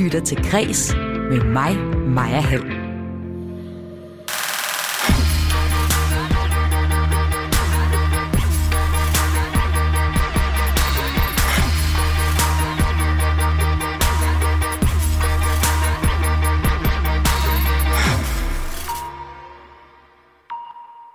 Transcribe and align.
lytter 0.00 0.20
til 0.20 0.50
Græs 0.50 0.94
med 1.30 1.44
mig, 1.44 1.76
Maja 2.08 2.40
Hall. 2.40 2.62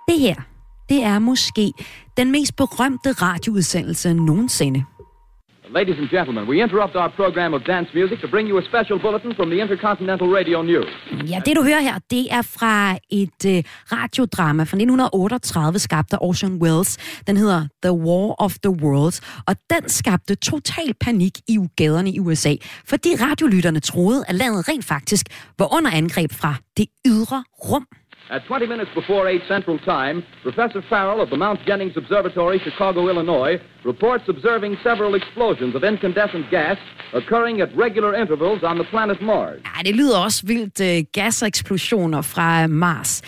Det 0.08 0.20
her, 0.20 0.34
det 0.88 1.02
er 1.02 1.18
måske 1.18 1.72
den 2.16 2.30
mest 2.30 2.56
berømte 2.56 3.12
radioudsendelse 3.12 4.14
nogensinde. 4.14 4.84
Ladies 5.74 5.98
and 5.98 6.08
gentlemen, 6.08 6.46
we 6.48 6.62
interrupt 6.62 6.94
our 6.94 7.10
program 7.10 7.52
of 7.52 7.64
dance 7.64 7.88
music 7.92 8.20
to 8.20 8.28
bring 8.28 8.46
you 8.46 8.56
a 8.58 8.62
special 8.62 8.98
bulletin 9.00 9.34
from 9.34 9.50
the 9.50 9.60
Intercontinental 9.60 10.28
Radio 10.28 10.62
News. 10.62 10.90
Ja, 11.30 11.40
det 11.46 11.56
du 11.56 11.62
hører 11.62 11.80
her, 11.80 11.98
det 12.10 12.26
er 12.30 12.42
fra 12.42 12.98
et 13.10 13.44
øh, 13.46 13.62
radiodrama 13.92 14.62
fra 14.62 14.76
1938, 14.76 15.78
skabt 15.78 16.12
af 16.12 16.18
Orson 16.20 16.62
Welles. 16.62 16.98
Den 17.26 17.36
hedder 17.36 17.68
The 17.82 17.92
War 17.92 18.34
of 18.38 18.54
the 18.62 18.70
Worlds, 18.70 19.20
og 19.46 19.56
den 19.70 19.88
skabte 19.88 20.34
total 20.34 20.94
panik 21.00 21.38
i 21.48 21.58
gaderne 21.76 22.10
i 22.10 22.20
USA, 22.20 22.54
fordi 22.84 23.08
radiolytterne 23.20 23.80
troede, 23.80 24.24
at 24.28 24.34
landet 24.34 24.68
rent 24.68 24.84
faktisk 24.84 25.26
var 25.58 25.76
under 25.76 25.90
angreb 25.90 26.32
fra 26.32 26.54
det 26.76 26.86
ydre 27.06 27.44
rum. 27.70 27.86
At 28.28 28.44
20 28.46 28.66
minutes 28.66 28.90
before 28.92 29.28
8 29.28 29.42
Central 29.46 29.78
Time, 29.78 30.24
Professor 30.42 30.82
Farrell 30.90 31.20
of 31.20 31.30
the 31.30 31.36
Mount 31.36 31.60
Jennings 31.64 31.96
Observatory, 31.96 32.58
Chicago, 32.58 33.08
Illinois, 33.08 33.60
reports 33.84 34.24
observing 34.28 34.76
several 34.82 35.14
explosions 35.14 35.76
of 35.76 35.84
incandescent 35.84 36.50
gas 36.50 36.76
occurring 37.12 37.60
at 37.60 37.68
regular 37.76 38.16
intervals 38.16 38.64
on 38.64 38.78
the 38.78 38.84
planet 38.84 39.22
Mars. 39.22 39.60
Ja, 39.64 39.82
det 39.82 39.96
lyder 39.96 40.18
også 40.18 40.46
vildt 40.46 40.80
øh, 40.80 41.04
gaseksplosioner 41.12 42.22
fra 42.22 42.66
Mars. 42.66 43.22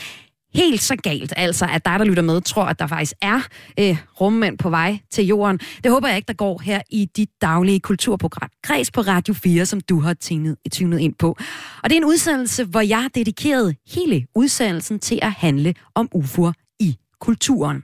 Helt 0.54 0.82
så 0.82 0.96
galt, 0.96 1.32
altså, 1.36 1.66
at 1.72 1.84
dig, 1.84 1.98
der 1.98 2.04
lytter 2.04 2.22
med, 2.22 2.40
tror, 2.40 2.64
at 2.64 2.78
der 2.78 2.86
faktisk 2.86 3.12
er 3.22 3.40
øh, 3.80 3.96
rummænd 4.20 4.58
på 4.58 4.70
vej 4.70 4.98
til 5.10 5.26
jorden. 5.26 5.58
Det 5.84 5.92
håber 5.92 6.08
jeg 6.08 6.16
ikke, 6.16 6.26
der 6.26 6.34
går 6.34 6.62
her 6.64 6.82
i 6.90 7.04
dit 7.16 7.28
daglige 7.40 7.80
kulturprogram. 7.80 8.50
Græs 8.62 8.90
på 8.90 9.00
Radio 9.00 9.34
4, 9.34 9.66
som 9.66 9.80
du 9.80 10.00
har 10.00 10.14
tænet, 10.14 10.56
tunet 10.72 10.98
ind 10.98 11.14
på. 11.14 11.36
Og 11.82 11.90
det 11.90 11.92
er 11.92 12.00
en 12.00 12.04
udsendelse, 12.04 12.64
hvor 12.64 12.80
jeg 12.80 13.02
har 13.02 13.08
dedikeret 13.08 13.76
hele 13.94 14.26
udsendelsen 14.34 14.98
til 14.98 15.18
at 15.22 15.32
handle 15.32 15.74
om 15.94 16.08
UFO'er 16.14 16.52
i 16.80 16.96
kulturen. 17.20 17.82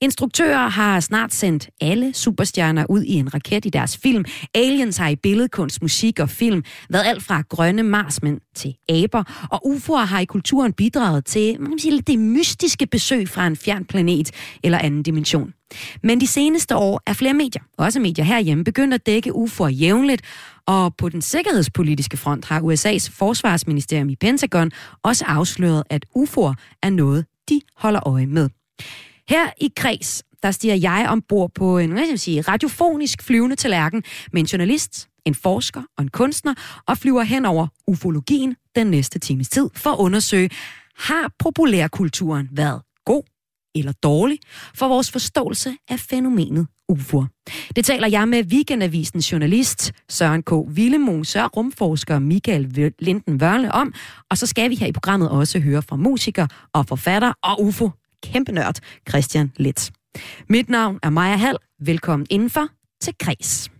Instruktører 0.00 0.68
har 0.68 1.00
snart 1.00 1.34
sendt 1.34 1.68
alle 1.80 2.14
superstjerner 2.14 2.86
ud 2.88 3.02
i 3.02 3.12
en 3.12 3.34
raket 3.34 3.64
i 3.64 3.68
deres 3.68 3.96
film. 3.96 4.24
Aliens 4.54 4.96
har 4.96 5.08
i 5.08 5.16
billedkunst, 5.16 5.82
musik 5.82 6.20
og 6.20 6.30
film 6.30 6.64
været 6.90 7.04
alt 7.06 7.22
fra 7.22 7.42
grønne 7.48 7.82
marsmænd 7.82 8.40
til 8.54 8.74
aber. 8.88 9.48
Og 9.50 9.66
UFO'er 9.66 10.04
har 10.04 10.20
i 10.20 10.24
kulturen 10.24 10.72
bidraget 10.72 11.24
til 11.24 11.60
man 11.60 11.70
kan 11.70 11.78
sige, 11.78 12.00
det 12.00 12.18
mystiske 12.18 12.86
besøg 12.86 13.28
fra 13.28 13.46
en 13.46 13.56
fjern 13.56 13.84
planet 13.84 14.30
eller 14.62 14.78
anden 14.78 15.02
dimension. 15.02 15.52
Men 16.02 16.20
de 16.20 16.26
seneste 16.26 16.76
år 16.76 17.02
er 17.06 17.12
flere 17.12 17.34
medier, 17.34 17.62
også 17.78 18.00
medier 18.00 18.24
herhjemme, 18.24 18.64
begyndt 18.64 18.94
at 18.94 19.06
dække 19.06 19.32
UFO'er 19.34 19.68
jævnligt, 19.68 20.22
og 20.66 20.96
på 20.96 21.08
den 21.08 21.22
sikkerhedspolitiske 21.22 22.16
front 22.16 22.44
har 22.44 22.60
USA's 22.60 23.10
forsvarsministerium 23.12 24.08
i 24.08 24.16
Pentagon 24.16 24.70
også 25.02 25.24
afsløret, 25.24 25.82
at 25.90 26.04
UFO'er 26.16 26.54
er 26.82 26.90
noget, 26.90 27.26
de 27.48 27.60
holder 27.76 28.08
øje 28.08 28.26
med. 28.26 28.48
Her 29.28 29.50
i 29.60 29.70
Kreds, 29.76 30.22
der 30.42 30.50
stiger 30.50 30.74
jeg 30.74 31.06
ombord 31.08 31.50
på 31.54 31.78
en 31.78 31.90
hvad 31.90 32.02
skal 32.02 32.10
jeg 32.10 32.20
sige, 32.20 32.40
radiofonisk 32.40 33.22
flyvende 33.22 33.56
tallerken 33.56 34.02
med 34.32 34.40
en 34.40 34.46
journalist, 34.46 35.08
en 35.24 35.34
forsker 35.34 35.82
og 35.98 36.02
en 36.02 36.08
kunstner, 36.08 36.54
og 36.86 36.98
flyver 36.98 37.22
hen 37.22 37.44
over 37.44 37.66
ufologien 37.86 38.56
den 38.76 38.86
næste 38.86 39.18
times 39.18 39.48
tid 39.48 39.70
for 39.74 39.90
at 39.90 39.98
undersøge, 39.98 40.50
har 40.98 41.32
populærkulturen 41.38 42.48
været 42.52 42.82
god 43.04 43.22
eller 43.74 43.92
dårlig 43.92 44.38
for 44.74 44.88
vores 44.88 45.10
forståelse 45.10 45.76
af 45.88 46.00
fænomenet 46.00 46.66
UFO'er. 46.92 47.42
Det 47.76 47.84
taler 47.84 48.08
jeg 48.08 48.28
med 48.28 48.44
Weekendavisens 48.44 49.32
journalist 49.32 49.92
Søren 50.08 50.42
K. 50.42 50.52
Villemose 50.68 51.42
og 51.42 51.56
rumforsker 51.56 52.18
Michael 52.18 52.92
Linden 52.98 53.40
Vørle 53.40 53.72
om, 53.72 53.94
og 54.30 54.38
så 54.38 54.46
skal 54.46 54.70
vi 54.70 54.74
her 54.74 54.86
i 54.86 54.92
programmet 54.92 55.30
også 55.30 55.60
høre 55.60 55.82
fra 55.82 55.96
musiker 55.96 56.46
og 56.72 56.86
forfatter 56.86 57.32
og 57.42 57.62
UFO 57.62 57.90
kæmpe 58.32 58.52
nørd, 58.52 58.74
Christian 59.08 59.52
Lidt. 59.56 59.90
Mit 60.48 60.68
navn 60.68 60.98
er 61.02 61.10
Maja 61.10 61.36
Hall. 61.36 61.56
Velkommen 61.80 62.26
indenfor 62.30 62.68
til 63.00 63.14
Kreds. 63.20 63.70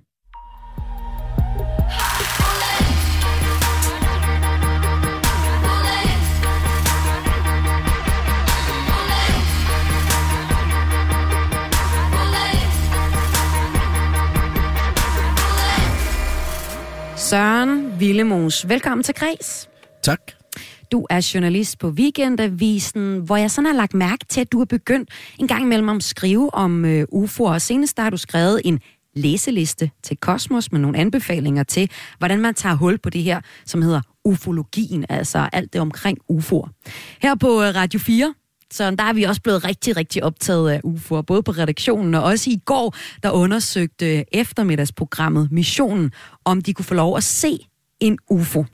Søren 17.17 18.01
Villemos, 18.01 18.69
velkommen 18.69 19.03
til 19.03 19.15
Kreds. 19.15 19.69
Tak. 20.03 20.36
Du 20.93 21.07
er 21.11 21.31
journalist 21.35 21.79
på 21.79 21.89
Weekendavisen, 21.89 23.19
hvor 23.19 23.37
jeg 23.37 23.51
sådan 23.51 23.67
har 23.67 23.75
lagt 23.75 23.95
mærke 23.95 24.25
til, 24.29 24.41
at 24.41 24.53
du 24.53 24.59
har 24.59 24.65
begyndt 24.65 25.11
en 25.39 25.49
gang 25.49 25.63
imellem 25.63 25.89
at 25.89 26.03
skrive 26.03 26.55
om 26.55 26.85
øh, 26.85 27.07
uh, 27.13 27.25
UFO'er. 27.25 27.53
Og 27.53 27.63
senest 27.63 27.99
har 27.99 28.11
du 28.11 28.17
skrevet 28.17 28.61
en 28.65 28.81
læseliste 29.15 29.91
til 30.03 30.17
Kosmos 30.17 30.73
med 30.73 30.81
nogle 30.81 30.99
anbefalinger 30.99 31.63
til, 31.63 31.91
hvordan 32.19 32.41
man 32.41 32.55
tager 32.55 32.75
hul 32.75 32.99
på 32.99 33.11
det 33.11 33.23
her, 33.23 33.41
som 33.65 33.83
hedder 33.83 34.01
ufologien, 34.25 35.07
altså 35.09 35.49
alt 35.53 35.73
det 35.73 35.81
omkring 35.81 36.19
UFO'er. 36.33 36.69
Her 37.23 37.35
på 37.35 37.63
øh, 37.63 37.75
Radio 37.75 38.01
4, 38.01 38.35
så 38.73 38.91
der 38.91 39.05
er 39.05 39.13
vi 39.13 39.23
også 39.23 39.43
blevet 39.43 39.65
rigtig, 39.65 39.97
rigtig 39.97 40.25
optaget 40.25 40.71
af 40.71 40.81
UFO'er, 40.85 41.21
både 41.21 41.43
på 41.43 41.51
redaktionen 41.51 42.15
og 42.15 42.23
også 42.23 42.51
i 42.51 42.61
går, 42.65 42.95
der 43.23 43.31
undersøgte 43.31 44.17
øh, 44.17 44.25
eftermiddagsprogrammet 44.33 45.53
Missionen, 45.53 46.13
om 46.45 46.61
de 46.61 46.75
kunne 46.75 46.85
få 46.85 46.95
lov 46.95 47.17
at 47.17 47.25
se 47.25 47.59
en 48.01 48.19
UFO. 48.31 48.65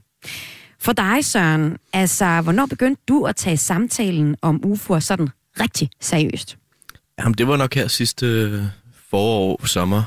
For 0.83 0.93
dig, 0.93 1.25
Søren, 1.25 1.77
altså, 1.93 2.41
hvornår 2.41 2.67
begyndte 2.67 3.03
du 3.09 3.25
at 3.25 3.37
tage 3.37 3.57
samtalen 3.57 4.37
om 4.43 4.63
UFO'er 4.65 5.01
sådan 5.01 5.29
rigtig 5.61 5.91
seriøst? 6.01 6.59
Jamen, 7.19 7.35
det 7.35 7.49
var 7.49 7.57
nok 7.57 7.75
her 7.75 7.89
sidste 7.89 8.27
øh, 8.27 8.63
forår, 9.11 9.67
sommer, 9.67 10.03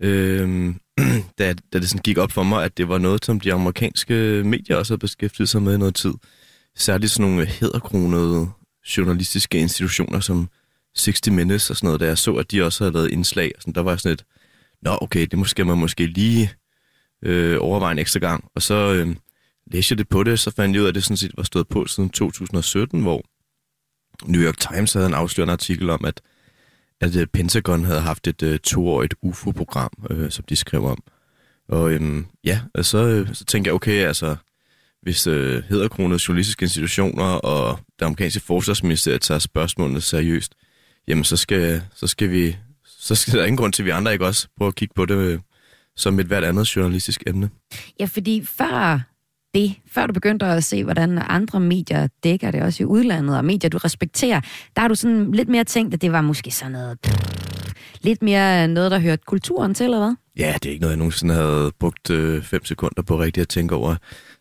øh, 0.00 0.74
da, 1.38 1.54
da 1.72 1.78
det 1.78 1.90
sådan 1.90 2.02
gik 2.02 2.18
op 2.18 2.32
for 2.32 2.42
mig, 2.42 2.64
at 2.64 2.78
det 2.78 2.88
var 2.88 2.98
noget, 2.98 3.24
som 3.24 3.40
de 3.40 3.52
amerikanske 3.52 4.42
medier 4.44 4.76
også 4.76 4.92
havde 4.92 5.00
beskæftiget 5.00 5.48
sig 5.48 5.62
med 5.62 5.74
i 5.74 5.78
noget 5.78 5.94
tid. 5.94 6.14
Særligt 6.76 7.12
sådan 7.12 7.30
nogle 7.30 7.46
hederkronede 7.46 8.50
journalistiske 8.96 9.58
institutioner 9.58 10.20
som 10.20 10.48
60 10.96 11.30
Minutes 11.30 11.70
og 11.70 11.76
sådan 11.76 11.86
noget, 11.86 12.00
da 12.00 12.06
jeg 12.06 12.18
så, 12.18 12.34
at 12.34 12.50
de 12.50 12.64
også 12.64 12.84
havde 12.84 12.94
lavet 12.94 13.10
indslag. 13.10 13.52
Og 13.56 13.62
sådan, 13.62 13.74
der 13.74 13.82
var 13.82 13.96
sådan 13.96 14.12
et, 14.12 14.24
nå 14.82 14.98
okay, 15.00 15.26
det 15.26 15.38
måske 15.38 15.64
man 15.64 15.78
måske 15.78 16.06
lige 16.06 16.52
øh, 17.22 17.56
overveje 17.60 17.92
en 17.92 17.98
ekstra 17.98 18.20
gang. 18.20 18.44
Og 18.54 18.62
så 18.62 18.74
øh, 18.94 19.16
læste 19.70 19.92
jeg 19.92 19.98
det 19.98 20.08
på 20.08 20.22
det, 20.22 20.38
så 20.38 20.50
fandt 20.50 20.74
jeg 20.74 20.80
ud 20.80 20.86
af, 20.86 20.88
at 20.88 20.94
det 20.94 21.04
sådan 21.04 21.16
set 21.16 21.32
var 21.36 21.42
stået 21.42 21.68
på 21.68 21.86
siden 21.86 22.10
2017, 22.10 23.02
hvor 23.02 23.22
New 24.26 24.42
York 24.42 24.58
Times 24.58 24.92
havde 24.92 25.06
en 25.06 25.14
afslørende 25.14 25.52
artikel 25.52 25.90
om, 25.90 26.04
at, 26.04 26.20
at 27.00 27.16
øh, 27.16 27.26
Pentagon 27.26 27.84
havde 27.84 28.00
haft 28.00 28.26
et 28.26 28.42
uh, 28.42 28.56
toårigt 28.56 29.14
UFO-program, 29.22 29.90
øh, 30.10 30.30
som 30.30 30.44
de 30.48 30.56
skrev 30.56 30.84
om. 30.84 31.02
Og 31.68 31.92
øhm, 31.92 32.26
ja, 32.44 32.60
og 32.74 32.84
så, 32.84 32.98
øh, 32.98 33.34
så 33.34 33.44
tænkte 33.44 33.68
jeg, 33.68 33.74
okay, 33.74 34.04
altså, 34.06 34.36
hvis 35.02 35.26
øh, 35.26 35.62
hedderkronede 35.68 36.20
journalistiske 36.28 36.62
institutioner 36.62 37.24
og 37.24 37.78
det 37.98 38.04
amerikanske 38.04 38.40
forsvarsministeriet 38.40 39.20
tager 39.20 39.38
spørgsmålene 39.38 40.00
seriøst, 40.00 40.54
jamen 41.08 41.24
så 41.24 41.36
skal, 41.36 41.82
så 41.94 42.06
skal 42.06 42.30
vi, 42.30 42.56
så 42.86 43.14
skal 43.14 43.38
der 43.38 43.44
ingen 43.44 43.56
grund 43.56 43.72
til, 43.72 43.82
at 43.82 43.86
vi 43.86 43.90
andre 43.90 44.12
ikke 44.12 44.26
også 44.26 44.48
prøve 44.56 44.68
at 44.68 44.74
kigge 44.74 44.94
på 44.94 45.06
det 45.06 45.14
øh, 45.14 45.38
som 45.96 46.20
et 46.20 46.26
hvert 46.26 46.44
andet 46.44 46.76
journalistisk 46.76 47.22
emne. 47.26 47.50
Ja, 48.00 48.04
fordi 48.04 48.44
før 48.44 49.00
det, 49.54 49.74
før 49.86 50.06
du 50.06 50.12
begyndte 50.12 50.46
at 50.46 50.64
se, 50.64 50.84
hvordan 50.84 51.18
andre 51.18 51.60
medier 51.60 52.08
dækker 52.24 52.50
det 52.50 52.62
også 52.62 52.82
i 52.82 52.86
udlandet, 52.86 53.36
og 53.36 53.44
medier, 53.44 53.70
du 53.70 53.78
respekterer, 53.78 54.40
der 54.76 54.80
har 54.80 54.88
du 54.88 54.94
sådan 54.94 55.32
lidt 55.32 55.48
mere 55.48 55.64
tænkt, 55.64 55.94
at 55.94 56.02
det 56.02 56.12
var 56.12 56.20
måske 56.20 56.50
sådan 56.50 56.72
noget... 56.72 57.00
Pff, 57.00 57.48
lidt 58.00 58.22
mere 58.22 58.68
noget, 58.68 58.90
der 58.90 58.98
hørte 58.98 59.22
kulturen 59.26 59.74
til, 59.74 59.84
eller 59.84 59.98
hvad? 59.98 60.14
Ja, 60.38 60.54
det 60.62 60.66
er 60.66 60.70
ikke 60.70 60.80
noget, 60.80 60.92
jeg 60.92 60.98
nogensinde 60.98 61.34
havde 61.34 61.72
brugt 61.80 62.10
øh, 62.10 62.42
fem 62.42 62.64
sekunder 62.64 63.02
på 63.02 63.20
rigtigt 63.20 63.42
at 63.42 63.48
tænke 63.48 63.74
over. 63.74 63.96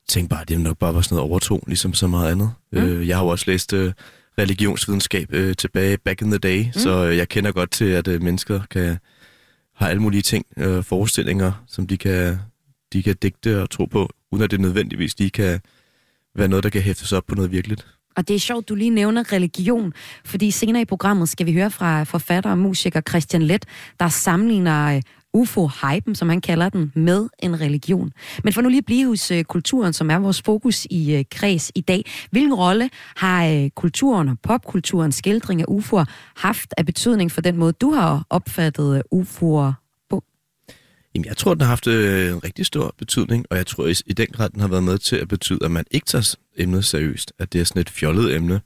Tænkte 0.09 0.35
bare, 0.35 0.45
det 0.47 0.59
nok 0.59 0.77
bare 0.77 0.95
var 0.95 1.01
sådan 1.01 1.15
noget 1.15 1.29
overtro, 1.29 1.63
ligesom 1.67 1.93
så 1.93 2.07
meget 2.07 2.31
andet. 2.31 2.51
Mm. 2.71 2.77
Øh, 2.77 3.07
jeg 3.07 3.17
har 3.17 3.23
jo 3.23 3.29
også 3.29 3.45
læst 3.47 3.73
øh, 3.73 3.93
religionsvidenskab 4.39 5.33
øh, 5.33 5.55
tilbage 5.55 5.97
back 5.97 6.21
in 6.21 6.31
the 6.31 6.37
day, 6.37 6.65
mm. 6.65 6.73
så 6.73 7.05
øh, 7.05 7.17
jeg 7.17 7.29
kender 7.29 7.51
godt 7.51 7.71
til, 7.71 7.85
at 7.85 8.07
øh, 8.07 8.21
mennesker 8.21 8.61
kan 8.71 8.97
har 9.75 9.87
alle 9.87 10.01
mulige 10.01 10.21
ting, 10.21 10.45
øh, 10.57 10.83
forestillinger, 10.83 11.51
som 11.67 11.87
de 11.87 11.97
kan, 11.97 12.39
de 12.93 13.03
kan 13.03 13.15
digte 13.21 13.61
og 13.61 13.69
tro 13.69 13.85
på, 13.85 14.09
uden 14.31 14.43
at 14.43 14.51
det 14.51 14.59
nødvendigvis 14.59 15.19
lige 15.19 15.29
kan 15.29 15.59
være 16.35 16.47
noget, 16.47 16.63
der 16.63 16.69
kan 16.69 16.81
hæftes 16.81 17.13
op 17.13 17.23
på 17.27 17.35
noget 17.35 17.51
virkeligt. 17.51 17.87
Og 18.17 18.27
det 18.27 18.35
er 18.35 18.39
sjovt, 18.39 18.69
du 18.69 18.75
lige 18.75 18.89
nævner 18.89 19.33
religion, 19.33 19.93
fordi 20.25 20.51
senere 20.51 20.81
i 20.81 20.85
programmet 20.85 21.29
skal 21.29 21.45
vi 21.45 21.53
høre 21.53 21.71
fra 21.71 22.03
forfatter 22.03 22.51
og 22.51 22.57
musiker 22.57 23.01
Christian 23.01 23.41
Let, 23.41 23.65
der 23.99 24.09
sammenligner 24.09 24.95
øh, 24.95 25.01
UFO-hypen, 25.33 26.15
som 26.15 26.29
han 26.29 26.41
kalder 26.41 26.69
den, 26.69 26.91
med 26.95 27.27
en 27.39 27.61
religion. 27.61 28.11
Men 28.43 28.53
for 28.53 28.61
nu 28.61 28.69
lige 28.69 28.77
at 28.77 28.85
blive 28.85 29.07
hos 29.07 29.31
øh, 29.31 29.43
kulturen, 29.43 29.93
som 29.93 30.09
er 30.09 30.17
vores 30.17 30.41
fokus 30.41 30.87
i 30.89 31.15
øh, 31.15 31.25
kreds 31.31 31.71
i 31.75 31.81
dag. 31.81 32.05
Hvilken 32.31 32.53
rolle 32.53 32.89
har 33.15 33.47
øh, 33.47 33.69
kulturen 33.69 34.29
og 34.29 34.37
popkulturens 34.43 35.15
skildring 35.15 35.61
af 35.61 35.65
UFO'er 35.69 36.05
haft 36.35 36.73
af 36.77 36.85
betydning 36.85 37.31
for 37.31 37.41
den 37.41 37.57
måde, 37.57 37.73
du 37.73 37.91
har 37.91 38.25
opfattet 38.29 38.95
øh, 38.95 39.21
UFO'er? 39.21 39.86
Jamen, 41.17 41.25
jeg 41.25 41.37
tror, 41.37 41.53
den 41.53 41.61
har 41.61 41.67
haft 41.67 41.87
øh, 41.87 42.31
en 42.31 42.43
rigtig 42.43 42.65
stor 42.65 42.95
betydning, 42.97 43.45
og 43.49 43.57
jeg 43.57 43.67
tror 43.67 43.87
i, 43.87 43.93
i 44.05 44.13
den 44.13 44.27
grad, 44.27 44.49
den 44.49 44.59
har 44.59 44.67
været 44.67 44.83
med 44.83 44.97
til 44.97 45.15
at 45.15 45.27
betyde, 45.27 45.59
at 45.65 45.71
man 45.71 45.85
ikke 45.91 46.05
tager 46.05 46.35
emnet 46.57 46.85
seriøst. 46.85 47.33
At 47.39 47.53
det 47.53 47.61
er 47.61 47.65
sådan 47.65 47.79
et 47.79 47.89
fjollet 47.89 48.35
emne, 48.35 48.61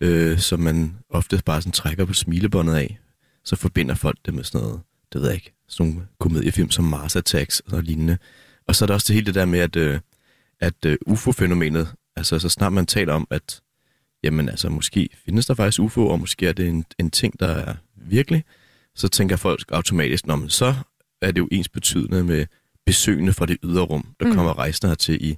øh, 0.00 0.38
som 0.38 0.60
man 0.60 0.96
ofte 1.10 1.42
bare 1.44 1.62
sådan 1.62 1.72
trækker 1.72 2.04
på 2.04 2.12
smilebåndet 2.12 2.74
af. 2.74 2.98
Så 3.44 3.56
forbinder 3.56 3.94
folk 3.94 4.18
det 4.26 4.34
med 4.34 4.44
sådan 4.44 4.60
noget, 4.66 4.80
det 5.12 5.20
ved 5.20 5.28
jeg 5.28 5.34
ikke, 5.34 5.52
sådan 5.68 5.92
nogle 5.92 6.06
komediefilm 6.20 6.70
som 6.70 6.84
Mars 6.84 7.16
Attacks 7.16 7.62
og 7.72 7.82
lignende. 7.82 8.18
Og 8.66 8.76
så 8.76 8.84
er 8.84 8.86
der 8.86 8.94
også 8.94 9.06
det 9.08 9.14
hele 9.14 9.26
det 9.26 9.34
der 9.34 9.44
med, 9.44 9.60
at, 9.60 9.76
øh, 9.76 10.00
at 10.60 10.84
øh, 10.86 10.98
UFO-fænomenet, 11.06 11.88
altså 12.16 12.38
så 12.38 12.48
snart 12.48 12.72
man 12.72 12.86
taler 12.86 13.12
om, 13.14 13.26
at 13.30 13.60
jamen 14.24 14.48
altså 14.48 14.68
måske 14.68 15.08
findes 15.24 15.46
der 15.46 15.54
faktisk 15.54 15.80
UFO, 15.80 16.08
og 16.08 16.20
måske 16.20 16.46
er 16.46 16.52
det 16.52 16.68
en, 16.68 16.84
en 16.98 17.10
ting, 17.10 17.40
der 17.40 17.48
er 17.48 17.74
virkelig, 17.96 18.44
så 18.94 19.08
tænker 19.08 19.36
folk 19.36 19.64
automatisk, 19.72 20.26
Nå, 20.26 20.36
men 20.36 20.50
så 20.50 20.74
er 21.22 21.30
det 21.32 21.38
jo 21.38 21.48
ens 21.52 21.68
betydende 21.68 22.24
med 22.24 22.46
besøgende 22.86 23.32
fra 23.32 23.46
det 23.46 23.58
ydre 23.64 23.82
rum, 23.82 24.06
der 24.20 24.26
mm. 24.26 24.34
kommer 24.34 24.58
rejsende 24.58 24.90
hertil 24.90 25.24
i 25.24 25.36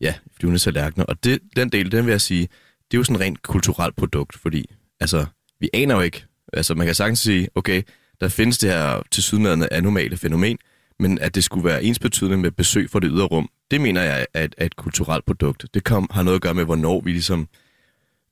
ja, 0.00 0.14
flyvende 0.36 0.58
tallerkener. 0.58 1.04
Og 1.04 1.24
det, 1.24 1.38
den 1.56 1.68
del, 1.68 1.92
den 1.92 2.06
vil 2.06 2.10
jeg 2.10 2.20
sige, 2.20 2.48
det 2.90 2.96
er 2.96 2.98
jo 2.98 3.04
sådan 3.04 3.16
et 3.16 3.22
rent 3.22 3.42
kulturelt 3.42 3.96
produkt, 3.96 4.36
fordi 4.38 4.70
altså, 5.00 5.26
vi 5.60 5.70
aner 5.72 5.94
jo 5.94 6.00
ikke, 6.00 6.24
altså 6.52 6.74
man 6.74 6.86
kan 6.86 6.94
sagtens 6.94 7.18
sige, 7.18 7.48
okay, 7.54 7.82
der 8.20 8.28
findes 8.28 8.58
det 8.58 8.70
her 8.70 9.02
til 9.10 9.22
sydlandende 9.22 9.68
anomale 9.72 10.16
fænomen, 10.16 10.58
men 10.98 11.18
at 11.18 11.34
det 11.34 11.44
skulle 11.44 11.64
være 11.64 11.84
ens 11.84 11.98
betydende 11.98 12.36
med 12.36 12.50
besøg 12.50 12.90
fra 12.90 13.00
det 13.00 13.10
ydre 13.12 13.24
rum, 13.26 13.48
det 13.70 13.80
mener 13.80 14.02
jeg 14.02 14.26
er 14.34 14.44
et, 14.44 14.54
er 14.58 14.66
et 14.66 14.76
kulturelt 14.76 15.24
produkt. 15.24 15.66
Det 15.74 15.84
kom, 15.84 16.08
har 16.10 16.22
noget 16.22 16.36
at 16.36 16.42
gøre 16.42 16.54
med, 16.54 16.64
hvornår 16.64 17.00
vi 17.00 17.12
ligesom, 17.12 17.48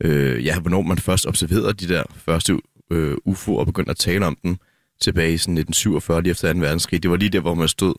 øh, 0.00 0.44
ja, 0.44 0.60
hvornår 0.60 0.82
man 0.82 0.98
først 0.98 1.26
observerede 1.26 1.72
de 1.72 1.88
der 1.88 2.02
første 2.16 2.60
øh, 2.90 3.16
UFO'er 3.28 3.52
og 3.52 3.66
begyndte 3.66 3.90
at 3.90 3.96
tale 3.96 4.26
om 4.26 4.38
dem 4.42 4.56
tilbage 5.02 5.32
i 5.32 5.38
sådan 5.38 5.58
1947, 5.58 6.22
lige 6.22 6.30
efter 6.30 6.52
2. 6.52 6.58
verdenskrig. 6.58 7.02
Det 7.02 7.10
var 7.10 7.16
lige 7.16 7.28
der, 7.28 7.40
hvor 7.40 7.54
man 7.54 7.68
stod 7.68 7.94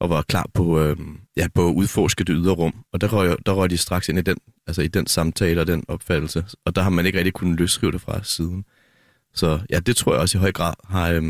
og 0.00 0.10
var 0.10 0.22
klar 0.22 0.46
på, 0.54 0.80
øh, 0.80 0.96
ja, 1.36 1.46
på 1.54 1.68
at 1.68 1.74
udforske 1.74 2.24
det 2.24 2.34
ydre 2.38 2.52
rum. 2.52 2.74
Og 2.92 3.00
der 3.00 3.08
røg, 3.08 3.36
der 3.46 3.52
røg 3.52 3.70
de 3.70 3.76
straks 3.76 4.08
ind 4.08 4.18
i 4.18 4.22
den, 4.22 4.36
altså 4.66 4.82
i 4.82 4.88
den 4.88 5.06
samtale 5.06 5.60
og 5.60 5.66
den 5.66 5.84
opfattelse. 5.88 6.44
Og 6.64 6.76
der 6.76 6.82
har 6.82 6.90
man 6.90 7.06
ikke 7.06 7.18
rigtig 7.18 7.32
kunnet 7.32 7.58
løsrive 7.58 7.92
det 7.92 8.00
fra 8.00 8.24
siden. 8.24 8.64
Så 9.34 9.60
ja, 9.70 9.80
det 9.80 9.96
tror 9.96 10.12
jeg 10.12 10.20
også 10.20 10.38
i 10.38 10.40
høj 10.40 10.52
grad 10.52 10.74
har, 10.88 11.10
øh, 11.10 11.22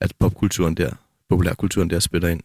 at 0.00 0.12
popkulturen 0.18 0.74
der, 0.74 0.90
populærkulturen 1.28 1.90
der 1.90 1.98
spiller 1.98 2.28
ind. 2.28 2.40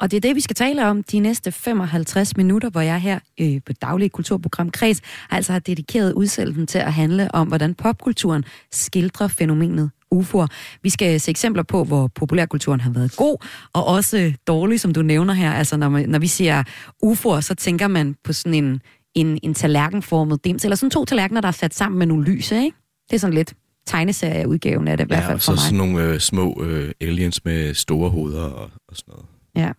Og 0.00 0.10
det 0.10 0.16
er 0.16 0.20
det, 0.20 0.36
vi 0.36 0.40
skal 0.40 0.56
tale 0.56 0.86
om 0.86 1.02
de 1.02 1.18
næste 1.18 1.52
55 1.52 2.36
minutter, 2.36 2.70
hvor 2.70 2.80
jeg 2.80 3.00
her 3.00 3.18
øh, 3.40 3.60
på 3.66 3.72
Daglig 3.72 4.12
Kulturprogram 4.12 4.70
Kreds 4.70 5.00
altså 5.30 5.52
har 5.52 5.58
dedikeret 5.58 6.12
udsendelsen 6.12 6.66
til 6.66 6.78
at 6.78 6.92
handle 6.92 7.34
om, 7.34 7.48
hvordan 7.48 7.74
popkulturen 7.74 8.44
skildrer 8.72 9.28
fænomenet 9.28 9.90
UFO'er. 10.14 10.46
Vi 10.82 10.90
skal 10.90 11.20
se 11.20 11.30
eksempler 11.30 11.62
på, 11.62 11.84
hvor 11.84 12.10
populærkulturen 12.14 12.80
har 12.80 12.90
været 12.90 13.16
god, 13.16 13.46
og 13.72 13.86
også 13.86 14.32
dårlig, 14.46 14.80
som 14.80 14.92
du 14.92 15.02
nævner 15.02 15.34
her. 15.34 15.52
Altså, 15.52 15.76
når, 15.76 15.88
man, 15.88 16.08
når 16.08 16.18
vi 16.18 16.26
siger 16.26 16.62
UFO'er, 17.04 17.40
så 17.40 17.54
tænker 17.54 17.88
man 17.88 18.16
på 18.24 18.32
sådan 18.32 18.54
en, 18.54 18.80
en, 19.14 19.38
en 19.42 19.54
tallerkenformet 19.54 20.44
dims, 20.44 20.64
eller 20.64 20.76
sådan 20.76 20.90
to 20.90 21.04
tallerkener, 21.04 21.40
der 21.40 21.48
er 21.48 21.52
sat 21.52 21.74
sammen 21.74 21.98
med 21.98 22.06
nogle 22.06 22.24
lyse, 22.24 22.56
ikke? 22.56 22.76
Det 23.10 23.16
er 23.16 23.20
sådan 23.20 23.34
lidt 23.34 23.54
tegneserieudgaven 23.86 24.88
af 24.88 24.96
det, 24.96 25.04
i 25.04 25.06
hvert 25.06 25.24
fald 25.24 25.40
for 25.40 25.52
mig. 25.52 25.56
Ja, 25.56 25.60
så 25.60 25.64
sådan 25.64 25.78
nogle 25.78 26.02
øh, 26.02 26.20
små 26.20 26.62
øh, 26.62 26.92
aliens 27.00 27.44
med 27.44 27.74
store 27.74 28.10
hoveder 28.10 28.42
og, 28.42 28.70
og 28.88 28.96
sådan 28.96 29.12
noget. 29.12 29.26
Ja. 29.56 29.72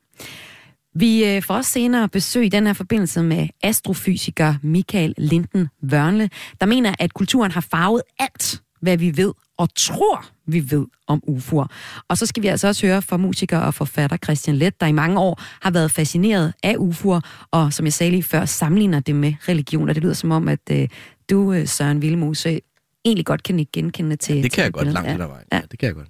Vi 0.96 1.26
øh, 1.26 1.44
får 1.44 1.56
også 1.56 1.72
senere 1.72 2.10
besøg 2.10 2.46
i 2.46 2.50
den 2.50 2.68
her 2.68 2.74
forbindelse 2.74 3.24
med 3.24 3.48
astrofysiker 3.64 4.56
Michael 4.62 5.14
Linden 5.18 5.68
Wørnle, 5.92 6.30
der 6.62 6.66
mener, 6.66 6.94
at 7.00 7.14
kulturen 7.14 7.52
har 7.52 7.62
farvet 7.62 8.02
alt, 8.20 8.62
hvad 8.82 8.98
vi 8.98 9.18
ved 9.18 9.34
og 9.62 9.76
tror, 9.76 10.26
vi 10.48 10.72
ved 10.72 10.86
om 11.08 11.22
UFO'er. 11.28 11.66
Og 12.08 12.18
så 12.18 12.26
skal 12.26 12.44
vi 12.44 12.48
altså 12.48 12.68
også 12.68 12.88
høre 12.88 13.02
fra 13.02 13.18
musiker 13.18 13.60
og 13.60 13.74
forfatter 13.74 14.18
Christian 14.18 14.56
Let, 14.56 14.82
der 14.82 14.88
i 14.88 14.92
mange 14.92 15.20
år 15.20 15.42
har 15.62 15.72
været 15.72 15.92
fascineret 15.92 16.54
af 16.64 16.76
UFO'er, 16.76 17.48
og 17.52 17.74
som 17.74 17.86
jeg 17.86 17.94
sagde 17.94 18.12
lige 18.12 18.24
før, 18.24 18.46
sammenligner 18.46 19.00
det 19.00 19.16
med 19.16 19.34
religioner. 19.50 19.94
Det 19.94 20.04
lyder 20.04 20.14
som 20.14 20.32
om, 20.32 20.48
at 20.48 20.60
øh, 20.72 20.88
du, 21.30 21.54
øh, 21.54 21.68
Søren 21.68 22.02
Vilmose, 22.02 22.60
egentlig 23.06 23.26
godt 23.26 23.44
kan 23.44 23.60
ikke 23.60 23.72
genkende 23.72 24.16
til... 24.16 24.36
Ja, 24.36 24.42
det 24.42 24.52
kan 24.52 24.56
til 24.56 24.62
jeg 24.62 24.74
godt, 24.74 24.88
langt 24.88 25.10
ja. 25.10 25.16
vejen. 25.16 25.46
Ja. 25.52 25.58
ja, 25.58 25.62
det 25.72 25.80
kan 25.80 25.88
jeg 25.88 25.96
godt. 25.96 26.08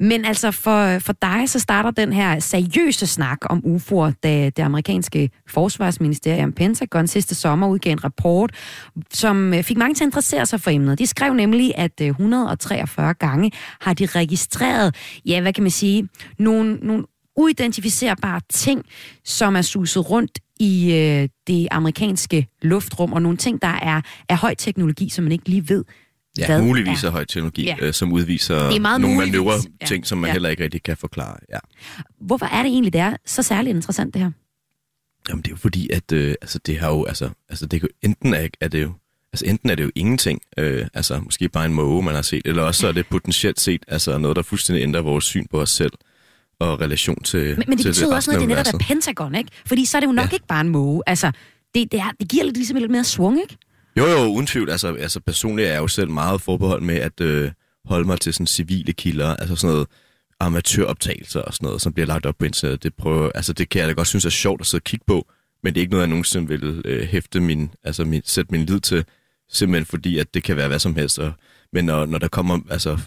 Men 0.00 0.24
altså 0.24 0.50
for, 0.50 0.98
for 0.98 1.12
dig, 1.22 1.48
så 1.48 1.58
starter 1.58 1.90
den 1.90 2.12
her 2.12 2.40
seriøse 2.40 3.06
snak 3.06 3.38
om 3.42 3.62
UFO'er, 3.66 4.12
da 4.22 4.50
det 4.50 4.62
amerikanske 4.62 5.30
forsvarsministerium 5.48 6.52
Pentagon 6.52 7.06
sidste 7.06 7.34
sommer 7.34 7.68
udgav 7.68 7.92
en 7.92 8.04
rapport, 8.04 8.52
som 9.12 9.54
øh, 9.54 9.62
fik 9.62 9.76
mange 9.76 9.94
til 9.94 10.04
at 10.04 10.08
interessere 10.08 10.46
sig 10.46 10.60
for 10.60 10.70
emnet. 10.70 10.98
De 10.98 11.06
skrev 11.06 11.34
nemlig, 11.34 11.72
at 11.76 12.00
143 12.00 13.08
øh, 13.08 13.14
gange 13.18 13.52
har 13.80 13.94
de 13.94 14.06
registreret, 14.06 14.94
ja, 15.26 15.40
hvad 15.40 15.52
kan 15.52 15.62
man 15.62 15.70
sige, 15.70 16.08
nogle, 16.38 16.74
nogle 16.74 17.04
uidentificerbare 17.36 18.40
ting, 18.50 18.84
som 19.24 19.56
er 19.56 19.62
suset 19.62 20.10
rundt 20.10 20.38
i 20.60 20.92
øh, 20.92 21.28
det 21.46 21.68
amerikanske 21.70 22.48
luftrum, 22.62 23.12
og 23.12 23.22
nogle 23.22 23.38
ting, 23.38 23.62
der 23.62 23.68
er, 23.68 24.00
er 24.28 24.36
høj 24.36 24.54
teknologi, 24.54 25.08
som 25.08 25.22
man 25.22 25.32
ikke 25.32 25.48
lige 25.48 25.68
ved, 25.68 25.84
Ja, 26.38 26.46
hvad 26.46 26.62
muligvis 26.62 27.04
er 27.04 27.10
høj 27.10 27.24
teknologi, 27.24 27.64
ja. 27.64 27.76
øh, 27.80 27.92
som 27.94 28.12
udviser 28.12 28.78
nogle 28.98 29.16
manøvre 29.16 29.58
ting, 29.86 30.04
ja. 30.04 30.06
som 30.08 30.18
man 30.18 30.28
ja. 30.28 30.32
heller 30.32 30.48
ikke 30.48 30.64
rigtig 30.64 30.82
kan 30.82 30.96
forklare. 30.96 31.36
Ja. 31.52 31.58
Hvorfor 32.20 32.46
er 32.46 32.62
det 32.62 32.70
egentlig, 32.70 32.92
det 32.92 33.00
er 33.00 33.16
så 33.26 33.42
særligt 33.42 33.74
interessant, 33.74 34.14
det 34.14 34.22
her? 34.22 34.30
Jamen, 35.28 35.42
det 35.42 35.48
er 35.48 35.52
jo 35.52 35.56
fordi, 35.56 35.90
at 35.92 36.12
øh, 36.12 36.34
altså, 36.42 36.58
det 36.58 36.78
har 36.78 36.88
jo, 36.88 37.04
altså, 37.04 37.30
altså 37.48 37.66
det, 37.66 37.88
enten 38.02 38.34
er, 38.34 38.48
er 38.60 38.68
det 38.68 38.82
jo, 38.82 38.92
altså 39.32 39.46
enten 39.46 39.70
er 39.70 39.74
det 39.74 39.84
jo 39.84 39.90
ingenting, 39.94 40.40
øh, 40.58 40.86
altså 40.94 41.20
måske 41.20 41.48
bare 41.48 41.66
en 41.66 41.74
måge, 41.74 42.02
man 42.02 42.14
har 42.14 42.22
set, 42.22 42.42
eller 42.44 42.62
også 42.62 42.80
så 42.80 42.88
er 42.88 42.92
det 42.92 43.06
potentielt 43.06 43.60
set 43.60 43.84
altså 43.88 44.18
noget, 44.18 44.36
der 44.36 44.42
fuldstændig 44.42 44.82
ændrer 44.82 45.00
vores 45.00 45.24
syn 45.24 45.46
på 45.50 45.60
os 45.60 45.70
selv 45.70 45.92
og 46.60 46.80
relation 46.80 47.22
til 47.22 47.40
Men, 47.40 47.64
men 47.68 47.78
det 47.78 47.78
til 47.78 47.88
betyder 47.88 48.06
det 48.06 48.16
også 48.16 48.30
noget, 48.30 48.48
det 48.48 48.56
netop 48.56 48.74
er 48.74 48.78
Pentagon, 48.78 49.34
ikke? 49.34 49.50
Fordi 49.66 49.84
så 49.84 49.98
er 49.98 50.00
det 50.00 50.06
jo 50.06 50.12
nok 50.12 50.30
ja. 50.30 50.34
ikke 50.34 50.46
bare 50.46 50.60
en 50.60 50.68
måge. 50.68 51.02
Altså, 51.06 51.32
det, 51.74 51.92
det, 51.92 52.00
er, 52.00 52.10
det 52.20 52.28
giver 52.28 52.44
lidt, 52.44 52.56
ligesom 52.56 52.76
lidt 52.76 52.90
mere 52.90 53.04
svung, 53.04 53.40
ikke? 53.40 53.56
Jo, 53.96 54.06
jo, 54.06 54.26
uden 54.26 54.46
tvivl. 54.46 54.70
Altså, 54.70 54.94
altså 54.94 55.20
personligt 55.20 55.68
er 55.68 55.72
jeg 55.72 55.80
jo 55.80 55.88
selv 55.88 56.10
meget 56.10 56.40
forbeholdt 56.40 56.84
med 56.84 56.96
at 56.96 57.20
øh, 57.20 57.50
holde 57.84 58.06
mig 58.06 58.20
til 58.20 58.34
sådan 58.34 58.46
civile 58.46 58.92
kilder, 58.92 59.36
altså 59.36 59.56
sådan 59.56 59.74
noget 59.74 59.88
amatøroptagelser 60.40 61.42
og 61.42 61.54
sådan 61.54 61.66
noget, 61.66 61.82
som 61.82 61.92
bliver 61.92 62.06
lagt 62.06 62.26
op 62.26 62.38
på 62.38 62.44
internettet. 62.44 62.82
Det, 62.82 62.94
prøver, 62.94 63.30
altså, 63.34 63.52
det 63.52 63.68
kan 63.68 63.80
jeg 63.80 63.88
da 63.88 63.92
godt 63.92 64.08
synes 64.08 64.24
er 64.24 64.30
sjovt 64.30 64.60
at 64.60 64.66
sidde 64.66 64.80
og 64.80 64.84
kigge 64.84 65.04
på, 65.06 65.26
men 65.62 65.74
det 65.74 65.80
er 65.80 65.82
ikke 65.82 65.90
noget, 65.90 66.02
jeg 66.02 66.08
nogensinde 66.08 66.48
vil 66.48 66.82
øh, 66.84 67.08
hæfte 67.08 67.40
min, 67.40 67.70
altså 67.84 68.04
min, 68.04 68.22
sætte 68.24 68.52
min 68.52 68.66
lid 68.66 68.80
til, 68.80 69.04
simpelthen 69.48 69.86
fordi, 69.86 70.18
at 70.18 70.34
det 70.34 70.42
kan 70.42 70.56
være 70.56 70.68
hvad 70.68 70.78
som 70.78 70.96
helst. 70.96 71.18
Og, 71.18 71.32
men 71.72 71.84
når, 71.84 72.06
når 72.06 72.18
der 72.18 72.28
kommer 72.28 72.58
altså, 72.70 72.98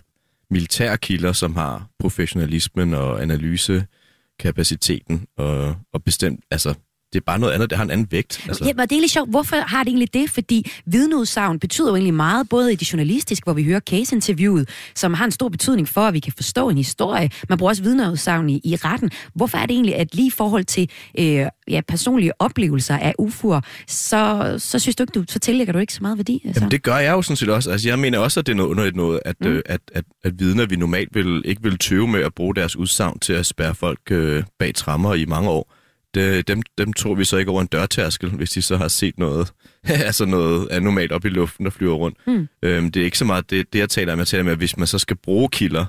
militære 0.49 0.97
kilder, 0.97 1.33
som 1.33 1.55
har 1.55 1.87
professionalismen 1.99 2.93
og 2.93 3.21
analysekapaciteten 3.21 5.27
og, 5.37 5.75
og 5.93 6.03
bestemt, 6.03 6.43
altså 6.51 6.73
det 7.13 7.19
er 7.19 7.23
bare 7.25 7.39
noget 7.39 7.53
andet, 7.53 7.69
det 7.69 7.77
har 7.77 7.85
en 7.85 7.91
anden 7.91 8.07
vægt. 8.11 8.45
Altså. 8.47 8.65
Ja, 8.65 8.73
men 8.73 8.87
det 8.87 8.95
er 8.95 8.99
lidt 8.99 9.11
sjovt. 9.11 9.29
Hvorfor 9.29 9.55
har 9.55 9.83
det 9.83 9.89
egentlig 9.89 10.13
det? 10.13 10.29
Fordi 10.29 10.71
vidneudsagn 10.85 11.59
betyder 11.59 11.89
jo 11.89 11.95
egentlig 11.95 12.13
meget, 12.13 12.49
både 12.49 12.73
i 12.73 12.75
det 12.75 12.93
journalistiske, 12.93 13.43
hvor 13.43 13.53
vi 13.53 13.63
hører 13.63 13.79
case-interviewet, 13.79 14.69
som 14.95 15.13
har 15.13 15.25
en 15.25 15.31
stor 15.31 15.49
betydning 15.49 15.87
for, 15.87 16.01
at 16.01 16.13
vi 16.13 16.19
kan 16.19 16.33
forstå 16.35 16.69
en 16.69 16.77
historie. 16.77 17.29
Man 17.49 17.57
bruger 17.57 17.69
også 17.69 17.83
vidneudsagn 17.83 18.49
i, 18.49 18.61
i 18.63 18.75
retten. 18.75 19.11
Hvorfor 19.35 19.57
er 19.57 19.65
det 19.65 19.73
egentlig, 19.73 19.95
at 19.95 20.15
lige 20.15 20.27
i 20.27 20.31
forhold 20.31 20.65
til 20.65 20.89
øh, 21.19 21.45
ja, 21.67 21.81
personlige 21.87 22.41
oplevelser 22.41 22.97
af 22.97 23.13
UFO'er, 23.21 23.61
så, 23.87 24.55
så 24.57 24.79
synes 24.79 24.95
du 24.95 25.03
ikke, 25.03 25.11
du, 25.11 25.23
så 25.29 25.39
tillægger 25.39 25.73
du 25.73 25.79
ikke 25.79 25.93
så 25.93 25.99
meget 26.01 26.17
værdi? 26.17 26.41
Altså? 26.45 26.59
Jamen, 26.61 26.71
det 26.71 26.83
gør 26.83 26.97
jeg 26.97 27.11
jo 27.11 27.21
sådan 27.21 27.35
set 27.35 27.49
også. 27.49 27.71
Altså, 27.71 27.89
jeg 27.89 27.99
mener 27.99 28.19
også, 28.19 28.39
at 28.39 28.45
det 28.45 28.51
er 28.51 28.57
noget 28.57 28.69
underligt 28.69 28.95
noget, 28.95 29.19
at, 29.25 29.35
mm. 29.41 29.47
øh, 29.47 29.61
at, 29.65 29.81
at, 29.93 30.03
at 30.23 30.39
vidner, 30.39 30.65
vi 30.65 30.75
normalt 30.75 31.15
vil, 31.15 31.41
ikke 31.45 31.63
vil 31.63 31.77
tøve 31.77 32.07
med 32.07 32.21
at 32.21 32.33
bruge 32.33 32.55
deres 32.55 32.75
udsagn 32.75 33.19
til 33.19 33.33
at 33.33 33.45
spærre 33.45 33.75
folk 33.75 33.99
øh, 34.11 34.43
bag 34.59 34.75
trammer 34.75 35.13
i 35.13 35.25
mange 35.25 35.49
år 35.49 35.78
det, 36.13 36.47
dem, 36.47 36.61
dem 36.77 36.93
tror 36.93 37.15
vi 37.15 37.25
så 37.25 37.37
ikke 37.37 37.51
over 37.51 37.61
en 37.61 37.67
dørtærskel, 37.67 38.29
hvis 38.29 38.49
de 38.49 38.61
så 38.61 38.77
har 38.77 38.87
set 38.87 39.19
noget, 39.19 39.53
altså 39.83 40.25
noget 40.25 40.67
anormalt 40.71 41.11
op 41.11 41.25
i 41.25 41.29
luften, 41.29 41.65
der 41.65 41.71
flyver 41.71 41.95
rundt. 41.95 42.17
Mm. 42.27 42.47
Øhm, 42.63 42.91
det 42.91 42.99
er 42.99 43.05
ikke 43.05 43.17
så 43.17 43.25
meget 43.25 43.49
det, 43.49 43.73
det, 43.73 43.79
jeg 43.79 43.89
taler 43.89 44.13
om. 44.13 44.19
Jeg 44.19 44.27
taler 44.27 44.43
om, 44.43 44.47
at 44.47 44.57
hvis 44.57 44.77
man 44.77 44.87
så 44.87 44.99
skal 44.99 45.15
bruge 45.15 45.49
kilder, 45.49 45.85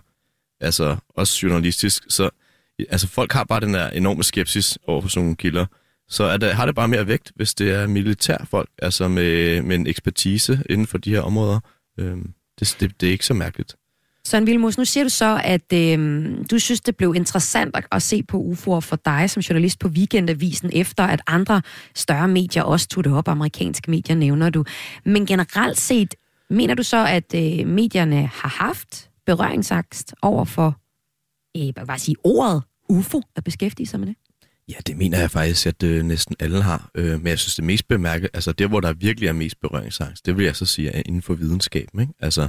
altså 0.61 0.97
også 1.09 1.47
journalistisk, 1.47 2.03
så 2.09 2.31
altså 2.91 3.09
folk 3.09 3.33
har 3.33 3.45
bare 3.45 3.61
den 3.61 3.75
der 3.75 3.91
enorme 3.91 4.25
skepsis 4.25 4.79
over 4.87 5.01
for 5.01 5.09
sådan 5.09 5.25
nogle 5.25 5.37
kilder. 5.37 5.67
Så 6.09 6.25
er 6.25 6.37
det, 6.37 6.53
har 6.53 6.67
det 6.67 6.75
bare 6.75 6.89
mere 6.89 7.07
vægt, 7.07 7.33
hvis 7.37 7.55
det 7.55 7.71
er 7.71 7.87
militærfolk, 7.87 8.69
altså 8.79 9.09
med, 9.09 9.63
med 9.63 9.77
en 9.77 9.87
ekspertise 9.87 10.63
inden 10.71 10.87
for 10.87 10.99
de 10.99 11.11
her 11.11 11.21
områder. 11.21 11.61
Øhm, 11.99 12.33
det, 12.61 12.77
det, 12.81 13.01
det 13.01 13.07
er 13.07 13.13
ikke 13.13 13.27
så 13.27 13.35
mærkeligt. 13.35 13.77
Søren 14.27 14.47
Vilmos, 14.47 14.79
nu 14.79 14.85
siger 14.85 15.05
du 15.05 15.11
så, 15.11 15.41
at 15.45 15.73
øh, 15.73 16.29
du 16.51 16.59
synes, 16.59 16.81
det 16.81 16.97
blev 16.97 17.15
interessant 17.17 17.77
at, 17.77 17.87
at 17.93 18.03
se 18.03 18.23
på 18.23 18.53
UFO'er 18.53 18.81
for 18.81 18.97
dig 19.05 19.31
som 19.31 19.41
journalist 19.41 19.79
på 19.79 19.89
Weekendavisen, 19.89 20.71
efter 20.73 21.05
at 21.05 21.21
andre 21.27 21.63
større 21.95 22.29
medier 22.29 22.63
også 22.63 22.89
tog 22.89 23.05
det 23.05 23.13
op. 23.13 23.29
Amerikanske 23.29 23.91
medier 23.91 24.17
nævner 24.17 24.51
du. 24.51 24.65
Men 25.05 25.27
generelt 25.27 25.81
set, 25.81 26.15
mener 26.51 26.75
du 26.75 26.83
så, 26.83 27.07
at 27.07 27.35
øh, 27.35 27.67
medierne 27.67 28.27
har 28.27 28.49
haft 28.49 29.11
berøringsangst 29.27 30.15
over 30.23 30.45
for 30.45 30.77
øh, 31.57 31.87
bare 31.87 31.99
sige 31.99 32.17
ordet 32.25 32.63
UFO 32.89 33.23
at 33.37 33.45
beskæftige 33.45 33.87
sig 33.87 34.01
med 34.01 34.09
det? 34.09 34.17
Ja, 34.69 34.75
det 34.87 34.97
mener 34.97 35.19
jeg 35.19 35.31
faktisk, 35.31 35.67
at 35.67 35.83
øh, 35.83 36.03
næsten 36.03 36.37
alle 36.41 36.63
har. 36.63 36.91
Øh, 36.95 37.19
men 37.19 37.27
jeg 37.27 37.39
synes, 37.39 37.55
det 37.55 37.65
mest 37.65 37.89
bemærket, 37.89 38.29
altså 38.35 38.53
det, 38.53 38.69
hvor 38.69 38.81
der 38.81 38.93
virkelig 38.93 39.29
er 39.29 39.33
mest 39.33 39.61
berøringsangst, 39.61 40.27
det 40.27 40.37
vil 40.37 40.45
jeg 40.45 40.57
så 40.57 40.67
sige 40.67 40.91
er 40.91 41.03
inden 41.07 41.23
for 41.23 41.35
videnskaben. 41.35 42.01
Ikke? 42.01 42.13
Altså, 42.21 42.49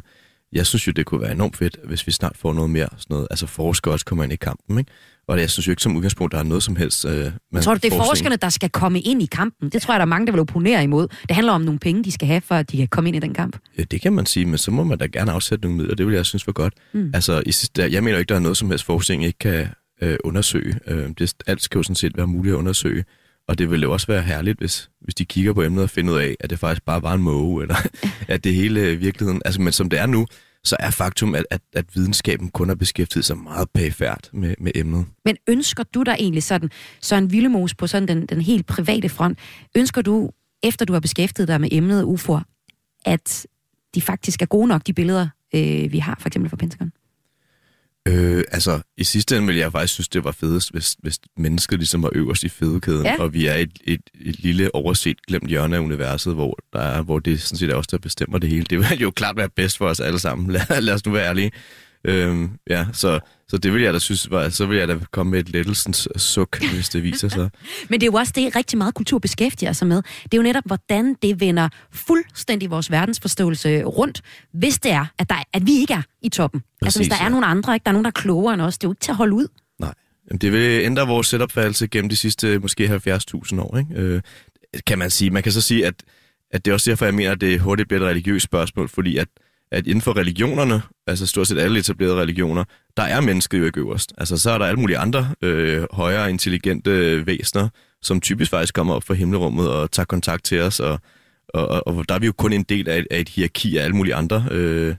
jeg 0.53 0.65
synes 0.65 0.87
jo, 0.87 0.91
det 0.91 1.05
kunne 1.05 1.21
være 1.21 1.31
enormt 1.31 1.57
fedt, 1.57 1.77
hvis 1.83 2.07
vi 2.07 2.11
snart 2.11 2.37
får 2.37 2.53
noget 2.53 2.69
mere 2.69 2.87
sådan 2.97 3.05
noget. 3.09 3.27
Altså 3.31 3.47
forskere 3.47 3.93
også 3.93 4.05
kommer 4.05 4.23
ind 4.23 4.33
i 4.33 4.35
kampen, 4.35 4.79
ikke? 4.79 4.91
Og 5.27 5.39
jeg 5.39 5.49
synes 5.49 5.67
jo 5.67 5.71
ikke 5.71 5.81
som 5.81 5.95
udgangspunkt, 5.95 6.33
der 6.33 6.39
er 6.39 6.43
noget 6.43 6.63
som 6.63 6.75
helst... 6.75 7.05
Øh, 7.05 7.31
man 7.51 7.63
tror 7.63 7.73
du, 7.73 7.79
det 7.83 7.93
er 7.93 7.97
forskerne, 7.97 8.35
der 8.35 8.49
skal 8.49 8.69
komme 8.69 9.01
ind 9.01 9.21
i 9.21 9.25
kampen? 9.25 9.69
Det 9.69 9.81
tror 9.81 9.93
jeg, 9.93 9.99
der 9.99 10.05
er 10.05 10.09
mange, 10.09 10.25
der 10.27 10.31
vil 10.31 10.41
opponere 10.41 10.83
imod. 10.83 11.07
Det 11.27 11.35
handler 11.35 11.53
om 11.53 11.61
nogle 11.61 11.79
penge, 11.79 12.03
de 12.03 12.11
skal 12.11 12.27
have, 12.27 12.41
for 12.41 12.55
at 12.55 12.71
de 12.71 12.77
kan 12.77 12.87
komme 12.87 13.09
ind 13.09 13.15
i 13.15 13.19
den 13.19 13.33
kamp. 13.33 13.57
Ja, 13.77 13.83
det 13.83 14.01
kan 14.01 14.13
man 14.13 14.25
sige, 14.25 14.45
men 14.45 14.57
så 14.57 14.71
må 14.71 14.83
man 14.83 14.97
da 14.97 15.05
gerne 15.05 15.31
afsætte 15.31 15.65
nogle 15.65 15.77
midler. 15.77 15.95
Det 15.95 16.07
vil 16.07 16.15
jeg 16.15 16.25
synes 16.25 16.47
var 16.47 16.53
godt. 16.53 16.73
Mm. 16.93 17.11
Altså, 17.13 17.43
i 17.45 17.51
sidste, 17.51 17.91
jeg 17.91 18.03
mener 18.03 18.17
ikke, 18.17 18.29
der 18.29 18.35
er 18.35 18.39
noget 18.39 18.57
som 18.57 18.69
helst 18.69 18.85
forskning, 18.85 19.25
ikke 19.25 19.39
kan 19.39 19.67
øh, 20.01 20.17
undersøge. 20.23 20.79
Øh, 20.87 21.09
det, 21.19 21.33
alt 21.47 21.61
skal 21.61 21.79
jo 21.79 21.83
sådan 21.83 21.95
set 21.95 22.17
være 22.17 22.27
muligt 22.27 22.53
at 22.53 22.57
undersøge. 22.57 23.03
Og 23.47 23.57
det 23.57 23.69
ville 23.69 23.83
jo 23.83 23.91
også 23.91 24.07
være 24.07 24.21
herligt, 24.21 24.59
hvis, 24.59 24.89
hvis 25.01 25.15
de 25.15 25.25
kigger 25.25 25.53
på 25.53 25.63
emnet 25.63 25.83
og 25.83 25.89
finder 25.89 26.13
ud 26.13 26.19
af, 26.19 26.35
at 26.39 26.49
det 26.49 26.59
faktisk 26.59 26.85
bare 26.85 27.01
var 27.01 27.13
en 27.13 27.21
måge, 27.21 27.61
eller 27.61 27.75
at 28.27 28.43
det 28.43 28.53
hele 28.53 28.95
virkeligheden... 28.95 29.41
Altså, 29.45 29.61
men 29.61 29.73
som 29.73 29.89
det 29.89 29.99
er 29.99 30.05
nu, 30.05 30.27
så 30.63 30.75
er 30.79 30.89
faktum, 30.89 31.35
at, 31.35 31.45
at, 31.49 31.61
at 31.73 31.85
videnskaben 31.95 32.49
kun 32.49 32.67
har 32.67 32.75
beskæftiget 32.75 33.25
sig 33.25 33.37
meget 33.37 33.69
pæfærd 33.69 34.29
med, 34.33 34.55
med 34.59 34.71
emnet. 34.75 35.05
Men 35.25 35.37
ønsker 35.47 35.83
du 35.83 36.03
dig 36.03 36.15
egentlig 36.19 36.43
sådan, 36.43 36.69
Søren 37.01 37.31
Villemos 37.31 37.75
på 37.75 37.87
sådan 37.87 38.07
den, 38.07 38.25
den 38.25 38.41
helt 38.41 38.65
private 38.65 39.09
front, 39.09 39.39
ønsker 39.75 40.01
du, 40.01 40.31
efter 40.63 40.85
du 40.85 40.93
har 40.93 40.99
beskæftiget 40.99 41.47
dig 41.47 41.61
med 41.61 41.69
emnet 41.71 42.03
UFO, 42.03 42.39
at 43.05 43.47
de 43.95 44.01
faktisk 44.01 44.41
er 44.41 44.45
gode 44.45 44.67
nok, 44.67 44.87
de 44.87 44.93
billeder, 44.93 45.27
øh, 45.55 45.91
vi 45.91 45.99
har 45.99 46.17
for 46.19 46.27
eksempel 46.27 46.49
fra 46.49 46.57
Pentagon? 46.57 46.91
Øh, 48.07 48.43
altså, 48.51 48.81
i 48.97 49.03
sidste 49.03 49.37
ende 49.37 49.47
ville 49.47 49.59
jeg 49.61 49.71
faktisk 49.71 49.93
synes, 49.93 50.09
det 50.09 50.23
var 50.23 50.31
fedest, 50.31 50.71
hvis, 50.71 50.95
hvis 50.99 51.19
mennesket 51.37 51.79
ligesom 51.79 52.03
var 52.03 52.09
øverst 52.13 52.43
i 52.43 52.49
fedekæden, 52.49 53.05
ja. 53.05 53.15
og 53.19 53.33
vi 53.33 53.45
er 53.45 53.53
et, 53.55 53.79
et, 53.83 54.01
et 54.21 54.39
lille 54.39 54.75
overset 54.75 55.25
glemt 55.27 55.47
hjørne 55.47 55.75
af 55.75 55.79
universet, 55.79 56.33
hvor, 56.33 56.57
der 56.73 56.79
er, 56.79 57.01
hvor 57.01 57.19
det 57.19 57.41
sådan 57.41 57.57
set 57.57 57.69
er 57.69 57.75
os, 57.75 57.87
der 57.87 57.97
bestemmer 57.97 58.37
det 58.37 58.49
hele. 58.49 58.65
Det 58.69 58.79
vil 58.79 58.99
jo 58.99 59.11
klart 59.11 59.37
være 59.37 59.49
bedst 59.49 59.77
for 59.77 59.87
os 59.87 59.99
alle 59.99 60.19
sammen. 60.19 60.51
Lad, 60.69 60.81
lad 60.81 60.93
os 60.93 61.05
nu 61.05 61.11
være 61.11 61.27
ærlige. 61.27 61.51
Øhm, 62.05 62.51
ja, 62.69 62.85
så, 62.93 63.19
så 63.51 63.57
det 63.57 63.73
vil 63.73 63.81
jeg 63.81 63.93
da 63.93 63.99
synes, 63.99 64.31
var, 64.31 64.49
så 64.49 64.65
vil 64.65 64.77
jeg 64.77 64.87
da 64.87 64.97
komme 65.11 65.31
med 65.31 65.39
et 65.39 65.49
lettelsens 65.49 66.07
suk, 66.15 66.63
hvis 66.73 66.89
det 66.89 67.03
viser 67.03 67.27
sig. 67.27 67.49
Men 67.89 68.01
det 68.01 68.07
er 68.07 68.11
jo 68.11 68.17
også 68.17 68.33
det, 68.35 68.55
rigtig 68.55 68.77
meget 68.77 68.93
kultur 68.93 69.19
beskæftiger 69.19 69.73
sig 69.73 69.87
med. 69.87 70.01
Det 70.23 70.33
er 70.33 70.37
jo 70.37 70.43
netop, 70.43 70.63
hvordan 70.65 71.15
det 71.21 71.39
vender 71.39 71.69
fuldstændig 71.91 72.69
vores 72.69 72.91
verdensforståelse 72.91 73.83
rundt, 73.83 74.21
hvis 74.53 74.79
det 74.79 74.91
er, 74.91 75.05
at, 75.17 75.29
der, 75.29 75.35
at 75.53 75.65
vi 75.65 75.71
ikke 75.71 75.93
er 75.93 76.01
i 76.21 76.29
toppen. 76.29 76.59
Præcis, 76.59 76.85
altså 76.85 76.99
hvis 76.99 77.07
der 77.07 77.15
ja. 77.15 77.25
er 77.25 77.29
nogle 77.29 77.45
andre, 77.45 77.73
ikke? 77.73 77.83
der 77.83 77.89
er 77.89 77.93
nogen, 77.93 78.05
der 78.05 78.09
er 78.09 78.21
klogere 78.21 78.53
end 78.53 78.61
os, 78.61 78.77
det 78.77 78.83
er 78.83 78.89
jo 78.89 78.91
ikke 78.91 79.01
til 79.01 79.11
at 79.11 79.17
holde 79.17 79.33
ud. 79.33 79.47
Nej, 79.79 79.93
Jamen, 80.29 80.39
det 80.39 80.51
vil 80.51 80.81
ændre 80.85 81.07
vores 81.07 81.27
selvopfattelse 81.27 81.87
gennem 81.87 82.09
de 82.09 82.15
sidste 82.15 82.59
måske 82.59 82.85
70.000 82.85 83.61
år. 83.61 83.77
Ikke? 83.77 83.93
Øh, 83.95 84.21
kan 84.87 84.99
man 84.99 85.09
sige. 85.09 85.29
Man 85.31 85.43
kan 85.43 85.51
så 85.51 85.61
sige, 85.61 85.85
at, 85.87 86.03
at 86.51 86.65
det 86.65 86.71
er 86.71 86.75
også 86.75 86.91
derfor, 86.91 87.05
jeg 87.05 87.13
mener, 87.13 87.31
at 87.31 87.41
det 87.41 87.59
hurtigt 87.59 87.87
bliver 87.87 88.01
et 88.01 88.07
religiøst 88.07 88.45
spørgsmål, 88.45 88.89
fordi 88.89 89.17
at 89.17 89.27
at 89.71 89.87
inden 89.87 90.01
for 90.01 90.17
religionerne, 90.17 90.81
altså 91.07 91.27
stort 91.27 91.47
set 91.47 91.57
alle 91.59 91.79
etablerede 91.79 92.15
religioner, 92.15 92.63
der 92.97 93.03
er 93.03 93.21
mennesket 93.21 93.59
jo 93.59 93.65
ikke 93.65 93.79
øverst. 93.79 94.13
Altså 94.17 94.37
så 94.37 94.51
er 94.51 94.57
der 94.57 94.65
alle 94.65 94.79
mulige 94.79 94.97
andre 94.97 95.33
øh, 95.41 95.85
højere 95.91 96.29
intelligente 96.29 97.25
væsener, 97.25 97.69
som 98.01 98.21
typisk 98.21 98.51
faktisk 98.51 98.73
kommer 98.73 98.93
op 98.93 99.03
fra 99.03 99.13
himmelrummet 99.13 99.69
og 99.69 99.91
tager 99.91 100.05
kontakt 100.05 100.43
til 100.45 100.61
os, 100.61 100.79
og, 100.79 100.99
og, 101.53 101.67
og, 101.67 101.87
og 101.87 102.09
der 102.09 102.15
er 102.15 102.19
vi 102.19 102.25
jo 102.25 102.31
kun 102.31 102.53
en 102.53 102.63
del 102.63 102.89
af, 102.89 103.05
af 103.11 103.19
et 103.19 103.29
hierarki 103.29 103.77
af 103.77 103.83
alle 103.83 103.95
mulige 103.95 104.15
andre 104.15 104.45
øh, 104.51 104.95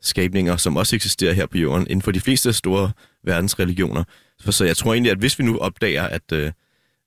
skabninger, 0.00 0.56
som 0.56 0.76
også 0.76 0.96
eksisterer 0.96 1.32
her 1.32 1.46
på 1.46 1.58
jorden, 1.58 1.86
inden 1.86 2.02
for 2.02 2.10
de 2.10 2.20
fleste 2.20 2.52
store 2.52 2.92
verdensreligioner. 3.24 4.04
Så, 4.38 4.52
så 4.52 4.64
jeg 4.64 4.76
tror 4.76 4.92
egentlig, 4.92 5.12
at 5.12 5.18
hvis 5.18 5.38
vi 5.38 5.44
nu 5.44 5.58
opdager, 5.58 6.02
at, 6.02 6.32
øh, 6.32 6.52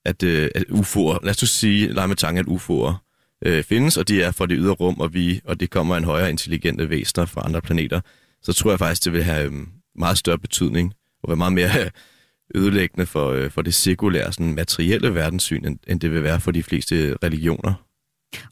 at, 0.06 0.24
øh, 0.24 0.50
at 0.56 0.64
UFO'er, 0.70 1.20
lad 1.24 1.44
os 1.44 1.50
sige, 1.50 1.94
lege 1.94 2.08
med 2.08 2.16
tanken, 2.16 2.46
at 2.46 2.52
UFO'er 2.52 3.05
øh, 3.46 3.64
findes, 3.64 3.98
og 3.98 4.08
de 4.08 4.22
er 4.22 4.32
fra 4.32 4.46
det 4.46 4.58
ydre 4.60 4.74
rum, 4.74 5.00
og, 5.00 5.14
vi, 5.14 5.42
og 5.46 5.60
det 5.60 5.70
kommer 5.70 5.98
en 5.98 6.04
højere 6.04 6.30
intelligente 6.30 6.90
væsener 6.90 7.26
fra 7.26 7.42
andre 7.46 7.62
planeter, 7.62 8.02
så 8.42 8.54
tror 8.54 8.72
jeg 8.72 8.80
faktisk, 8.80 9.06
det 9.06 9.14
vil 9.14 9.24
have 9.24 9.46
øh, 9.46 9.54
meget 9.96 10.18
større 10.18 10.38
betydning, 10.38 10.94
og 11.24 11.30
være 11.30 11.38
meget 11.38 11.54
mere 11.54 11.70
øh, 11.84 11.92
ødelæggende 12.56 13.06
for, 13.06 13.32
øh, 13.32 13.52
for 13.52 13.62
det 13.62 13.74
sekulære, 13.74 14.32
sådan 14.34 14.56
materielle 14.56 15.16
verdenssyn, 15.16 15.66
end, 15.66 15.80
end 15.88 16.00
det 16.00 16.12
vil 16.12 16.24
være 16.24 16.40
for 16.40 16.52
de 16.52 16.64
fleste 16.64 17.18
religioner. 17.24 17.74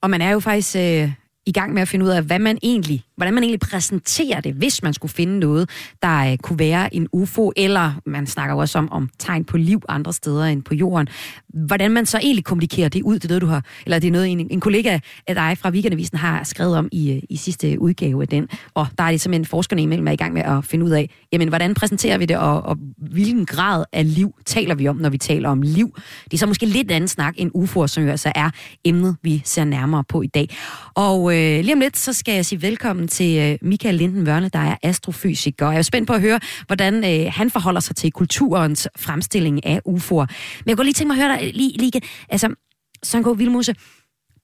Og 0.02 0.10
man 0.10 0.22
er 0.22 0.32
jo 0.32 0.40
faktisk 0.40 0.76
øh, 0.76 1.12
i 1.46 1.52
gang 1.52 1.74
med 1.74 1.82
at 1.82 1.88
finde 1.88 2.06
ud 2.06 2.10
af, 2.10 2.24
hvad 2.24 2.40
man 2.40 2.58
egentlig, 2.64 3.04
hvordan 3.16 3.34
man 3.34 3.44
egentlig 3.44 3.60
præsenterer 3.60 4.42
det, 4.42 4.54
hvis 4.54 4.84
man 4.84 4.94
skulle 4.94 5.12
finde 5.12 5.40
noget, 5.40 5.70
der 6.04 6.32
øh, 6.32 6.38
kunne 6.38 6.60
være 6.60 6.96
en 6.96 7.08
UFO, 7.12 7.52
eller 7.56 7.94
man 8.06 8.28
snakker 8.28 8.56
også 8.56 8.78
om, 8.78 8.92
om 8.92 9.10
tegn 9.20 9.46
på 9.46 9.58
liv 9.58 9.82
andre 9.90 10.14
steder 10.14 10.44
end 10.44 10.64
på 10.64 10.76
jorden. 10.76 11.08
Hvordan 11.54 11.92
man 11.92 12.06
så 12.06 12.18
egentlig 12.18 12.44
kommunikerer 12.44 12.90
det 12.90 13.02
ud, 13.02 13.14
det 13.16 13.24
er 13.24 13.28
noget, 13.28 13.42
du 13.42 13.48
har, 13.48 13.66
eller 13.86 14.00
det 14.00 14.08
er 14.08 14.12
noget, 14.12 14.32
en, 14.32 14.48
en 14.52 14.60
kollega 14.60 15.00
af 15.28 15.36
dig 15.36 15.58
fra 15.58 15.70
Weekendavisen 15.70 16.18
har 16.18 16.44
skrevet 16.44 16.78
om 16.78 16.90
i, 16.92 17.12
øh, 17.12 17.22
i 17.30 17.38
sidste 17.38 17.82
udgave 17.82 18.22
af 18.22 18.28
den. 18.28 18.48
Og 18.74 18.88
der 18.98 19.04
er 19.04 19.12
det 19.12 19.22
simpelthen 19.22 19.46
forskerne 19.46 19.82
imellem 19.82 20.08
er 20.08 20.12
i 20.12 20.16
gang 20.16 20.34
med 20.34 20.42
at 20.42 20.66
finde 20.66 20.86
ud 20.86 20.92
af, 20.92 21.10
jamen, 21.32 21.48
hvordan 21.48 21.74
præsenterer 21.74 22.18
vi 22.18 22.26
det, 22.26 22.38
og, 22.38 22.62
og 22.62 22.78
hvilken 22.98 23.46
grad 23.46 23.86
af 23.94 24.16
liv 24.16 24.36
taler 24.46 24.76
vi 24.76 24.88
om, 24.88 24.96
når 24.96 25.10
vi 25.10 25.18
taler 25.18 25.50
om 25.50 25.62
liv. 25.62 25.96
Det 26.24 26.34
er 26.34 26.38
så 26.38 26.46
måske 26.46 26.66
lidt 26.66 26.92
anden 26.92 27.08
snak 27.08 27.34
end 27.38 27.52
UFO'er, 27.56 27.88
som 27.88 28.04
jo 28.04 28.10
altså 28.10 28.32
er 28.36 28.50
emnet, 28.86 29.16
vi 29.22 29.42
ser 29.46 29.64
nærmere 29.64 30.04
på 30.04 30.22
i 30.22 30.28
dag. 30.28 30.50
Og 30.96 31.33
øh, 31.34 31.64
lige 31.64 31.74
om 31.74 31.80
lidt, 31.80 31.98
så 31.98 32.14
skal 32.14 32.34
jeg 32.36 32.46
sige 32.46 32.62
velkommen 32.62 33.08
til 33.08 33.40
øh, 33.40 33.58
Michael 33.62 33.96
Linden 33.96 34.26
Vørne, 34.26 34.50
der 34.50 34.60
er 34.60 34.76
astrofysiker. 34.84 35.66
Og 35.66 35.74
jeg 35.74 35.78
er 35.78 35.84
spændt 35.84 36.08
på 36.08 36.14
at 36.14 36.22
høre, 36.22 36.40
hvordan 36.68 36.96
øh, 36.96 37.32
han 37.34 37.50
forholder 37.50 37.80
sig 37.80 37.96
til 37.96 38.12
kulturens 38.12 38.88
fremstilling 38.98 39.66
af 39.66 39.82
UFO'er. 39.88 40.26
Men 40.60 40.68
jeg 40.68 40.76
kunne 40.76 40.86
lige 40.86 40.94
tænke 40.94 41.08
mig 41.08 41.24
at 41.24 41.28
høre 41.28 41.38
dig 41.38 41.48
øh, 41.48 41.54
lige, 41.54 41.78
lige 41.78 42.02
altså, 42.30 42.56
Sanko 43.04 43.32
Vilmose, 43.32 43.76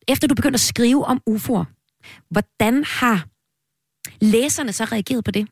efter 0.08 0.28
du 0.28 0.36
begyndte 0.36 0.56
at 0.56 0.60
skrive 0.60 1.06
om 1.06 1.22
UFO'er, 1.30 1.64
hvordan 2.30 2.84
har 2.84 3.28
læserne 4.22 4.74
så 4.74 4.84
reageret 4.84 5.24
på 5.24 5.32
det? 5.32 5.48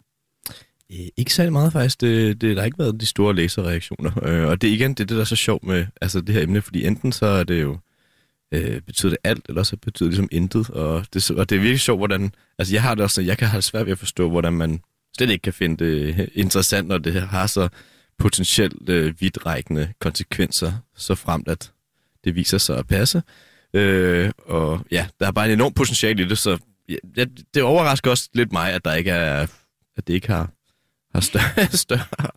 Øh, 0.92 1.08
ikke 1.18 1.34
særlig 1.34 1.54
meget 1.54 1.74
faktisk. 1.74 2.02
Det, 2.02 2.42
det, 2.42 2.56
der 2.56 2.62
har 2.62 2.66
ikke 2.66 2.80
været 2.80 3.02
de 3.02 3.06
store 3.06 3.36
læserreaktioner. 3.36 4.12
Øh, 4.24 4.48
og 4.48 4.62
det 4.62 4.70
er 4.70 4.74
igen 4.74 4.90
det, 4.90 5.10
det, 5.10 5.10
der 5.10 5.20
er 5.22 5.26
så 5.26 5.36
sjovt 5.36 5.64
med 5.64 5.86
altså, 6.02 6.22
det 6.22 6.36
her 6.36 6.42
emne, 6.42 6.62
fordi 6.62 6.86
enten 6.86 7.12
så 7.12 7.26
er 7.26 7.44
det 7.44 7.62
jo 7.62 7.78
øh, 8.52 8.82
betyder 8.82 9.10
det 9.10 9.20
alt, 9.24 9.46
eller 9.50 9.64
så 9.64 9.78
betyder 9.78 10.10
det 10.10 10.14
ligesom 10.14 10.30
intet. 10.32 10.70
Og 10.70 11.06
det, 11.14 11.32
og 11.32 11.50
det 11.50 11.56
er 11.56 11.60
virkelig 11.60 11.80
sjovt, 11.80 12.00
hvordan... 12.00 12.32
Altså, 12.60 12.74
jeg 12.76 12.82
har 12.82 12.96
det 12.96 13.04
også, 13.04 13.22
jeg 13.22 13.38
kan 13.38 13.48
have 13.48 13.62
svært 13.62 13.86
ved 13.86 13.92
at 13.92 14.00
forstå, 14.00 14.30
hvordan 14.30 14.54
man 14.54 14.82
slet 15.18 15.30
ikke 15.30 15.42
kan 15.42 15.54
finde 15.54 15.86
det 15.86 16.20
øh, 16.20 16.28
interessant, 16.34 16.88
når 16.88 16.98
det 16.98 17.22
har 17.22 17.48
så 17.48 17.70
potentielt 18.18 18.90
øh, 18.90 19.22
vidtrækkende 19.22 19.94
konsekvenser, 20.00 20.74
så 20.96 21.16
fremt 21.16 21.48
at 21.48 21.72
det 22.24 22.36
viser 22.36 22.58
sig 22.58 22.78
at 22.78 22.88
passe. 22.88 23.24
Øh, 23.74 24.32
og 24.38 24.86
ja, 24.92 25.08
der 25.20 25.28
er 25.28 25.32
bare 25.32 25.46
en 25.46 25.52
enorm 25.52 25.74
potentiale 25.74 26.24
i 26.24 26.28
det, 26.28 26.38
så 26.38 26.58
ja, 27.18 27.26
det 27.54 27.64
overrasker 27.64 28.12
også 28.12 28.30
lidt 28.34 28.52
mig, 28.52 28.74
at 28.74 28.86
der 28.86 28.94
ikke 28.94 29.12
er, 29.12 29.48
at 29.98 30.08
det 30.08 30.14
ikke 30.14 30.28
har 30.28 30.50
har 31.18 31.22
større, 31.22 31.68
større, 31.86 32.30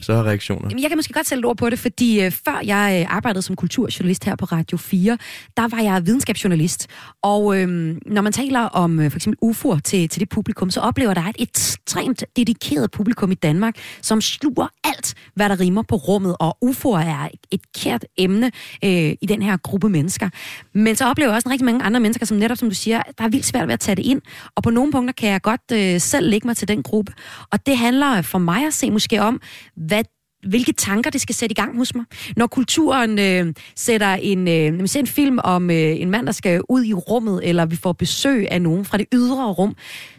større 0.00 0.22
reaktioner? 0.22 0.68
Jamen, 0.70 0.82
jeg 0.82 0.90
kan 0.90 0.98
måske 0.98 1.12
godt 1.12 1.26
sætte 1.26 1.44
ord 1.44 1.56
på 1.56 1.70
det, 1.70 1.78
fordi 1.78 2.24
øh, 2.24 2.32
før 2.32 2.60
jeg 2.64 3.00
øh, 3.00 3.16
arbejdede 3.16 3.42
som 3.42 3.56
kulturjournalist 3.56 4.24
her 4.24 4.36
på 4.36 4.44
Radio 4.44 4.76
4, 4.76 5.18
der 5.56 5.68
var 5.68 5.82
jeg 5.82 6.06
videnskabsjournalist. 6.06 6.86
Og 7.22 7.58
øh, 7.58 7.68
når 8.06 8.22
man 8.22 8.32
taler 8.32 8.60
om 8.60 9.00
øh, 9.00 9.10
for 9.10 9.18
eksempel 9.18 9.50
UFO'er 9.50 9.80
til, 9.80 10.08
til 10.08 10.20
det 10.20 10.28
publikum, 10.28 10.70
så 10.70 10.80
oplever 10.80 11.14
der 11.14 11.22
et 11.22 11.36
ekstremt 11.38 12.24
dedikeret 12.36 12.90
publikum 12.90 13.32
i 13.32 13.34
Danmark, 13.34 13.74
som 14.02 14.20
sluger 14.20 14.66
alt, 14.84 15.14
hvad 15.34 15.48
der 15.48 15.60
rimer 15.60 15.82
på 15.82 15.96
rummet. 15.96 16.36
Og 16.40 16.56
UFO'er 16.64 17.00
er 17.00 17.28
et 17.50 17.60
kært 17.72 18.04
emne 18.18 18.46
øh, 18.84 18.90
i 19.20 19.26
den 19.28 19.42
her 19.42 19.56
gruppe 19.56 19.88
mennesker. 19.88 20.28
Men 20.72 20.96
så 20.96 21.06
oplever 21.06 21.30
jeg 21.30 21.36
også 21.36 21.48
en 21.48 21.52
rigtig 21.52 21.64
mange 21.64 21.82
andre 21.82 22.00
mennesker, 22.00 22.26
som 22.26 22.36
netop, 22.36 22.56
som 22.56 22.68
du 22.68 22.74
siger, 22.74 23.02
der 23.18 23.24
er 23.24 23.28
vildt 23.28 23.46
svært 23.46 23.66
ved 23.66 23.74
at 23.74 23.80
tage 23.80 23.96
det 23.96 24.04
ind. 24.06 24.22
Og 24.56 24.62
på 24.62 24.70
nogle 24.70 24.92
punkter 24.92 25.12
kan 25.12 25.30
jeg 25.30 25.42
godt 25.42 25.60
øh, 25.72 26.00
selv 26.00 26.30
lægge 26.30 26.46
mig 26.46 26.56
til 26.56 26.68
den 26.68 26.82
gruppe. 26.82 27.12
Og 27.50 27.66
det 27.66 27.78
handler 27.78 28.22
for 28.24 28.38
mig 28.38 28.66
at 28.66 28.74
se 28.74 28.90
måske 28.90 29.22
om, 29.22 29.40
hvad 29.76 30.04
hvilke 30.48 30.72
tanker 30.72 31.10
det 31.10 31.20
skal 31.20 31.34
sætte 31.34 31.52
i 31.52 31.54
gang 31.54 31.76
hos 31.76 31.94
mig. 31.94 32.04
Når 32.36 32.46
kulturen 32.46 33.18
øh, 33.18 33.54
sætter 33.76 34.14
en, 34.14 34.48
øh, 34.48 34.82
vi 34.82 34.88
ser 34.88 35.00
en 35.00 35.06
film 35.06 35.38
om 35.44 35.70
øh, 35.70 36.00
en 36.00 36.10
mand, 36.10 36.26
der 36.26 36.32
skal 36.32 36.60
ud 36.68 36.84
i 36.84 36.92
rummet, 36.94 37.40
eller 37.48 37.66
vi 37.66 37.76
får 37.76 37.92
besøg 37.92 38.50
af 38.50 38.62
nogen 38.62 38.84
fra 38.84 38.98
det 38.98 39.06
ydre 39.14 39.52
rum, 39.52 39.76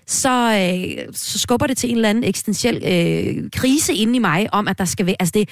så, 0.08 0.30
øh, 0.30 1.14
så 1.14 1.40
skubber 1.40 1.68
det 1.68 1.78
til 1.78 1.90
en 1.90 1.96
eller 1.96 2.10
anden 2.10 2.24
eksistentiel 2.24 2.76
øh, 2.76 3.50
krise 3.52 3.94
inde 3.94 4.16
i 4.16 4.20
mig, 4.20 4.54
om 4.54 4.68
at 4.68 4.78
der 4.78 4.86
skal 4.86 5.06
være, 5.06 5.16
altså 5.20 5.32
det, 5.36 5.50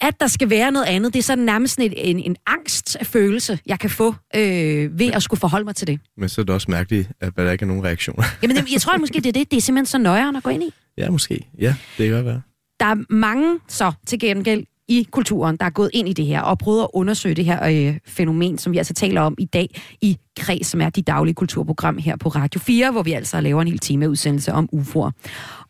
at 0.00 0.20
der 0.20 0.26
skal 0.26 0.50
være 0.50 0.72
noget 0.72 0.86
andet, 0.86 1.12
det 1.12 1.18
er 1.18 1.22
sådan 1.22 1.44
nærmest 1.44 1.74
sådan 1.74 1.92
et, 1.92 2.10
en, 2.10 2.20
en 2.20 2.36
angstfølelse, 2.46 3.58
jeg 3.66 3.78
kan 3.78 3.90
få 3.90 4.14
øh, 4.36 4.98
ved 4.98 5.12
at 5.12 5.22
skulle 5.22 5.40
forholde 5.40 5.64
mig 5.64 5.76
til 5.76 5.86
det. 5.86 6.00
Men 6.16 6.28
så 6.28 6.40
er 6.40 6.44
det 6.44 6.54
også 6.54 6.70
mærkeligt, 6.70 7.08
at 7.20 7.36
der 7.36 7.52
ikke 7.52 7.62
er 7.62 7.66
nogen 7.66 7.84
reaktioner. 7.84 8.24
Jamen, 8.42 8.56
jeg 8.72 8.80
tror 8.80 8.92
at 8.92 9.00
måske, 9.00 9.14
det 9.14 9.26
er 9.26 9.32
det. 9.32 9.50
Det 9.50 9.56
er 9.56 9.60
simpelthen 9.60 9.86
så 9.86 9.98
nøjere 9.98 10.36
at 10.36 10.42
gå 10.42 10.50
ind 10.50 10.62
i. 10.62 10.74
Ja, 10.98 11.10
måske. 11.10 11.48
Ja, 11.58 11.74
det 11.98 12.06
kan 12.06 12.14
godt 12.14 12.26
være. 12.26 12.42
Der 12.80 12.86
er 12.86 12.96
mange 13.12 13.58
så 13.68 13.92
til 14.06 14.18
gengæld 14.18 14.64
i 14.88 15.08
kulturen, 15.10 15.56
der 15.56 15.66
er 15.66 15.70
gået 15.70 15.90
ind 15.94 16.08
i 16.08 16.12
det 16.12 16.26
her 16.26 16.40
og 16.40 16.58
prøvet 16.58 16.82
at 16.82 16.88
undersøge 16.92 17.34
det 17.34 17.44
her 17.44 17.88
øh, 17.88 17.98
fænomen, 18.06 18.58
som 18.58 18.72
vi 18.72 18.78
altså 18.78 18.94
taler 18.94 19.20
om 19.20 19.34
i 19.38 19.44
dag 19.44 19.80
i 20.00 20.18
Kreds, 20.36 20.66
som 20.66 20.80
er 20.80 20.90
de 20.90 21.02
daglige 21.02 21.34
kulturprogram 21.34 21.98
her 21.98 22.16
på 22.16 22.28
Radio 22.28 22.60
4, 22.60 22.90
hvor 22.90 23.02
vi 23.02 23.12
altså 23.12 23.40
laver 23.40 23.62
en 23.62 23.68
hel 23.68 23.78
time 23.78 24.10
udsendelse 24.10 24.52
om 24.52 24.68
UFO'er. 24.72 25.10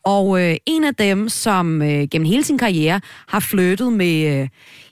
Og 0.04 0.42
øh, 0.42 0.56
en 0.66 0.84
af 0.84 0.94
dem, 0.94 1.28
som 1.28 1.82
øh, 1.82 2.08
gennem 2.10 2.26
hele 2.26 2.44
sin 2.44 2.58
karriere 2.58 3.00
har 3.28 3.40
flyttet 3.40 3.92
med, 3.92 4.16
øh, 4.16 4.48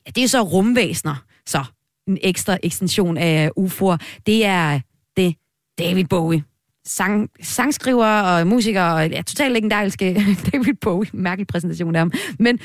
ja, 0.07 0.11
det 0.15 0.25
er 0.25 0.29
så 0.29 0.43
rumvæsner, 0.43 1.25
så 1.47 1.65
en 2.09 2.19
ekstra 2.23 2.59
ekstension 2.63 3.17
af 3.17 3.51
UFO'er, 3.61 3.97
det 4.27 4.45
er 4.45 4.75
øh, 4.75 4.81
det 5.17 5.35
David 5.79 6.05
Bowie 6.05 6.43
sang, 6.87 7.31
sangskriver 7.43 8.07
og 8.07 8.47
musiker, 8.47 8.83
og 8.83 9.11
ja, 9.11 9.23
totalt 9.23 9.53
legendariske 9.53 10.15
David 10.53 10.75
Bowie. 10.81 11.11
Mærkelig 11.13 11.47
præsentation 11.47 11.95
af 11.95 12.01
ham. 12.01 12.13
Men 12.39 12.59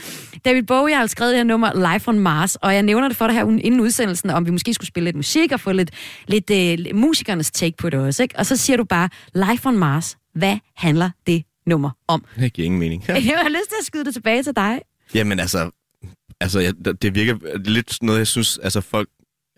David 0.45 0.63
Bowie 0.63 0.95
har 0.95 1.07
skrevet 1.07 1.31
det 1.31 1.37
her 1.37 1.43
nummer 1.43 1.73
Live 1.73 2.07
on 2.07 2.19
Mars, 2.19 2.55
og 2.55 2.73
jeg 2.73 2.83
nævner 2.83 3.07
det 3.07 3.17
for 3.17 3.27
dig 3.27 3.35
her 3.35 3.45
inden 3.45 3.79
udsendelsen, 3.79 4.29
om 4.29 4.45
vi 4.45 4.51
måske 4.51 4.73
skulle 4.73 4.87
spille 4.87 5.05
lidt 5.05 5.15
musik 5.15 5.51
og 5.51 5.59
få 5.59 5.71
lidt, 5.71 5.91
lidt 6.27 6.49
uh, 6.89 6.95
musikernes 6.95 7.51
take 7.51 7.77
på 7.77 7.89
det 7.89 7.99
også. 7.99 8.23
Ikke? 8.23 8.37
Og 8.37 8.45
så 8.45 8.57
siger 8.57 8.77
du 8.77 8.83
bare, 8.83 9.09
Live 9.33 9.59
on 9.65 9.77
Mars, 9.77 10.17
hvad 10.33 10.57
handler 10.75 11.09
det 11.27 11.43
nummer 11.65 11.89
om? 12.07 12.25
Det 12.39 12.53
giver 12.53 12.65
ingen 12.65 12.79
mening. 12.79 13.03
jeg 13.07 13.15
har 13.17 13.49
lyst 13.49 13.69
til 13.69 13.75
at 13.79 13.85
skyde 13.85 14.05
det 14.05 14.13
tilbage 14.13 14.43
til 14.43 14.55
dig. 14.55 14.81
Jamen 15.13 15.39
altså, 15.39 15.71
altså 16.41 16.59
jeg, 16.59 16.73
det 17.01 17.15
virker 17.15 17.57
lidt 17.57 17.97
noget, 18.01 18.19
jeg 18.19 18.27
synes, 18.27 18.57
altså 18.57 18.81
folk 18.81 19.09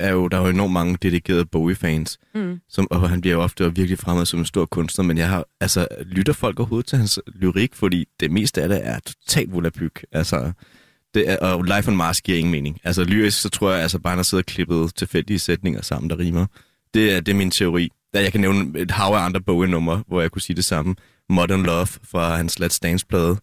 er 0.03 0.11
jo, 0.11 0.27
der 0.27 0.37
er 0.37 0.41
jo 0.41 0.47
enormt 0.47 0.73
mange 0.73 0.97
dedikerede 1.01 1.45
Bowie-fans, 1.45 2.19
mm. 2.35 2.59
som, 2.69 2.87
og 2.91 3.09
han 3.09 3.21
bliver 3.21 3.35
jo 3.35 3.41
ofte 3.41 3.75
virkelig 3.75 3.99
fremad 3.99 4.25
som 4.25 4.39
en 4.39 4.45
stor 4.45 4.65
kunstner, 4.65 5.05
men 5.05 5.17
jeg 5.17 5.29
har, 5.29 5.45
altså, 5.61 5.87
lytter 6.01 6.33
folk 6.33 6.59
overhovedet 6.59 6.87
til 6.87 6.97
hans 6.97 7.19
lyrik, 7.27 7.75
fordi 7.75 8.05
det 8.19 8.31
meste 8.31 8.61
af 8.61 8.69
det 8.69 8.87
er 8.87 8.99
totalt 8.99 9.53
volapyk. 9.53 10.05
Altså, 10.11 10.51
det 11.13 11.29
er, 11.29 11.37
og 11.37 11.63
Life 11.63 11.91
on 11.91 11.97
Mars 11.97 12.21
giver 12.21 12.37
ingen 12.37 12.51
mening. 12.51 12.79
Altså, 12.83 13.03
lyrisk, 13.03 13.41
så 13.41 13.49
tror 13.49 13.71
jeg, 13.71 13.81
altså, 13.81 13.99
bare 13.99 14.11
han 14.11 14.17
har 14.17 14.23
siddet 14.23 14.43
og 14.43 14.45
klippet 14.45 14.95
tilfældige 14.95 15.39
sætninger 15.39 15.81
sammen, 15.81 16.09
der 16.09 16.19
rimer. 16.19 16.45
Det 16.93 17.13
er, 17.13 17.19
det 17.19 17.31
er 17.31 17.35
min 17.35 17.51
teori. 17.51 17.89
Der, 18.13 18.19
jeg 18.19 18.31
kan 18.31 18.41
nævne 18.41 18.79
et 18.79 18.91
hav 18.91 19.13
af 19.13 19.25
andre 19.25 19.41
Bowie-numre, 19.41 20.03
hvor 20.07 20.21
jeg 20.21 20.31
kunne 20.31 20.41
sige 20.41 20.55
det 20.55 20.65
samme. 20.65 20.95
Modern 21.29 21.63
Love 21.63 21.87
fra 21.87 22.35
hans 22.35 22.59
Let's 22.61 22.79
Dance-plade 22.83 23.37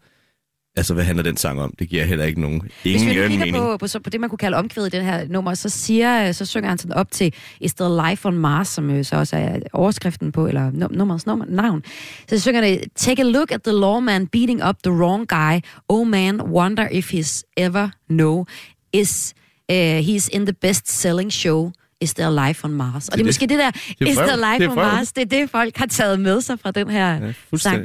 Altså, 0.78 0.94
hvad 0.94 1.04
handler 1.04 1.22
den 1.22 1.36
sang 1.36 1.60
om? 1.60 1.74
Det 1.78 1.88
giver 1.88 2.04
heller 2.04 2.24
ikke 2.24 2.40
nogen 2.40 2.54
ingen 2.54 2.70
Hvis 2.82 3.04
vi 3.04 3.08
kigger 3.08 3.28
mening. 3.28 3.56
På, 3.56 3.76
på, 3.76 3.86
på 4.04 4.10
det, 4.10 4.20
man 4.20 4.30
kunne 4.30 4.38
kalde 4.38 4.56
omkvædet 4.56 4.94
i 4.94 4.96
den 4.96 5.04
her 5.04 5.28
nummer, 5.28 5.54
så, 5.54 5.68
siger, 5.68 6.32
så 6.32 6.44
synger 6.44 6.68
han 6.68 6.78
sådan 6.78 6.96
op 6.96 7.10
til 7.10 7.34
Is 7.60 7.74
There 7.74 8.10
Life 8.10 8.28
on 8.28 8.38
Mars, 8.38 8.68
som 8.68 8.90
jo 8.90 9.02
så 9.02 9.16
også 9.16 9.36
er 9.36 9.58
overskriften 9.72 10.32
på, 10.32 10.46
eller 10.46 10.70
nummerets 10.90 11.26
nummer, 11.26 11.44
navn. 11.48 11.82
Så 12.28 12.40
synger 12.40 12.60
det, 12.60 12.84
Take 12.96 13.22
a 13.22 13.24
look 13.24 13.52
at 13.52 13.62
the 13.62 13.72
lawman 13.72 14.26
beating 14.26 14.64
up 14.68 14.76
the 14.84 14.92
wrong 14.92 15.26
guy. 15.26 15.60
Oh 15.88 16.08
man, 16.08 16.40
wonder 16.42 16.88
if 16.92 17.14
he's 17.14 17.42
ever 17.56 17.88
know. 18.08 18.44
Is 18.92 19.34
uh, 19.72 19.98
he's 19.98 20.28
in 20.32 20.46
the 20.46 20.52
best-selling 20.52 21.32
show. 21.32 21.72
Is 22.00 22.14
there 22.14 22.48
life 22.48 22.64
on 22.64 22.72
Mars? 22.72 23.08
Og 23.08 23.12
det 23.12 23.12
er, 23.12 23.16
det 23.16 23.26
måske 23.26 23.46
det 23.46 23.58
der, 23.58 23.70
det 23.70 24.08
Is 24.08 24.16
there 24.16 24.52
life 24.52 24.70
on 24.70 24.76
Mars, 24.76 25.12
det 25.12 25.22
er 25.22 25.38
det, 25.38 25.50
folk 25.50 25.76
har 25.76 25.86
taget 25.86 26.20
med 26.20 26.40
sig 26.40 26.60
fra 26.60 26.70
den 26.70 26.90
her 26.90 27.12
ja, 27.52 27.56
sang. 27.56 27.84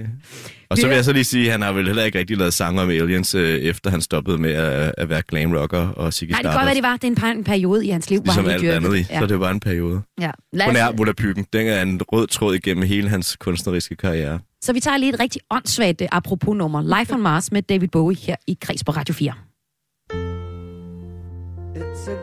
Og 0.70 0.77
så 0.77 0.88
vil 0.88 0.96
jeg 0.96 1.05
så 1.05 1.13
lige 1.13 1.24
sige, 1.24 1.46
at 1.46 1.51
han 1.51 1.62
har 1.62 1.72
vel 1.72 1.86
heller 1.86 2.03
ikke 2.03 2.20
rigtig 2.20 2.38
lavet 2.38 2.53
sange 2.53 2.82
om 2.82 2.89
aliens, 2.89 3.36
øh, 3.36 3.60
efter 3.60 3.89
han 3.89 4.01
stoppede 4.01 4.38
med 4.38 4.51
at, 4.51 4.93
at 4.98 5.10
være 5.10 5.22
glam 5.22 5.53
rocker 5.53 5.88
og 5.88 6.13
Ziggy 6.13 6.32
Nej, 6.32 6.41
det 6.41 6.51
kan 6.51 6.58
godt 6.58 6.65
være, 6.65 6.75
det 6.75 6.84
var. 6.84 6.98
Det 6.98 7.24
er 7.24 7.27
en, 7.27 7.38
en 7.38 7.43
periode 7.43 7.86
i 7.86 7.89
hans 7.89 8.10
liv, 8.10 8.22
ligesom 8.24 8.43
hvor 8.43 8.51
han 8.51 8.65
alt 8.65 8.86
andet 8.86 8.98
i. 8.98 9.05
Ja. 9.10 9.20
Så 9.20 9.25
det 9.25 9.39
var 9.39 9.51
en 9.51 9.60
periode. 9.60 10.01
Ja. 10.22 10.32
Hun 10.65 10.75
er 10.75 10.91
Volapyken. 10.98 11.46
Den 11.53 11.67
er 11.67 11.82
en 11.82 12.01
rød 12.12 12.27
tråd 12.27 12.55
igennem 12.55 12.84
hele 12.84 13.10
hans 13.10 13.36
kunstneriske 13.36 13.96
karriere. 13.96 14.39
Så 14.62 14.74
vi 14.74 14.79
tager 14.79 14.98
lige 14.98 15.13
et 15.13 15.20
rigtig 15.20 15.41
åndssvagt 15.51 16.01
øh, 16.01 16.08
apropos 16.12 16.58
nummer. 16.58 17.00
Life 17.00 17.13
on 17.13 17.22
Mars 17.22 17.51
med 17.51 17.62
David 17.62 17.88
Bowie 17.88 18.17
her 18.17 18.36
i 18.48 18.58
Kreds 18.62 18.84
på 18.84 18.91
Radio 18.91 19.13
4. 19.13 19.34
It's 21.75 22.08
a 22.12 22.23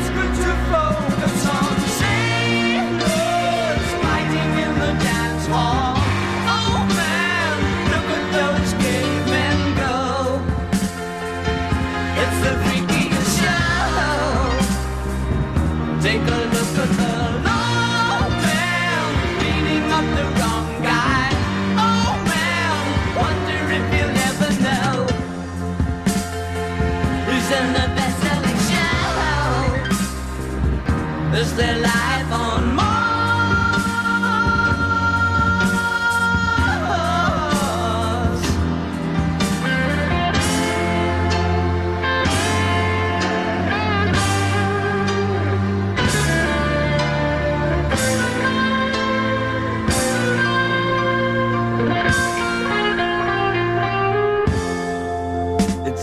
is 31.51 31.57
their 31.57 31.81
life 31.81 32.31
on 32.31 32.71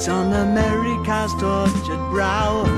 on 0.08 0.32
America's 0.32 1.34
tortured 1.34 1.98
brow 2.10 2.77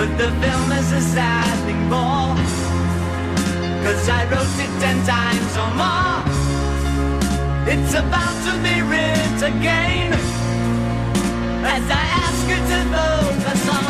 But 0.00 0.16
the 0.16 0.30
film 0.40 0.72
is 0.72 0.92
a 0.92 1.00
sad 1.02 1.58
thing 1.66 1.82
more 1.90 2.34
Cause 3.84 4.08
I 4.08 4.24
wrote 4.30 4.56
it 4.64 4.72
ten 4.80 4.96
times 5.04 5.52
or 5.62 5.70
more. 5.76 6.24
It's 7.68 7.92
about 7.92 8.36
to 8.46 8.52
be 8.64 8.80
written 8.80 9.58
again 9.58 10.14
As 11.76 11.84
I 12.00 12.04
ask 12.24 12.48
you 12.48 12.56
to 12.56 12.78
focus 12.96 13.68
on 13.68 13.89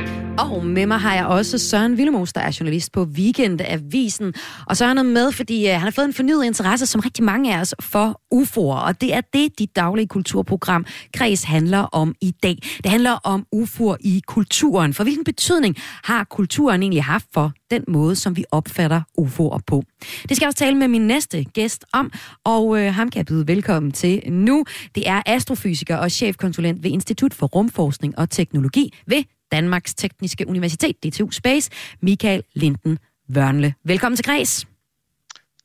Og 0.41 0.65
med 0.65 0.85
mig 0.85 0.99
har 0.99 1.15
jeg 1.15 1.25
også 1.25 1.57
Søren 1.57 1.97
Villemos, 1.97 2.33
der 2.33 2.41
er 2.41 2.57
journalist 2.59 2.91
på 2.91 3.03
Weekendavisen. 3.03 4.33
Og 4.67 4.77
Søren 4.77 4.97
er 4.97 5.03
med, 5.03 5.31
fordi 5.31 5.67
øh, 5.67 5.73
han 5.73 5.81
har 5.81 5.91
fået 5.91 6.05
en 6.05 6.13
fornyet 6.13 6.45
interesse, 6.45 6.85
som 6.85 7.01
rigtig 7.01 7.23
mange 7.23 7.55
af 7.55 7.61
os, 7.61 7.75
for 7.79 8.21
UFO'er. 8.35 8.87
Og 8.87 9.01
det 9.01 9.13
er 9.13 9.21
det, 9.33 9.59
dit 9.59 9.75
daglige 9.75 10.07
kulturprogram 10.07 10.85
Kreds 11.13 11.43
handler 11.43 11.79
om 11.79 12.15
i 12.21 12.31
dag. 12.43 12.57
Det 12.83 12.91
handler 12.91 13.11
om 13.11 13.45
UFO'er 13.55 13.95
i 13.99 14.21
kulturen. 14.27 14.93
For 14.93 15.03
hvilken 15.03 15.23
betydning 15.23 15.75
har 16.03 16.23
kulturen 16.23 16.81
egentlig 16.81 17.03
haft 17.03 17.25
for 17.33 17.51
den 17.71 17.83
måde, 17.87 18.15
som 18.15 18.37
vi 18.37 18.45
opfatter 18.51 19.01
UFO'er 19.21 19.59
på? 19.67 19.83
Det 20.29 20.35
skal 20.37 20.45
jeg 20.45 20.47
også 20.47 20.59
tale 20.59 20.77
med 20.77 20.87
min 20.87 21.07
næste 21.07 21.43
gæst 21.43 21.85
om, 21.93 22.11
og 22.45 22.67
uh, 22.67 22.79
ham 22.79 23.09
kan 23.09 23.17
jeg 23.17 23.25
byde 23.25 23.47
velkommen 23.47 23.91
til 23.91 24.21
nu. 24.31 24.65
Det 24.95 25.09
er 25.09 25.21
astrofysiker 25.25 25.97
og 25.97 26.11
chefkonsulent 26.11 26.83
ved 26.83 26.91
Institut 26.91 27.33
for 27.33 27.47
Rumforskning 27.47 28.19
og 28.19 28.29
Teknologi 28.29 28.93
ved 29.07 29.23
Danmarks 29.51 29.93
Tekniske 29.93 30.47
Universitet, 30.47 30.95
DTU 31.03 31.31
Space, 31.31 31.69
Michael 32.01 32.43
Linden 32.53 32.99
Vørnle. 33.29 33.73
Velkommen 33.85 34.15
til 34.15 34.25
Græs. 34.25 34.65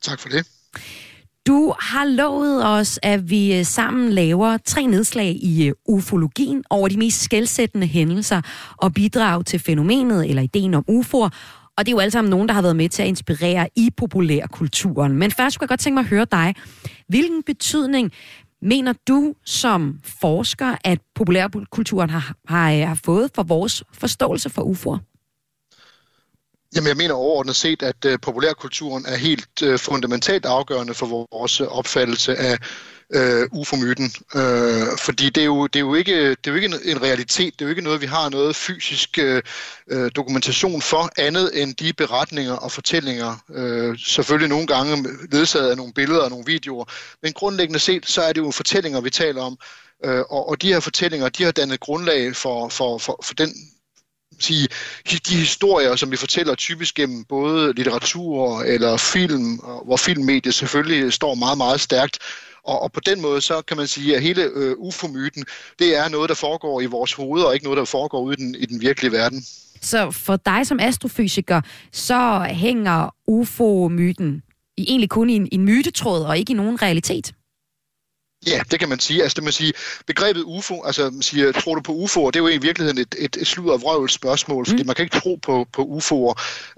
Tak 0.03 0.21
for 0.21 0.29
det. 0.29 0.47
Du 1.47 1.75
har 1.81 2.05
lovet 2.05 2.67
os, 2.67 2.99
at 3.03 3.31
vi 3.31 3.65
sammen 3.65 4.11
laver 4.11 4.57
tre 4.57 4.87
nedslag 4.87 5.27
i 5.27 5.73
ufologien 5.89 6.65
over 6.71 6.89
de 6.89 6.97
mest 6.97 7.23
skældsættende 7.23 7.87
hændelser 7.87 8.41
og 8.77 8.95
bidrag 8.95 9.45
til 9.45 9.59
fænomenet 9.59 10.29
eller 10.29 10.43
ideen 10.43 10.75
om 10.75 10.85
UFO'er. 10.91 11.31
Og 11.79 11.87
det 11.87 11.89
er 11.89 11.93
jo 11.93 11.99
alle 11.99 12.11
sammen 12.11 12.31
nogen, 12.31 12.49
der 12.49 12.55
har 12.55 12.63
været 12.63 12.77
med 12.77 12.89
til 12.89 13.03
at 13.03 13.09
inspirere 13.09 13.69
i 13.77 13.91
populærkulturen. 13.97 15.13
Men 15.13 15.31
først 15.31 15.55
skulle 15.55 15.65
jeg 15.65 15.69
godt 15.69 15.81
tænke 15.81 15.95
mig 15.95 16.01
at 16.01 16.09
høre 16.09 16.27
dig. 16.33 16.55
Hvilken 17.09 17.43
betydning 17.43 18.13
Mener 18.67 18.93
du 19.09 19.35
som 19.45 20.01
forsker, 20.05 20.77
at 20.85 20.99
populærkulturen 21.15 22.11
har, 22.11 22.35
har, 22.49 22.73
øh, 22.73 22.89
har 22.89 23.01
fået 23.05 23.31
for 23.35 23.43
vores 23.43 23.85
forståelse 23.93 24.51
for 24.51 24.63
UFO'er? 24.63 24.99
Jamen, 26.77 26.89
jeg 26.89 26.97
mener 26.97 27.15
overordnet 27.15 27.57
set, 27.57 27.83
at 27.83 28.05
uh, 28.05 28.13
populærkulturen 28.23 29.05
er 29.09 29.17
helt 29.17 29.63
uh, 29.63 29.79
fundamentalt 29.79 30.45
afgørende 30.47 30.95
for 30.95 31.07
vores 31.07 31.61
opfattelse 31.61 32.37
af 32.37 32.59
øh, 33.15 33.49
UFO-myten. 33.53 34.13
Øh, 34.35 34.99
fordi 34.99 35.31
det 35.31 35.41
er, 35.41 35.45
jo, 35.45 35.67
det, 35.67 35.77
er 35.77 35.81
jo 35.81 35.95
ikke, 35.95 36.31
det 36.31 36.47
er 36.47 36.51
jo 36.51 36.55
ikke 36.55 36.67
en 36.85 37.03
realitet, 37.03 37.55
det 37.55 37.61
er 37.61 37.67
jo 37.67 37.71
ikke 37.71 37.83
noget, 37.83 38.01
vi 38.01 38.07
har 38.07 38.29
noget 38.29 38.57
fysisk 38.57 39.19
øh, 39.19 39.43
øh, 39.91 40.11
dokumentation 40.17 40.83
for, 40.83 41.11
andet 41.19 41.63
end 41.63 41.75
de 41.75 41.93
beretninger 41.93 42.53
og 42.53 42.73
fortællinger. 42.73 43.45
øh, 43.55 43.99
selvfølgelig 43.99 44.49
nogle 44.49 44.67
gange 44.67 45.09
ledsaget 45.33 45.71
af 45.71 45.77
nogle 45.77 45.93
billeder 45.93 46.21
og 46.21 46.31
nogle 46.31 46.47
videoer. 46.47 46.85
Men 47.23 47.33
grundlæggende 47.33 47.79
set, 47.79 48.07
så 48.07 48.23
er 48.23 48.33
det 48.33 48.41
jo 48.41 48.51
fortællinger, 48.51 49.01
vi 49.01 49.11
taler 49.11 49.43
om. 49.43 49.59
øh, 50.05 50.21
og, 50.21 50.49
og 50.49 50.63
de 50.63 50.73
her 50.73 50.81
fortællinger, 50.81 51.29
de 51.29 51.45
har 51.45 51.53
dannet 51.53 51.81
grundlag 51.81 52.37
for, 52.37 52.69
for, 52.69 52.99
for, 52.99 53.21
for 53.25 53.35
den 53.35 53.55
sige, 54.39 54.69
de 55.29 55.35
historier, 55.35 55.97
som 55.97 56.11
vi 56.11 56.17
fortæller 56.17 56.55
typisk 56.55 56.95
gennem 56.95 57.25
både 57.25 57.73
litteratur 57.73 58.63
eller 58.63 58.97
film, 58.97 59.61
hvor 59.85 59.97
filmmediet 59.97 60.55
selvfølgelig 60.55 61.13
står 61.13 61.35
meget, 61.35 61.59
meget 61.59 61.81
stærkt. 61.81 62.19
Og, 62.67 62.83
og 62.83 62.93
på 62.93 63.01
den 63.01 63.21
måde, 63.21 63.41
så 63.41 63.63
kan 63.63 63.77
man 63.77 63.87
sige, 63.87 64.17
at 64.17 64.23
hele 64.23 64.43
øh, 64.43 64.75
UFO-myten, 64.79 65.45
det 65.79 65.97
er 65.97 66.09
noget, 66.09 66.29
der 66.29 66.35
foregår 66.35 66.81
i 66.81 66.87
vores 66.87 67.13
hoveder, 67.13 67.47
og 67.47 67.55
ikke 67.55 67.65
noget, 67.65 67.79
der 67.79 67.85
foregår 67.85 68.21
ude 68.21 68.37
i 68.39 68.45
den, 68.45 68.55
i 68.55 68.67
den 68.67 68.81
virkelige 68.81 69.13
verden. 69.13 69.45
Så 69.81 70.11
for 70.11 70.37
dig 70.37 70.67
som 70.67 70.81
astrofysiker, 70.81 71.61
så 71.93 72.47
hænger 72.51 73.15
UFO-myten 73.27 74.43
egentlig 74.79 75.11
kun 75.11 75.31
i 75.31 75.35
en, 75.37 75.49
en 75.53 75.65
mytetråd, 75.65 76.23
og 76.23 76.39
ikke 76.39 76.53
i 76.53 76.57
nogen 76.57 76.83
realitet? 76.83 77.35
Ja, 78.47 78.61
det 78.71 78.79
kan 78.79 78.89
man 78.89 79.01
sige. 79.01 79.23
Altså, 79.23 79.35
det 79.35 79.45
man 79.45 79.53
sige, 79.53 79.73
begrebet 80.07 80.43
UFO, 80.43 80.83
altså 80.83 81.11
man 81.11 81.23
siger, 81.23 81.53
tror 81.53 81.75
du 81.75 81.81
på 81.81 81.93
UFO'er, 81.93 82.27
det 82.27 82.37
er 82.37 82.41
jo 82.41 82.49
i 82.49 82.59
virkeligheden 82.59 82.99
et, 82.99 83.15
et, 83.19 83.37
et 83.41 83.47
slud 83.47 83.73
af 83.73 83.83
vrøvl 83.83 84.11
spørgsmål, 84.11 84.67
fordi 84.67 84.83
mm. 84.83 84.87
man 84.87 84.97
kan 84.97 85.05
ikke 85.05 85.21
tro 85.21 85.39
på, 85.43 85.67
på 85.73 85.83
UFO'er. 85.83 86.35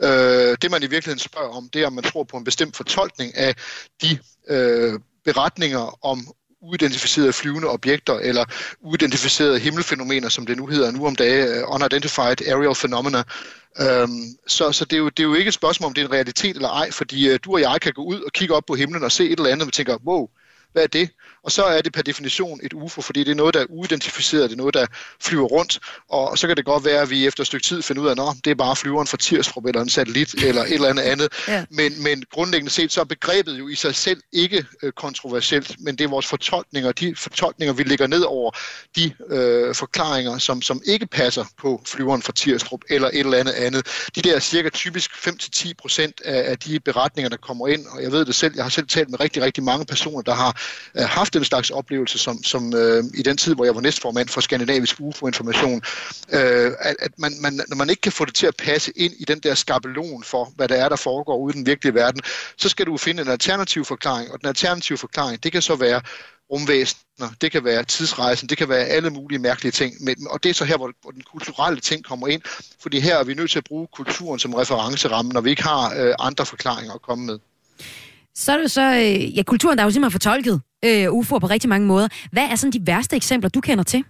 Øh, 0.07 0.57
det 0.62 0.70
man 0.70 0.83
i 0.83 0.87
virkeligheden 0.87 1.18
spørger 1.18 1.57
om, 1.57 1.68
det 1.72 1.83
er, 1.83 1.87
om 1.87 1.92
man 1.92 2.05
tror 2.05 2.24
på 2.24 2.37
en 2.37 2.44
bestemt 2.44 2.77
fortolkning 2.77 3.37
af 3.37 3.55
de 4.03 4.18
øh, 4.48 5.01
beretninger 5.32 6.04
om 6.04 6.18
uidentificerede 6.62 7.32
flyvende 7.32 7.68
objekter 7.68 8.18
eller 8.18 8.44
uidentificerede 8.80 9.58
himmelfænomener, 9.58 10.28
som 10.28 10.46
det 10.46 10.56
nu 10.56 10.66
hedder 10.66 10.90
nu 10.90 11.06
om 11.06 11.16
dage, 11.16 11.46
øh, 11.46 11.62
unidentified 11.74 12.48
aerial 12.48 12.74
phenomena. 12.74 13.22
Øhm, 13.80 14.22
så 14.46 14.72
så 14.72 14.84
det, 14.84 14.92
er 14.92 14.98
jo, 14.98 15.08
det 15.08 15.20
er 15.20 15.24
jo 15.24 15.34
ikke 15.34 15.48
et 15.48 15.54
spørgsmål, 15.54 15.86
om 15.86 15.94
det 15.94 16.02
er 16.02 16.06
en 16.06 16.12
realitet 16.12 16.56
eller 16.56 16.68
ej, 16.68 16.90
fordi 16.90 17.28
øh, 17.28 17.38
du 17.44 17.52
og 17.52 17.60
jeg 17.60 17.78
kan 17.80 17.92
gå 17.92 18.02
ud 18.02 18.20
og 18.20 18.32
kigge 18.32 18.54
op 18.54 18.66
på 18.66 18.74
himlen 18.74 19.04
og 19.04 19.12
se 19.12 19.24
et 19.24 19.38
eller 19.38 19.50
andet, 19.50 19.62
og 19.62 19.66
vi 19.66 19.72
tænker, 19.72 19.96
wow, 20.06 20.28
hvad 20.72 20.83
er 20.83 20.87
det? 20.87 21.11
Og 21.42 21.52
så 21.52 21.64
er 21.64 21.81
det 21.81 21.92
per 21.92 22.02
definition 22.02 22.61
et 22.62 22.72
UFO, 22.72 23.00
fordi 23.00 23.24
det 23.24 23.31
er 23.31 23.35
noget, 23.35 23.54
der 23.54 23.61
er 23.61 23.66
uidentificeret, 23.68 24.50
det 24.50 24.57
er 24.57 24.59
noget, 24.59 24.74
der 24.74 24.87
flyver 25.20 25.46
rundt, 25.46 25.78
og 26.09 26.38
så 26.38 26.46
kan 26.46 26.57
det 26.57 26.64
godt 26.64 26.85
være, 26.85 27.02
at 27.02 27.11
vi 27.11 27.26
efter 27.26 27.40
et 27.40 27.46
stykke 27.46 27.66
tid 27.66 27.83
finder 27.83 28.02
ud 28.02 28.09
af, 28.09 28.12
at 28.12 28.37
det 28.44 28.50
er 28.50 28.54
bare 28.54 28.76
flyveren 28.76 29.07
fra 29.07 29.16
Tirsrup 29.16 29.64
eller 29.64 29.81
en 29.81 29.88
satellit 29.88 30.35
eller 30.35 30.62
et 30.62 30.72
eller 30.72 30.88
andet 30.88 31.02
andet. 31.02 31.28
Ja. 31.48 31.64
Men, 31.70 32.02
men 32.02 32.24
grundlæggende 32.33 32.72
set, 32.72 32.92
så 32.92 33.00
er 33.00 33.04
begrebet 33.04 33.59
jo 33.59 33.68
i 33.68 33.74
sig 33.74 33.94
selv 33.94 34.20
ikke 34.33 34.66
øh, 34.83 34.92
kontroversielt, 34.92 35.76
men 35.81 35.98
det 35.98 36.04
er 36.04 36.09
vores 36.09 36.26
fortolkninger, 36.26 36.92
de 36.92 37.16
fortolkninger, 37.16 37.72
vi 37.72 37.83
lægger 37.83 38.07
ned 38.07 38.22
over 38.22 38.50
de 38.96 39.12
øh, 39.31 39.74
forklaringer, 39.74 40.38
som, 40.38 40.62
som 40.62 40.83
ikke 40.87 41.07
passer 41.07 41.44
på 41.59 41.83
flyveren 41.87 42.22
fra 42.22 42.33
Tirsrup 42.33 42.81
eller 42.90 43.09
et 43.09 43.18
eller 43.18 43.38
andet 43.38 43.52
andet. 43.52 44.09
De 44.14 44.22
der 44.22 44.38
cirka 44.40 44.68
typisk 44.68 45.11
5-10 45.11 45.72
procent 45.78 46.20
af, 46.24 46.50
af 46.50 46.59
de 46.59 46.81
beretninger, 46.81 47.28
der 47.28 47.37
kommer 47.37 47.68
ind, 47.68 47.87
og 47.87 48.02
jeg 48.02 48.12
ved 48.12 48.24
det 48.24 48.35
selv, 48.35 48.54
jeg 48.57 48.64
har 48.64 48.70
selv 48.70 48.87
talt 48.87 49.11
med 49.11 49.20
rigtig, 49.20 49.42
rigtig 49.42 49.64
mange 49.64 49.87
personer, 49.87 50.22
der 50.22 50.35
har 50.35 50.58
øh, 50.94 51.05
haft 51.05 51.35
den 51.35 51.44
slags 51.44 51.71
oplevelse, 51.71 52.18
som, 52.18 52.42
som 52.42 52.75
øh, 52.75 53.05
i 53.14 53.23
den 53.23 53.37
tid, 53.37 53.55
hvor 53.55 53.64
jeg 53.64 53.75
var 53.75 53.81
næstformand 53.81 54.29
for 54.29 54.40
Skandinavisk 54.40 54.97
UFO-information, 55.01 55.83
øh, 56.33 56.73
at, 56.81 56.97
at 56.99 57.12
man, 57.18 57.33
man, 57.40 57.61
når 57.68 57.77
man 57.77 57.90
ikke 57.90 58.01
kan 58.01 58.12
få 58.12 58.25
det 58.25 58.35
til 58.35 58.47
at 58.47 58.57
passe 58.57 58.92
ind 58.97 59.12
i 59.18 59.25
den 59.25 59.38
der 59.38 59.55
skabelon 59.55 60.25
for, 60.25 60.53
hvad 60.57 60.68
der 60.68 60.75
er, 60.75 60.88
der 60.88 60.97
foregår 60.97 61.37
ude 61.37 61.55
i 61.55 61.57
den 61.59 61.66
virkelige 61.66 61.94
verden, 61.94 62.21
så 62.57 62.68
skal 62.68 62.87
du 62.87 62.97
finde 62.97 63.23
en 63.23 63.29
alternativ 63.29 63.85
forklaring, 63.85 64.33
og 64.33 64.40
den 64.40 64.49
alternative 64.49 64.99
forklaring, 64.99 65.42
det 65.42 65.53
kan 65.53 65.62
så 65.62 65.77
være 65.77 66.01
rumvæsener, 66.51 67.29
det 67.40 67.53
kan 67.53 67.64
være 67.64 67.85
tidsrejsen, 67.85 68.49
det 68.49 68.59
kan 68.59 68.68
være 68.68 68.85
alle 68.85 69.11
mulige 69.11 69.38
mærkelige 69.38 69.73
ting. 69.73 69.94
Og 70.31 70.42
det 70.42 70.51
er 70.51 70.55
så 70.55 70.64
her, 70.64 70.77
hvor, 70.77 70.92
den 71.12 71.23
kulturelle 71.33 71.81
ting 71.81 72.05
kommer 72.05 72.29
ind, 72.29 72.42
fordi 72.81 73.01
her 73.01 73.16
er 73.16 73.25
vi 73.25 73.35
nødt 73.35 73.51
til 73.51 73.59
at 73.59 73.64
bruge 73.64 73.87
kulturen 73.87 74.38
som 74.38 74.55
referenceramme, 74.55 75.33
når 75.33 75.40
vi 75.40 75.51
ikke 75.51 75.62
har 75.62 75.94
øh, 75.97 76.14
andre 76.18 76.47
forklaringer 76.47 76.94
at 76.94 77.03
komme 77.03 77.27
med. 77.27 77.38
Så 78.38 78.53
er 78.53 78.59
det 78.59 78.70
så, 78.70 78.83
øh, 78.83 79.37
ja, 79.37 79.42
kulturen 79.42 79.79
der 79.79 79.83
er 79.85 79.87
jo 79.87 79.90
simpelthen 79.90 80.12
fortolket 80.20 80.61
øh, 80.85 81.07
UFO'er 81.07 81.38
på 81.38 81.46
rigtig 81.46 81.68
mange 81.68 81.87
måder. 81.87 82.09
Hvad 82.33 82.42
er 82.42 82.57
sådan 82.57 82.72
de 82.72 82.87
værste 82.87 83.16
eksempler, 83.16 83.51
du 83.51 83.61
kender 83.61 83.85
til? 83.85 84.05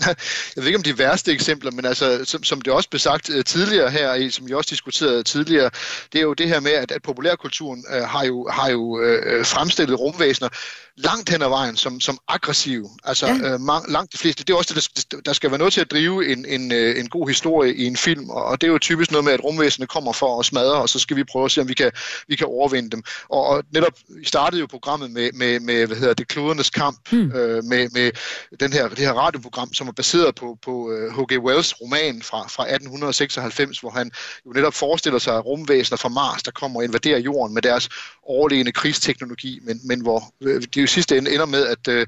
jeg 0.56 0.62
ved 0.62 0.66
ikke 0.66 0.78
om 0.78 0.82
de 0.82 0.98
værste 0.98 1.32
eksempler, 1.32 1.70
men 1.70 1.84
altså, 1.84 2.24
som, 2.24 2.44
som 2.44 2.60
det 2.60 2.72
også 2.72 2.88
blev 2.88 2.98
sagt 2.98 3.28
uh, 3.28 3.42
tidligere 3.46 3.90
her, 3.90 4.30
som 4.30 4.48
vi 4.48 4.54
også 4.54 4.70
diskuterede 4.70 5.22
tidligere, 5.22 5.70
det 6.12 6.18
er 6.18 6.22
jo 6.22 6.34
det 6.34 6.48
her 6.48 6.60
med, 6.60 6.72
at, 6.72 6.90
at 6.90 7.02
populærkulturen 7.02 7.84
uh, 7.96 8.02
har 8.02 8.24
jo, 8.24 8.48
har 8.48 8.70
jo 8.70 8.82
uh, 8.82 9.44
fremstillet 9.44 10.00
rumvæsener 10.00 10.48
langt 10.96 11.30
hen 11.30 11.42
ad 11.42 11.48
vejen 11.48 11.76
som, 11.76 12.00
som 12.00 12.18
aggressive. 12.28 12.88
Altså 13.04 13.26
ja. 13.26 13.54
uh, 13.54 13.60
mang, 13.60 13.90
langt 13.92 14.12
de 14.12 14.18
fleste. 14.18 14.44
Det 14.44 14.52
er 14.52 14.56
også 14.56 14.74
det, 14.74 15.12
der, 15.12 15.20
der 15.20 15.32
skal 15.32 15.50
være 15.50 15.58
noget 15.58 15.72
til 15.72 15.80
at 15.80 15.90
drive 15.90 16.32
en, 16.32 16.46
en, 16.46 16.72
en 16.72 17.08
god 17.08 17.28
historie 17.28 17.74
i 17.74 17.84
en 17.84 17.96
film, 17.96 18.30
og, 18.30 18.60
det 18.60 18.66
er 18.66 18.72
jo 18.72 18.78
typisk 18.78 19.10
noget 19.10 19.24
med, 19.24 19.32
at 19.32 19.44
rumvæsenerne 19.44 19.86
kommer 19.86 20.12
for 20.12 20.40
at 20.40 20.46
smadre, 20.46 20.74
og 20.74 20.88
så 20.88 20.98
skal 20.98 21.16
vi 21.16 21.24
prøve 21.24 21.44
at 21.44 21.50
se, 21.50 21.60
om 21.60 21.68
vi 21.68 21.74
kan, 21.74 21.92
vi 22.28 22.36
kan 22.36 22.46
overvinde 22.46 22.90
dem. 22.90 23.02
Og, 23.28 23.46
og 23.46 23.62
netop, 23.72 23.92
startede 24.24 24.60
jo 24.60 24.66
programmet 24.66 25.10
med, 25.10 25.30
med, 25.32 25.60
med 25.60 25.86
hvad 25.86 25.96
hedder 25.96 26.14
det, 26.14 26.28
klodernes 26.28 26.70
kamp, 26.70 27.10
hmm. 27.10 27.26
uh, 27.26 27.64
med, 27.64 27.88
med 27.92 28.12
den 28.60 28.72
her, 28.72 28.88
det 28.88 28.98
her 28.98 29.12
radioprogram, 29.12 29.74
som 29.74 29.88
er 29.90 29.94
baseret 29.94 30.34
på, 30.34 30.58
på 30.62 30.92
øh, 30.92 31.12
H.G. 31.16 31.38
Wells 31.38 31.80
roman 31.80 32.22
fra, 32.22 32.38
fra 32.38 32.62
1896, 32.62 33.78
hvor 33.78 33.90
han 33.90 34.10
jo 34.46 34.50
netop 34.52 34.74
forestiller 34.74 35.18
sig 35.18 35.46
rumvæsener 35.46 35.96
fra 35.96 36.08
Mars, 36.08 36.42
der 36.42 36.50
kommer 36.50 36.80
og 36.80 36.84
invaderer 36.84 37.18
jorden 37.18 37.54
med 37.54 37.62
deres 37.62 37.88
overlegne 38.22 38.72
krigsteknologi, 38.72 39.60
men, 39.62 39.80
men 39.84 40.00
hvor 40.00 40.34
øh, 40.40 40.62
det 40.62 40.82
jo 40.82 40.86
sidste 40.86 41.18
ende 41.18 41.34
ender 41.34 41.46
med, 41.46 41.66
at 41.66 41.88
uh, 41.88 42.06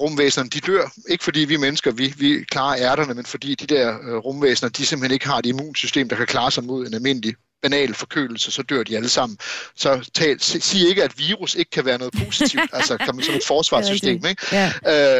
rumvæsenerne 0.00 0.50
de 0.50 0.60
dør, 0.60 0.92
ikke 1.08 1.24
fordi 1.24 1.40
vi 1.40 1.56
mennesker, 1.56 1.92
vi, 1.92 2.14
vi 2.16 2.44
klarer 2.50 2.76
ærterne, 2.90 3.14
men 3.14 3.26
fordi 3.26 3.54
de 3.54 3.66
der 3.74 3.98
uh, 3.98 4.16
rumvæsener, 4.16 4.70
de 4.70 4.86
simpelthen 4.86 5.14
ikke 5.14 5.26
har 5.26 5.38
et 5.38 5.46
immunsystem, 5.46 6.08
der 6.08 6.16
kan 6.16 6.26
klare 6.26 6.50
sig 6.50 6.64
mod 6.64 6.86
en 6.86 6.94
almindelig 6.94 7.34
banal 7.64 7.94
forkølelse, 7.94 8.50
så 8.50 8.62
dør 8.62 8.82
de 8.82 8.96
alle 8.96 9.08
sammen. 9.08 9.38
Så 9.76 10.10
tal, 10.14 10.40
sig 10.40 10.88
ikke, 10.88 11.04
at 11.04 11.18
virus 11.18 11.54
ikke 11.54 11.70
kan 11.70 11.84
være 11.84 11.98
noget 11.98 12.14
positivt, 12.24 12.70
altså 12.78 12.96
kan 12.96 13.14
man 13.14 13.24
sådan 13.24 13.38
et 13.38 13.46
forsvarssystem. 13.46 14.26
Ikke? 14.26 14.46
Ja. 14.52 14.72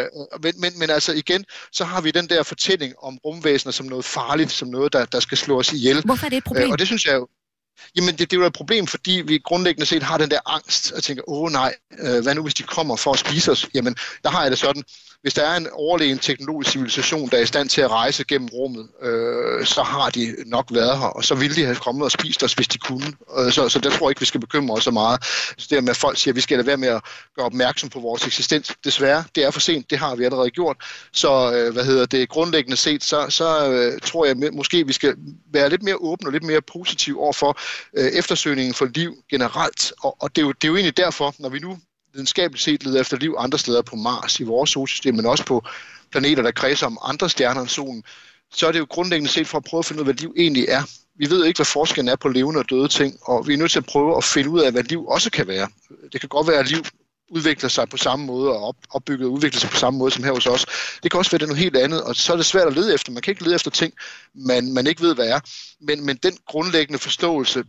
Øh, 0.02 0.06
men, 0.42 0.54
men, 0.60 0.78
men 0.78 0.90
altså 0.90 1.12
igen, 1.12 1.44
så 1.72 1.84
har 1.84 2.00
vi 2.00 2.10
den 2.10 2.28
der 2.28 2.42
fortælling 2.42 2.94
om 3.02 3.18
rumvæsener 3.24 3.72
som 3.72 3.86
noget 3.86 4.04
farligt, 4.04 4.52
som 4.52 4.68
noget, 4.68 4.92
der, 4.92 5.04
der 5.04 5.20
skal 5.20 5.38
slå 5.38 5.58
os 5.58 5.72
ihjel. 5.72 6.02
Hvorfor 6.04 6.26
er 6.26 6.30
det 6.30 6.36
et 6.36 6.44
problem? 6.44 6.64
Øh, 6.64 6.70
og 6.70 6.78
det 6.78 6.86
synes 6.86 7.06
jeg 7.06 7.14
jo, 7.14 7.28
Jamen, 7.96 8.10
det, 8.10 8.30
det 8.30 8.36
er 8.36 8.40
jo 8.40 8.46
et 8.46 8.52
problem, 8.52 8.86
fordi 8.86 9.22
vi 9.26 9.38
grundlæggende 9.38 9.86
set 9.86 10.02
har 10.02 10.18
den 10.18 10.30
der 10.30 10.40
angst 10.46 10.92
og 10.92 11.02
tænker, 11.02 11.22
åh 11.28 11.52
nej, 11.52 11.74
øh, 11.98 12.22
hvad 12.22 12.34
nu 12.34 12.42
hvis 12.42 12.54
de 12.54 12.62
kommer 12.62 12.96
for 12.96 13.12
at 13.12 13.18
spise 13.18 13.50
os? 13.50 13.68
Jamen, 13.74 13.96
der 14.22 14.30
har 14.30 14.42
jeg 14.42 14.50
det 14.50 14.58
sådan, 14.58 14.82
hvis 15.24 15.34
der 15.34 15.42
er 15.42 15.56
en 15.56 15.68
overlegen 15.72 16.18
teknologisk 16.18 16.70
civilisation, 16.70 17.28
der 17.28 17.36
er 17.36 17.42
i 17.42 17.46
stand 17.46 17.68
til 17.68 17.80
at 17.80 17.90
rejse 17.90 18.24
gennem 18.24 18.48
rummet, 18.48 18.88
øh, 19.02 19.66
så 19.66 19.82
har 19.82 20.10
de 20.10 20.36
nok 20.46 20.66
været 20.70 20.98
her, 20.98 21.06
og 21.06 21.24
så 21.24 21.34
ville 21.34 21.56
de 21.56 21.64
have 21.64 21.76
kommet 21.76 22.04
og 22.04 22.10
spist 22.10 22.42
os, 22.42 22.52
hvis 22.52 22.68
de 22.68 22.78
kunne. 22.78 23.12
Øh, 23.38 23.52
så, 23.52 23.68
så 23.68 23.78
der 23.78 23.90
tror 23.90 24.06
jeg 24.06 24.10
ikke, 24.10 24.20
vi 24.20 24.26
skal 24.26 24.40
bekymre 24.40 24.76
os 24.76 24.84
så 24.84 24.90
meget. 24.90 25.24
Så 25.58 25.66
det 25.70 25.84
med, 25.84 25.90
at 25.90 25.96
folk 25.96 26.18
siger, 26.18 26.32
at 26.32 26.36
vi 26.36 26.40
skal 26.40 26.56
lade 26.56 26.66
være 26.66 26.76
med 26.76 26.88
at 26.88 27.02
gøre 27.36 27.46
opmærksom 27.46 27.88
på 27.88 28.00
vores 28.00 28.26
eksistens, 28.26 28.72
desværre, 28.84 29.24
det 29.34 29.44
er 29.44 29.50
for 29.50 29.60
sent, 29.60 29.90
det 29.90 29.98
har 29.98 30.14
vi 30.14 30.24
allerede 30.24 30.50
gjort. 30.50 30.76
Så 31.12 31.52
øh, 31.52 31.72
hvad 31.72 31.84
hedder 31.84 32.06
det, 32.06 32.28
grundlæggende 32.28 32.76
set, 32.76 33.04
så, 33.04 33.26
så 33.28 33.70
øh, 33.70 34.00
tror 34.00 34.26
jeg 34.26 34.36
måske, 34.52 34.86
vi 34.86 34.92
skal 34.92 35.14
være 35.52 35.70
lidt 35.70 35.82
mere 35.82 35.96
åbne 35.96 36.28
og 36.28 36.32
lidt 36.32 36.44
mere 36.44 36.60
positive 36.62 37.20
over 37.20 37.32
for 37.32 37.58
øh, 37.96 38.08
eftersøgningen 38.08 38.74
for 38.74 38.88
liv 38.94 39.14
generelt. 39.30 39.92
Og, 40.02 40.16
og 40.22 40.36
det, 40.36 40.42
er 40.42 40.46
jo, 40.46 40.52
det 40.52 40.64
er 40.64 40.68
jo 40.68 40.76
egentlig 40.76 40.96
derfor, 40.96 41.34
når 41.38 41.48
vi 41.48 41.58
nu 41.58 41.78
videnskabeligt 42.14 42.64
set 42.64 42.84
leder 42.84 43.00
efter 43.00 43.16
liv 43.16 43.34
andre 43.38 43.58
steder 43.58 43.82
på 43.82 43.96
Mars 43.96 44.40
i 44.40 44.42
vores 44.42 44.70
solsystem, 44.70 45.14
men 45.14 45.26
også 45.26 45.44
på 45.44 45.62
planeter, 46.10 46.42
der 46.42 46.50
kredser 46.50 46.86
om 46.86 46.98
andre 47.02 47.30
stjerner 47.30 47.60
end 47.60 47.68
solen, 47.68 48.04
så 48.54 48.66
er 48.68 48.72
det 48.72 48.78
jo 48.78 48.86
grundlæggende 48.90 49.30
set 49.30 49.46
for 49.46 49.58
at 49.58 49.64
prøve 49.64 49.78
at 49.78 49.84
finde 49.84 50.02
ud 50.02 50.08
af, 50.08 50.14
hvad 50.14 50.22
liv 50.22 50.34
egentlig 50.36 50.64
er. 50.68 50.82
Vi 51.18 51.30
ved 51.30 51.44
ikke, 51.44 51.58
hvad 51.58 51.66
forskellen 51.66 52.08
er 52.08 52.16
på 52.16 52.28
levende 52.28 52.60
og 52.60 52.70
døde 52.70 52.88
ting, 52.88 53.18
og 53.22 53.46
vi 53.46 53.52
er 53.52 53.56
nødt 53.56 53.70
til 53.70 53.78
at 53.78 53.86
prøve 53.86 54.16
at 54.16 54.24
finde 54.24 54.50
ud 54.50 54.60
af, 54.60 54.72
hvad 54.72 54.82
liv 54.82 55.06
også 55.06 55.30
kan 55.30 55.46
være. 55.46 55.68
Det 56.12 56.20
kan 56.20 56.28
godt 56.28 56.48
være, 56.48 56.58
at 56.58 56.70
liv 56.70 56.84
udvikler 57.30 57.68
sig 57.68 57.88
på 57.88 57.96
samme 57.96 58.26
måde 58.26 58.50
og 58.50 58.68
op, 58.68 58.76
opbygget 58.90 59.26
og 59.26 59.32
udvikler 59.32 59.60
sig 59.60 59.70
på 59.70 59.76
samme 59.76 59.98
måde 59.98 60.10
som 60.10 60.24
her 60.24 60.32
hos 60.32 60.46
os. 60.46 60.66
Det 61.02 61.10
kan 61.10 61.18
også 61.18 61.30
være 61.30 61.38
det 61.38 61.48
noget 61.48 61.62
helt 61.62 61.76
andet, 61.76 62.02
og 62.02 62.16
så 62.16 62.32
er 62.32 62.36
det 62.36 62.46
svært 62.46 62.66
at 62.66 62.74
lede 62.74 62.94
efter. 62.94 63.12
Man 63.12 63.22
kan 63.22 63.30
ikke 63.30 63.44
lede 63.44 63.54
efter 63.54 63.70
ting, 63.70 63.92
man, 64.34 64.72
man 64.72 64.86
ikke 64.86 65.02
ved, 65.02 65.14
hvad 65.14 65.28
er. 65.28 65.40
Men, 65.80 66.06
men 66.06 66.16
den 66.16 66.36
grundlæggende 66.46 66.98
forståelse 66.98 67.64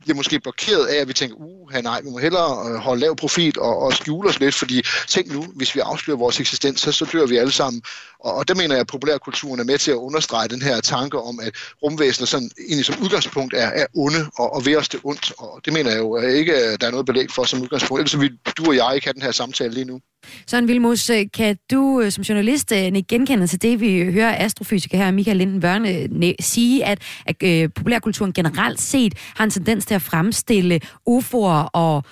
bliver 0.00 0.16
måske 0.16 0.40
blokeret 0.40 0.86
af, 0.86 0.96
at 0.96 1.08
vi 1.08 1.12
tænker, 1.12 1.36
uh, 1.36 1.82
nej, 1.82 2.00
vi 2.00 2.10
må 2.10 2.18
hellere 2.18 2.70
øh, 2.70 2.76
holde 2.76 3.00
lav 3.00 3.16
profil 3.16 3.58
og, 3.58 3.78
og 3.78 3.92
skjule 3.92 4.28
os 4.28 4.40
lidt, 4.40 4.54
fordi 4.54 4.82
tænk 5.08 5.32
nu, 5.32 5.46
hvis 5.56 5.74
vi 5.74 5.80
afslører 5.80 6.18
vores 6.18 6.40
eksistens, 6.40 6.80
så, 6.80 6.92
så 6.92 7.04
dør 7.12 7.26
vi 7.26 7.36
alle 7.36 7.52
sammen. 7.52 7.82
Og, 8.20 8.34
og 8.34 8.48
der 8.48 8.54
mener 8.54 8.74
jeg, 8.74 8.80
at 8.80 8.86
populærkulturen 8.86 9.60
er 9.60 9.64
med 9.64 9.78
til 9.78 9.90
at 9.90 9.96
understrege 9.96 10.48
den 10.48 10.62
her 10.62 10.80
tanke 10.80 11.20
om, 11.20 11.40
at 11.40 11.54
rumvæsener 11.82 12.26
sådan, 12.26 12.50
egentlig 12.68 12.84
som 12.84 13.02
udgangspunkt 13.02 13.54
er, 13.54 13.66
er 13.66 13.86
onde 13.96 14.30
og, 14.38 14.54
og 14.54 14.66
ved 14.66 14.76
os 14.76 14.88
det 14.88 15.00
ondt. 15.04 15.32
Og 15.38 15.60
det 15.64 15.72
mener 15.72 15.90
jeg 15.90 15.98
jo 15.98 16.16
ikke, 16.16 16.54
at 16.54 16.80
der 16.80 16.86
er 16.86 16.90
noget 16.90 17.06
belæg 17.06 17.30
for 17.30 17.44
som 17.44 17.62
udgangspunkt. 17.62 18.00
Ellers 18.00 18.20
vil 18.20 18.38
du 18.56 18.66
og 18.66 18.76
jeg 18.76 18.92
ikke 18.94 19.06
have 19.06 19.14
den 19.14 19.22
her 19.22 19.32
samtale 19.32 19.74
lige 19.74 19.84
nu. 19.84 20.00
Søren 20.46 20.68
Vilmos, 20.68 21.10
øh, 21.10 21.26
kan 21.34 21.56
du 21.70 22.00
øh, 22.00 22.12
som 22.12 22.22
journalist 22.22 22.72
øh, 22.72 22.92
genkende 23.08 23.46
til 23.46 23.62
det, 23.62 23.80
vi 23.80 24.12
hører 24.12 24.44
astrofysiker 24.44 24.98
her, 24.98 25.10
Michael 25.10 25.36
Linden 25.36 25.60
Børne, 25.60 26.34
sige, 26.40 26.84
at, 26.84 27.02
at 27.26 27.72
populærkulturen 27.72 28.32
generelt 28.32 28.80
set 28.80 29.14
har 29.18 29.44
en 29.44 29.50
tendens 29.50 29.86
til 29.86 29.94
at 29.94 30.02
fremstille 30.02 30.80
UFO'er 31.08 31.68
og 31.72 32.04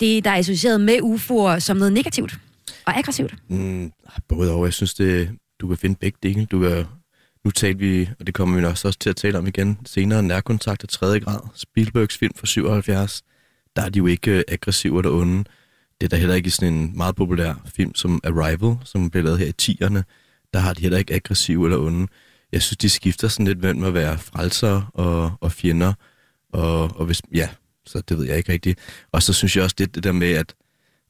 det, 0.00 0.24
der 0.24 0.30
er 0.30 0.36
associeret 0.36 0.80
med 0.80 0.98
UFO'er, 1.02 1.60
som 1.60 1.76
noget 1.76 1.92
negativt 1.92 2.38
og 2.86 2.98
aggressivt? 2.98 3.34
Mm, 3.48 3.92
både 4.28 4.52
og. 4.52 4.64
Jeg 4.64 4.72
synes, 4.72 4.94
det, 4.94 5.30
du 5.60 5.68
kan 5.68 5.76
finde 5.76 5.96
begge 6.00 6.18
dele. 6.22 6.46
Du 6.46 6.60
kan, 6.60 6.84
nu 7.44 7.50
talte 7.50 7.78
vi, 7.78 8.08
og 8.20 8.26
det 8.26 8.34
kommer 8.34 8.60
vi 8.60 8.64
også, 8.64 8.88
også 8.88 8.98
til 8.98 9.10
at 9.10 9.16
tale 9.16 9.38
om 9.38 9.46
igen 9.46 9.78
senere, 9.86 10.22
nærkontakt 10.22 10.82
af 10.82 10.88
3. 10.88 11.20
grad. 11.20 11.40
Spielbergs 11.54 12.18
film 12.18 12.32
fra 12.36 12.46
77. 12.46 13.22
Der 13.76 13.82
er 13.82 13.88
de 13.88 13.96
jo 13.96 14.06
ikke 14.06 14.44
aggressive 14.48 14.98
eller 14.98 15.10
onde 15.10 15.44
det 16.00 16.06
er 16.06 16.08
der 16.08 16.16
heller 16.16 16.34
ikke 16.34 16.50
sådan 16.50 16.74
en 16.74 16.92
meget 16.96 17.16
populær 17.16 17.54
film 17.76 17.94
som 17.94 18.20
Arrival, 18.24 18.76
som 18.84 19.10
blev 19.10 19.24
lavet 19.24 19.38
her 19.38 19.46
i 19.46 19.52
10'erne. 19.62 20.02
Der 20.52 20.58
har 20.58 20.74
de 20.74 20.82
heller 20.82 20.98
ikke 20.98 21.14
aggressive 21.14 21.66
eller 21.66 21.78
onde. 21.78 22.06
Jeg 22.52 22.62
synes, 22.62 22.76
de 22.76 22.88
skifter 22.88 23.28
sådan 23.28 23.46
lidt 23.46 23.60
mellem 23.60 23.84
at 23.84 23.94
være 23.94 24.18
frelsere 24.18 24.86
og, 24.94 25.32
og 25.40 25.52
fjender. 25.52 25.92
Og, 26.52 26.96
og 26.96 27.06
hvis, 27.06 27.22
ja, 27.34 27.48
så 27.86 28.00
det 28.08 28.18
ved 28.18 28.26
jeg 28.26 28.36
ikke 28.36 28.52
rigtigt. 28.52 28.78
Og 29.12 29.22
så 29.22 29.32
synes 29.32 29.56
jeg 29.56 29.64
også 29.64 29.76
det, 29.78 29.94
det 29.94 30.04
der 30.04 30.12
med, 30.12 30.30
at 30.30 30.54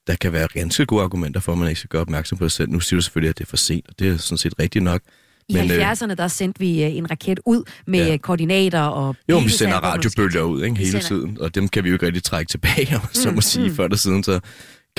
der 0.07 0.15
kan 0.17 0.33
være 0.33 0.49
ganske 0.55 0.87
gode 0.87 1.03
argumenter 1.03 1.41
for, 1.41 1.53
at 1.53 1.59
man 1.59 1.69
ikke 1.69 1.79
skal 1.79 1.89
gøre 1.89 2.03
opmærksom 2.03 2.39
på 2.39 2.45
det 2.45 2.53
selv. 2.53 2.71
Nu 2.71 2.81
siger 2.81 2.99
du 2.99 3.03
selvfølgelig, 3.03 3.29
at 3.29 3.39
det 3.39 3.45
er 3.45 3.49
for 3.49 3.57
sent, 3.57 3.89
og 3.89 3.99
det 3.99 4.09
er 4.09 4.17
sådan 4.17 4.39
set 4.39 4.55
rigtigt 4.59 4.85
nok. 4.85 5.03
I 5.49 5.55
men, 5.55 5.71
70'erne, 5.71 6.11
øh, 6.11 6.17
der 6.17 6.29
sendte 6.29 6.61
vi 6.61 6.85
øh, 6.85 6.97
en 6.97 7.11
raket 7.11 7.41
ud 7.47 7.63
med 7.87 8.07
ja. 8.07 8.17
koordinater 8.17 8.81
og... 8.81 9.17
Jo, 9.29 9.39
vi 9.39 9.49
sender 9.49 9.77
radiobølger 9.77 10.43
ud 10.43 10.63
ikke, 10.63 10.77
hele 10.77 11.01
tiden, 11.01 11.39
og 11.41 11.55
dem 11.55 11.69
kan 11.69 11.85
vi 11.85 11.89
jo 11.89 11.95
ikke 11.95 12.07
rigtig 12.07 12.23
trække 12.23 12.51
tilbage, 12.51 12.97
om 12.97 13.03
så 13.13 13.29
må 13.29 13.35
mm, 13.35 13.41
sige, 13.41 13.69
mm. 13.69 13.75
før 13.75 13.85
eller 13.85 13.97
siden. 13.97 14.25
Så 14.25 14.41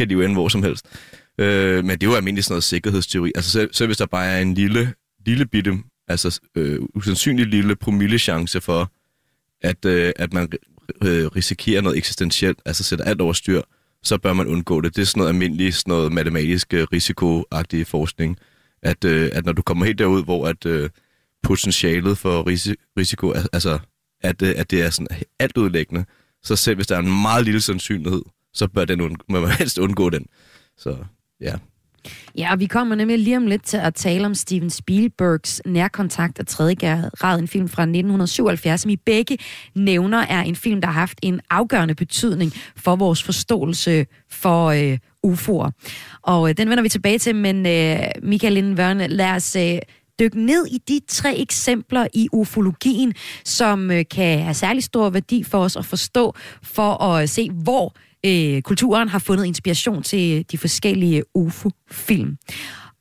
kan 0.01 0.09
de 0.09 0.13
jo 0.13 0.21
ende 0.21 0.33
hvor 0.33 0.49
som 0.49 0.63
helst. 0.63 0.85
Øh, 1.37 1.85
men 1.85 1.89
det 1.89 2.03
er 2.03 2.07
jo 2.11 2.15
almindelig 2.15 2.43
sådan 2.43 2.53
noget 2.53 2.63
sikkerhedsteori. 2.63 3.31
Altså 3.35 3.51
selv, 3.51 3.69
selv 3.73 3.87
hvis 3.87 3.97
der 3.97 4.05
bare 4.05 4.25
er 4.25 4.41
en 4.41 4.53
lille, 4.53 4.93
lille 5.25 5.45
bitte, 5.45 5.77
altså 6.07 6.39
øh, 6.55 6.79
usandsynlig 6.95 7.45
lille 7.45 7.75
promille 7.75 8.19
chance 8.19 8.61
for, 8.61 8.91
at, 9.61 9.85
øh, 9.85 10.13
at 10.15 10.33
man 10.33 10.49
øh, 11.03 11.27
risikerer 11.27 11.81
noget 11.81 11.97
eksistentielt, 11.97 12.59
altså 12.65 12.83
sætter 12.83 13.05
alt 13.05 13.21
over 13.21 13.33
styr, 13.33 13.61
så 14.03 14.17
bør 14.17 14.33
man 14.33 14.47
undgå 14.47 14.81
det. 14.81 14.95
Det 14.95 15.01
er 15.01 15.05
sådan 15.05 15.19
noget 15.19 15.33
almindelig, 15.33 15.73
sådan 15.73 15.91
noget 15.91 16.11
matematisk 16.11 16.73
øh, 16.73 16.87
risikoagtig 16.93 17.87
forskning, 17.87 18.37
at, 18.81 19.03
øh, 19.03 19.29
at 19.33 19.45
når 19.45 19.51
du 19.51 19.61
kommer 19.61 19.85
helt 19.85 19.99
derud, 19.99 20.23
hvor 20.23 20.47
at 20.47 20.65
øh, 20.65 20.89
potentialet 21.43 22.17
for 22.17 22.49
risi- 22.49 22.93
risiko, 22.97 23.31
altså 23.31 23.79
at, 24.21 24.41
øh, 24.41 24.53
at 24.57 24.71
det 24.71 24.81
er 24.81 24.89
sådan 24.89 25.17
alt 25.39 25.57
udlæggende, 25.57 26.05
så 26.43 26.55
selv 26.55 26.75
hvis 26.75 26.87
der 26.87 26.95
er 26.95 26.99
en 26.99 27.21
meget 27.21 27.45
lille 27.45 27.61
sandsynlighed, 27.61 28.21
så 28.53 28.67
bør 28.67 28.85
den 28.85 29.01
und- 29.01 29.25
må 29.29 29.39
man 29.39 29.51
helst 29.51 29.77
undgå 29.77 30.09
den. 30.09 30.25
Så 30.77 30.97
ja. 31.41 31.53
Ja, 32.37 32.51
og 32.51 32.59
vi 32.59 32.65
kommer 32.65 32.95
nemlig 32.95 33.19
lige 33.19 33.37
om 33.37 33.47
lidt 33.47 33.63
til 33.63 33.77
at 33.77 33.95
tale 33.95 34.25
om 34.25 34.35
Steven 34.35 34.69
Spielbergs 34.69 35.61
Nærkontakt 35.65 36.39
af 36.39 36.45
3. 36.45 36.75
grad, 36.75 37.39
en 37.39 37.47
film 37.47 37.69
fra 37.69 37.81
1977, 37.81 38.81
som 38.81 38.91
I 38.91 38.95
begge 38.95 39.37
nævner 39.75 40.17
er 40.17 40.41
en 40.41 40.55
film, 40.55 40.81
der 40.81 40.87
har 40.87 40.99
haft 40.99 41.19
en 41.21 41.41
afgørende 41.49 41.95
betydning 41.95 42.53
for 42.75 42.95
vores 42.95 43.23
forståelse 43.23 44.05
for 44.29 44.65
øh, 44.67 44.97
UFO'er. 45.27 45.71
Og 46.21 46.49
øh, 46.49 46.57
den 46.57 46.69
vender 46.69 46.81
vi 46.81 46.89
tilbage 46.89 47.19
til, 47.19 47.35
men 47.35 47.65
øh, 47.65 47.99
Michael 48.23 48.53
Lindvørne, 48.53 49.07
lad 49.07 49.31
os 49.31 49.55
øh, 49.55 49.79
dykke 50.19 50.45
ned 50.45 50.65
i 50.65 50.77
de 50.87 51.01
tre 51.07 51.37
eksempler 51.37 52.07
i 52.13 52.27
ufologien, 52.31 53.13
som 53.45 53.91
øh, 53.91 54.05
kan 54.11 54.39
have 54.39 54.53
særlig 54.53 54.83
stor 54.83 55.09
værdi 55.09 55.43
for 55.43 55.59
os 55.59 55.75
at 55.75 55.85
forstå, 55.85 56.35
for 56.63 57.03
at 57.03 57.21
øh, 57.21 57.27
se, 57.27 57.49
hvor 57.49 57.95
øh, 58.25 58.61
kulturen 58.61 59.09
har 59.09 59.19
fundet 59.19 59.45
inspiration 59.45 60.03
til 60.03 60.45
de 60.51 60.57
forskellige 60.57 61.23
UFO-film. 61.35 62.37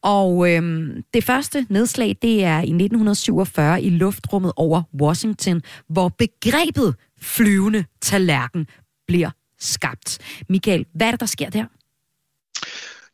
Og 0.03 0.51
øh, 0.51 0.89
det 1.15 1.25
første 1.25 1.67
nedslag, 1.69 2.17
det 2.23 2.45
er 2.45 2.59
i 2.59 2.71
1947 2.71 3.83
i 3.83 3.91
luftrummet 3.91 4.53
over 4.57 4.83
Washington, 5.03 5.63
hvor 5.89 6.09
begrebet 6.09 6.95
flyvende 7.21 7.85
tallerken 8.01 8.67
bliver 9.07 9.31
skabt. 9.59 10.19
Michael, 10.49 10.87
hvad 10.95 11.07
er 11.07 11.11
det, 11.11 11.21
der 11.21 11.27
sker 11.27 11.51
der? 11.51 11.65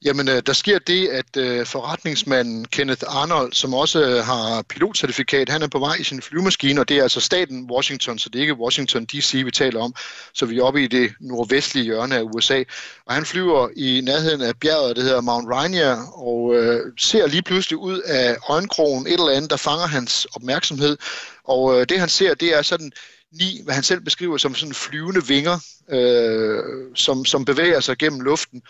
Jamen, 0.04 0.28
øh, 0.28 0.42
der 0.46 0.52
sker 0.52 0.78
det, 0.78 1.08
at 1.08 1.36
øh, 1.36 1.66
forretningsmanden 1.66 2.64
Kenneth 2.64 3.04
Arnold, 3.06 3.52
som 3.52 3.74
også 3.74 4.02
øh, 4.02 4.24
har 4.24 4.62
pilotcertifikat, 4.62 5.48
han 5.48 5.62
er 5.62 5.68
på 5.68 5.78
vej 5.78 5.96
i 6.00 6.04
sin 6.04 6.22
flyvemaskine, 6.22 6.80
og 6.80 6.88
det 6.88 6.98
er 6.98 7.02
altså 7.02 7.20
staten 7.20 7.70
Washington, 7.70 8.18
så 8.18 8.28
det 8.28 8.38
er 8.38 8.42
ikke 8.42 8.54
Washington 8.54 9.04
D.C., 9.04 9.32
vi 9.44 9.50
taler 9.50 9.80
om, 9.80 9.94
så 10.34 10.46
vi 10.46 10.58
er 10.58 10.62
oppe 10.62 10.84
i 10.84 10.86
det 10.86 11.12
nordvestlige 11.20 11.84
hjørne 11.84 12.16
af 12.16 12.22
USA. 12.22 12.62
Og 13.06 13.14
han 13.14 13.24
flyver 13.24 13.68
i 13.76 14.00
nærheden 14.04 14.40
af 14.40 14.56
bjerget, 14.56 14.96
det 14.96 15.04
hedder 15.04 15.20
Mount 15.20 15.48
Rainier, 15.48 15.96
og 16.14 16.54
øh, 16.54 16.80
ser 16.98 17.26
lige 17.26 17.42
pludselig 17.42 17.78
ud 17.78 18.00
af 18.00 18.36
øjenkrogen 18.48 19.06
et 19.06 19.12
eller 19.12 19.36
andet, 19.36 19.50
der 19.50 19.56
fanger 19.56 19.86
hans 19.86 20.26
opmærksomhed. 20.34 20.96
Og 21.44 21.80
øh, 21.80 21.86
det 21.88 22.00
han 22.00 22.08
ser, 22.08 22.34
det 22.34 22.58
er 22.58 22.62
sådan 22.62 22.92
ni, 23.32 23.60
hvad 23.64 23.74
han 23.74 23.82
selv 23.82 24.00
beskriver 24.00 24.36
som 24.36 24.54
sådan 24.54 24.74
flyvende 24.74 25.26
vinger, 25.26 25.58
øh, 25.90 26.62
som, 26.94 27.24
som 27.24 27.44
bevæger 27.44 27.80
sig 27.80 27.96
gennem 27.98 28.20
luften 28.20 28.62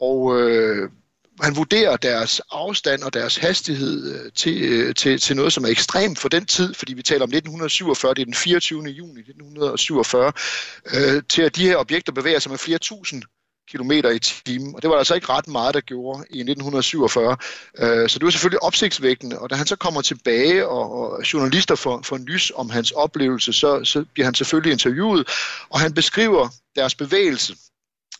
og 0.00 0.40
øh, 0.40 0.90
han 1.40 1.56
vurderer 1.56 1.96
deres 1.96 2.40
afstand 2.50 3.02
og 3.02 3.14
deres 3.14 3.36
hastighed 3.36 4.14
øh, 4.14 4.32
til, 4.32 4.62
øh, 4.62 4.94
til, 4.94 5.20
til 5.20 5.36
noget, 5.36 5.52
som 5.52 5.64
er 5.64 5.68
ekstremt 5.68 6.18
for 6.18 6.28
den 6.28 6.46
tid, 6.46 6.74
fordi 6.74 6.94
vi 6.94 7.02
taler 7.02 7.22
om 7.22 7.28
1947, 7.28 8.14
det 8.14 8.20
er 8.20 8.24
den 8.24 8.34
24. 8.34 8.82
juni 8.82 9.20
1947, 9.20 10.32
øh, 10.94 11.22
til 11.28 11.42
at 11.42 11.56
de 11.56 11.66
her 11.66 11.76
objekter 11.76 12.12
bevæger 12.12 12.38
sig 12.38 12.50
med 12.50 12.58
flere 12.58 12.78
tusind 12.78 13.22
kilometer 13.68 14.10
i 14.10 14.18
timen. 14.18 14.74
Og 14.74 14.82
det 14.82 14.90
var 14.90 14.96
altså 14.96 15.14
ikke 15.14 15.28
ret 15.28 15.48
meget, 15.48 15.74
der 15.74 15.80
gjorde 15.80 16.18
i 16.30 16.38
1947. 16.38 17.36
Øh, 17.78 18.08
så 18.08 18.18
det 18.18 18.24
var 18.24 18.30
selvfølgelig 18.30 18.62
opsigtsvækkende. 18.62 19.38
Og 19.38 19.50
da 19.50 19.54
han 19.54 19.66
så 19.66 19.76
kommer 19.76 20.02
tilbage, 20.02 20.68
og, 20.68 20.92
og 20.92 21.22
journalister 21.32 21.74
får, 21.74 22.00
får 22.04 22.18
nys 22.18 22.52
om 22.54 22.70
hans 22.70 22.90
oplevelse, 22.90 23.52
så, 23.52 23.84
så 23.84 24.04
bliver 24.12 24.24
han 24.24 24.34
selvfølgelig 24.34 24.72
interviewet, 24.72 25.28
og 25.68 25.80
han 25.80 25.94
beskriver 25.94 26.48
deres 26.76 26.94
bevægelse 26.94 27.54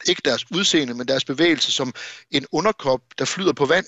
ikke 0.09 0.23
deres 0.25 0.45
udseende, 0.51 0.95
men 0.95 1.09
deres 1.09 1.25
bevægelse 1.25 1.73
som 1.73 1.93
en 2.31 2.47
underkop, 2.53 3.01
der 3.19 3.25
flyder 3.25 3.53
på 3.53 3.65
vand. 3.65 3.87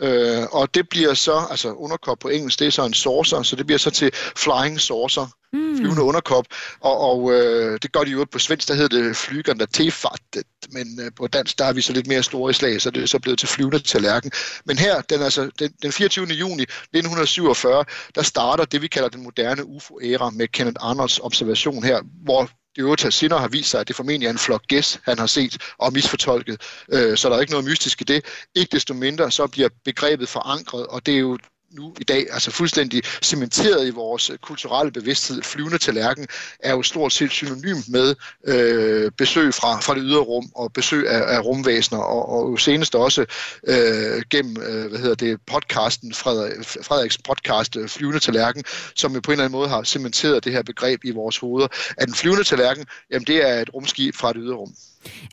Øh, 0.00 0.42
og 0.52 0.74
det 0.74 0.88
bliver 0.88 1.14
så, 1.14 1.46
altså 1.50 1.72
underkop 1.72 2.18
på 2.18 2.28
engelsk, 2.28 2.58
det 2.58 2.66
er 2.66 2.70
så 2.70 2.84
en 2.84 2.94
saucer, 2.94 3.42
så 3.42 3.56
det 3.56 3.66
bliver 3.66 3.78
så 3.78 3.90
til 3.90 4.10
flying 4.36 4.80
saucer, 4.80 5.26
mm. 5.52 5.76
flyvende 5.76 6.02
underkop. 6.02 6.46
Og, 6.80 6.98
og 6.98 7.32
øh, 7.32 7.78
det 7.82 7.92
gør 7.92 8.00
de 8.00 8.10
jo 8.10 8.26
på 8.32 8.38
svensk, 8.38 8.68
der 8.68 8.74
hedder 8.74 9.02
det 9.02 9.16
flygende 9.16 9.66
tefattet, 9.66 10.44
men 10.70 11.00
øh, 11.00 11.10
på 11.16 11.26
dansk, 11.26 11.58
der 11.58 11.64
er 11.64 11.72
vi 11.72 11.80
så 11.80 11.92
lidt 11.92 12.06
mere 12.06 12.22
store 12.22 12.50
i 12.50 12.54
slag, 12.54 12.80
så 12.80 12.90
det 12.90 13.02
er 13.02 13.06
så 13.06 13.18
blevet 13.18 13.38
til 13.38 13.48
flyvende 13.48 13.78
tallerken. 13.78 14.30
Men 14.64 14.78
her, 14.78 15.00
den, 15.00 15.22
altså, 15.22 15.50
den, 15.58 15.72
den 15.82 15.92
24. 15.92 16.26
juni 16.26 16.62
1947, 16.62 17.84
der 18.14 18.22
starter 18.22 18.64
det, 18.64 18.82
vi 18.82 18.88
kalder 18.88 19.08
den 19.08 19.22
moderne 19.22 19.64
UFO-æra 19.64 20.30
med 20.30 20.48
Kenneth 20.48 20.86
Arnolds 20.86 21.18
observation 21.18 21.84
her, 21.84 22.00
hvor 22.24 22.50
det 22.76 22.82
øvrigt 22.82 23.14
senere 23.14 23.40
har 23.40 23.48
vist 23.48 23.70
sig, 23.70 23.80
at 23.80 23.88
det 23.88 23.96
formentlig 23.96 24.26
er 24.26 24.30
en 24.30 24.38
flok 24.38 24.66
gæs, 24.66 25.00
han 25.04 25.18
har 25.18 25.26
set 25.26 25.58
og 25.78 25.92
misfortolket. 25.92 26.62
Øh, 26.92 27.16
så 27.16 27.28
der 27.28 27.36
er 27.36 27.40
ikke 27.40 27.52
noget 27.52 27.66
mystisk 27.66 28.00
i 28.00 28.04
det. 28.04 28.24
Ikke 28.54 28.72
desto 28.72 28.94
mindre, 28.94 29.30
så 29.30 29.46
bliver 29.46 29.68
begrebet 29.84 30.28
forankret, 30.28 30.86
og 30.86 31.06
det 31.06 31.14
er 31.14 31.18
jo 31.18 31.38
nu 31.72 31.94
i 32.00 32.04
dag, 32.04 32.26
altså 32.30 32.50
fuldstændig 32.50 33.02
cementeret 33.22 33.86
i 33.86 33.90
vores 33.90 34.30
øh, 34.30 34.38
kulturelle 34.38 34.92
bevidsthed. 34.92 35.42
Flyvende 35.42 35.78
tallerken 35.78 36.26
er 36.60 36.70
jo 36.72 36.82
stort 36.82 37.12
set 37.12 37.30
synonym 37.30 37.76
med 37.88 38.14
øh, 38.46 39.10
besøg 39.10 39.54
fra, 39.54 39.80
fra 39.80 39.94
det 39.94 40.02
ydre 40.04 40.20
rum 40.20 40.50
og 40.54 40.72
besøg 40.72 41.08
af, 41.08 41.36
af 41.36 41.44
rumvæsener, 41.44 42.00
og, 42.00 42.28
og 42.28 42.60
senest 42.60 42.94
også 42.94 43.26
øh, 43.66 44.22
gennem 44.30 44.62
øh, 44.62 44.88
hvad 44.88 44.98
hedder 44.98 45.14
det, 45.14 45.40
podcasten, 45.46 46.14
Frederik, 46.14 46.64
Frederiks 46.64 47.18
podcast 47.18 47.76
øh, 47.76 47.88
Flyvende 47.88 48.20
tallerken, 48.20 48.64
som 48.94 49.14
jo 49.14 49.20
på 49.20 49.30
en 49.30 49.32
eller 49.32 49.44
anden 49.44 49.58
måde 49.58 49.68
har 49.68 49.82
cementeret 49.82 50.44
det 50.44 50.52
her 50.52 50.62
begreb 50.62 51.04
i 51.04 51.10
vores 51.10 51.38
hoveder. 51.38 51.68
At 51.96 52.08
den 52.08 52.14
flyvende 52.14 52.44
tallerken, 52.44 52.86
jamen 53.10 53.26
det 53.26 53.48
er 53.48 53.60
et 53.60 53.74
rumskib 53.74 54.16
fra 54.16 54.32
det 54.32 54.40
ydre 54.42 54.54
rum. 54.54 54.74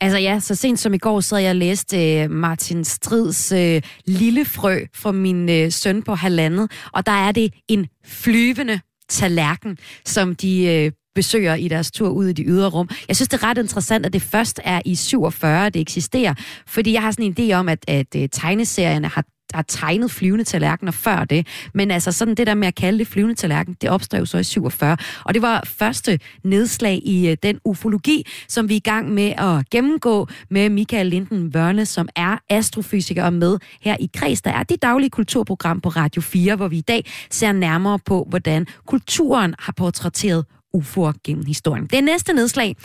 Altså 0.02 0.18
ja, 0.18 0.40
så 0.40 0.56
sent 0.56 0.80
som 0.80 0.94
i 0.94 0.98
går 0.98 1.20
sad 1.20 1.38
jeg 1.38 1.50
og 1.50 1.56
læste 1.56 2.22
øh, 2.22 2.32
Martin 2.32 2.86
Strids 2.86 3.52
øh, 3.52 3.82
Lille 4.06 4.46
Frø 4.46 4.80
for 4.96 5.12
min 5.12 5.50
øh, 5.50 5.72
søn 5.72 6.04
på 6.04 6.16
halvandet, 6.16 6.72
og 6.94 7.06
der 7.06 7.12
er 7.12 7.32
det 7.32 7.54
en 7.68 7.88
flyvende 8.06 8.80
tallerken, 9.10 9.78
som 10.06 10.36
de 10.36 10.66
øh, 10.66 10.92
besøger 11.16 11.56
i 11.56 11.68
deres 11.68 11.92
tur 11.92 12.10
ud 12.10 12.28
i 12.28 12.34
de 12.34 12.44
ydre 12.44 12.70
rum. 12.70 12.90
Jeg 13.08 13.16
synes, 13.16 13.30
det 13.30 13.44
er 13.44 13.48
ret 13.48 13.58
interessant, 13.58 14.06
at 14.06 14.14
det 14.14 14.22
først 14.22 14.60
er 14.64 14.82
i 14.86 14.96
47, 14.96 15.70
det 15.70 15.82
eksisterer, 15.82 16.34
fordi 16.68 16.94
jeg 16.94 17.02
har 17.02 17.12
sådan 17.12 17.26
en 17.26 17.36
idé 17.40 17.54
om, 17.54 17.70
at, 17.70 17.80
at 17.88 18.16
øh, 18.16 18.30
tegneserierne 18.32 19.08
har 19.08 19.26
har 19.54 19.62
tegnet 19.62 20.12
flyvende 20.12 20.44
tallerkener 20.44 20.92
før 20.92 21.24
det. 21.24 21.48
Men 21.74 21.92
altså 21.92 22.12
sådan 22.12 22.36
det 22.36 22.48
der 22.48 22.54
med 22.54 22.68
at 22.68 22.76
kalde 22.76 23.00
det 23.00 23.08
flyvende 23.08 23.36
tallerken, 23.36 23.76
det 23.82 23.90
opstod 23.90 24.26
så 24.26 24.38
i 24.38 24.44
47. 24.44 24.98
Og 25.26 25.34
det 25.34 25.42
var 25.42 25.64
første 25.66 26.20
nedslag 26.44 27.02
i 27.06 27.32
uh, 27.32 27.38
den 27.44 27.60
ufologi, 27.66 28.26
som 28.48 28.70
vi 28.70 28.74
er 28.74 28.78
i 28.78 28.80
gang 28.80 29.12
med 29.12 29.34
at 29.38 29.70
gennemgå 29.70 30.28
med 30.50 30.70
Michael 30.70 31.08
Linden 31.08 31.54
Vørne, 31.54 31.86
som 31.86 32.10
er 32.16 32.38
astrofysiker 32.50 33.24
og 33.24 33.34
med 33.34 33.58
her 33.82 33.98
i 34.00 34.10
Kreds. 34.14 34.42
Der 34.42 34.52
er 34.52 34.64
det 34.64 34.82
daglige 34.82 35.10
kulturprogram 35.10 35.82
på 35.82 35.90
Radio 35.90 36.22
4, 36.22 36.56
hvor 36.56 36.68
vi 36.68 36.78
i 36.78 36.82
dag 36.82 37.06
ser 37.30 37.52
nærmere 37.52 38.00
på, 38.00 38.28
hvordan 38.30 38.68
kulturen 38.86 39.56
har 39.60 39.74
portrætteret 39.78 40.46
UFO'er 40.78 41.12
gennem 41.24 41.46
historien. 41.46 41.86
Det 41.86 42.04
næste 42.04 42.34
nedslag, 42.34 42.76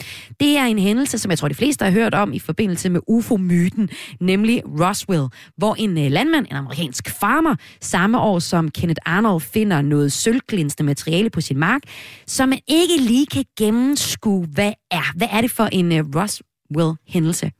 det 0.40 0.56
er 0.56 0.64
en 0.64 0.78
hændelse, 0.78 1.18
som 1.18 1.30
jeg 1.30 1.38
tror, 1.38 1.48
de 1.48 1.54
fleste 1.54 1.84
har 1.84 1.92
hørt 1.92 2.14
om 2.14 2.32
i 2.32 2.38
forbindelse 2.38 2.88
med 2.88 3.00
UFO-myten, 3.08 3.88
nemlig 4.20 4.62
Roswell, 4.80 5.26
hvor 5.56 5.74
en 5.74 5.98
øh, 5.98 6.10
landmand, 6.10 6.46
en 6.50 6.56
amerikansk 6.56 7.10
farmer, 7.20 7.56
samme 7.80 8.20
år 8.20 8.38
som 8.38 8.70
Kenneth 8.70 9.00
Arnold 9.06 9.40
finder 9.40 9.82
noget 9.82 10.12
sølvglinste 10.12 10.84
materiale 10.84 11.30
på 11.30 11.40
sin 11.40 11.58
mark, 11.58 11.82
som 12.26 12.48
man 12.48 12.58
ikke 12.68 12.96
lige 12.96 13.26
kan 13.26 13.44
gennemskue, 13.58 14.46
hvad 14.46 14.72
er. 14.90 15.16
Hvad 15.16 15.28
er 15.30 15.40
det 15.40 15.50
for 15.50 15.64
en 15.64 15.92
øh, 15.92 16.04
Roswell-hændelse? 16.16 17.50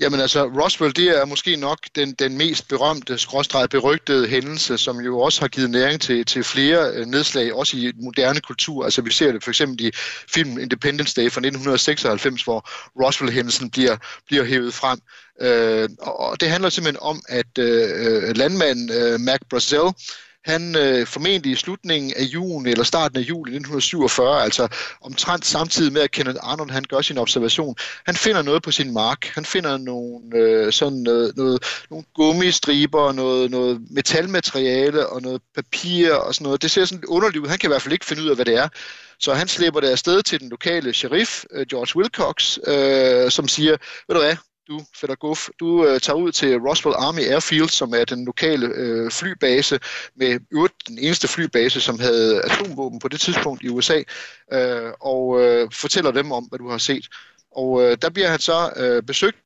Jamen 0.00 0.20
altså, 0.20 0.44
Roswell, 0.44 0.96
det 0.96 1.18
er 1.20 1.24
måske 1.24 1.56
nok 1.56 1.78
den, 1.94 2.12
den 2.12 2.38
mest 2.38 2.68
berømte, 2.68 3.18
skråstreget 3.18 3.70
berygtede 3.70 4.28
hændelse, 4.28 4.78
som 4.78 5.00
jo 5.00 5.20
også 5.20 5.40
har 5.40 5.48
givet 5.48 5.70
næring 5.70 6.00
til, 6.00 6.24
til 6.24 6.44
flere 6.44 6.90
øh, 6.94 7.06
nedslag, 7.06 7.54
også 7.54 7.76
i 7.76 7.92
moderne 8.02 8.40
kultur. 8.40 8.84
Altså 8.84 9.02
vi 9.02 9.10
ser 9.10 9.32
det 9.32 9.44
for 9.44 9.50
eksempel 9.50 9.86
i 9.86 9.90
filmen 10.28 10.60
Independence 10.60 11.14
Day 11.14 11.30
fra 11.30 11.40
1996, 11.40 12.42
hvor 12.42 12.68
Roswell-hændelsen 13.02 13.70
bliver, 13.70 13.96
bliver 14.26 14.44
hævet 14.44 14.74
frem. 14.74 14.98
Øh, 15.40 15.88
og 15.98 16.40
det 16.40 16.50
handler 16.50 16.70
simpelthen 16.70 17.02
om, 17.02 17.22
at 17.28 17.58
øh, 17.58 17.88
øh 18.28 18.36
landmanden 18.36 18.90
øh, 18.92 19.20
Mac 19.20 19.40
Brazel, 19.50 19.92
han 20.44 20.76
øh, 20.76 21.06
formentlig 21.06 21.52
i 21.52 21.56
slutningen 21.56 22.12
af 22.16 22.22
juni 22.22 22.70
eller 22.70 22.84
starten 22.84 23.18
af 23.18 23.22
juli 23.22 23.50
1947, 23.50 24.42
altså 24.42 24.68
omtrent 25.00 25.46
samtidig 25.46 25.92
med 25.92 26.02
at 26.02 26.10
Kenneth 26.10 26.38
Arnold 26.42 26.70
han 26.70 26.84
gør 26.84 27.00
sin 27.00 27.18
observation, 27.18 27.76
han 28.06 28.16
finder 28.16 28.42
noget 28.42 28.62
på 28.62 28.70
sin 28.70 28.92
mark. 28.92 29.26
Han 29.34 29.44
finder 29.44 29.76
nogle, 29.78 30.36
øh, 30.36 30.72
sådan 30.72 30.98
noget, 30.98 31.36
noget, 31.36 31.62
nogle 31.90 32.04
gummistriber, 32.14 33.12
noget, 33.12 33.50
noget 33.50 33.80
metalmateriale 33.90 35.06
og 35.08 35.22
noget 35.22 35.42
papir 35.54 36.12
og 36.14 36.34
sådan 36.34 36.44
noget. 36.44 36.62
Det 36.62 36.70
ser 36.70 36.84
sådan 36.84 37.00
lidt 37.00 37.10
underligt 37.10 37.42
ud. 37.42 37.48
Han 37.48 37.58
kan 37.58 37.68
i 37.68 37.72
hvert 37.72 37.82
fald 37.82 37.92
ikke 37.92 38.06
finde 38.06 38.22
ud 38.22 38.28
af, 38.28 38.34
hvad 38.34 38.44
det 38.44 38.54
er. 38.54 38.68
Så 39.18 39.34
han 39.34 39.48
slipper 39.48 39.80
det 39.80 39.88
afsted 39.88 40.22
til 40.22 40.40
den 40.40 40.48
lokale 40.48 40.92
sheriff, 40.92 41.44
øh, 41.52 41.66
George 41.66 42.00
Wilcox, 42.00 42.58
øh, 42.66 43.30
som 43.30 43.48
siger, 43.48 43.76
ved 44.08 44.14
du 44.14 44.20
hvad, 44.20 44.36
du, 44.70 44.84
Fedder 44.94 45.14
Guff, 45.14 45.48
du 45.60 45.86
øh, 45.86 46.00
tager 46.00 46.16
ud 46.16 46.32
til 46.32 46.58
Roswell 46.58 46.96
Army 46.98 47.20
Airfield, 47.20 47.68
som 47.68 47.94
er 47.94 48.04
den 48.04 48.24
lokale 48.24 48.66
øh, 48.66 49.10
flybase, 49.10 49.80
med 50.16 50.40
øvrigt 50.52 50.74
den 50.88 50.98
eneste 50.98 51.28
flybase, 51.28 51.80
som 51.80 52.00
havde 52.00 52.42
atomvåben 52.42 52.98
på 52.98 53.08
det 53.08 53.20
tidspunkt 53.20 53.62
i 53.62 53.68
USA, 53.68 54.02
øh, 54.52 54.92
og 55.00 55.40
øh, 55.40 55.68
fortæller 55.72 56.10
dem 56.10 56.32
om, 56.32 56.44
hvad 56.44 56.58
du 56.58 56.70
har 56.70 56.78
set. 56.78 57.08
Og 57.52 57.82
øh, 57.82 57.96
der 58.02 58.10
bliver 58.10 58.28
han 58.28 58.40
så 58.40 58.72
øh, 58.76 59.02
besøgt 59.02 59.36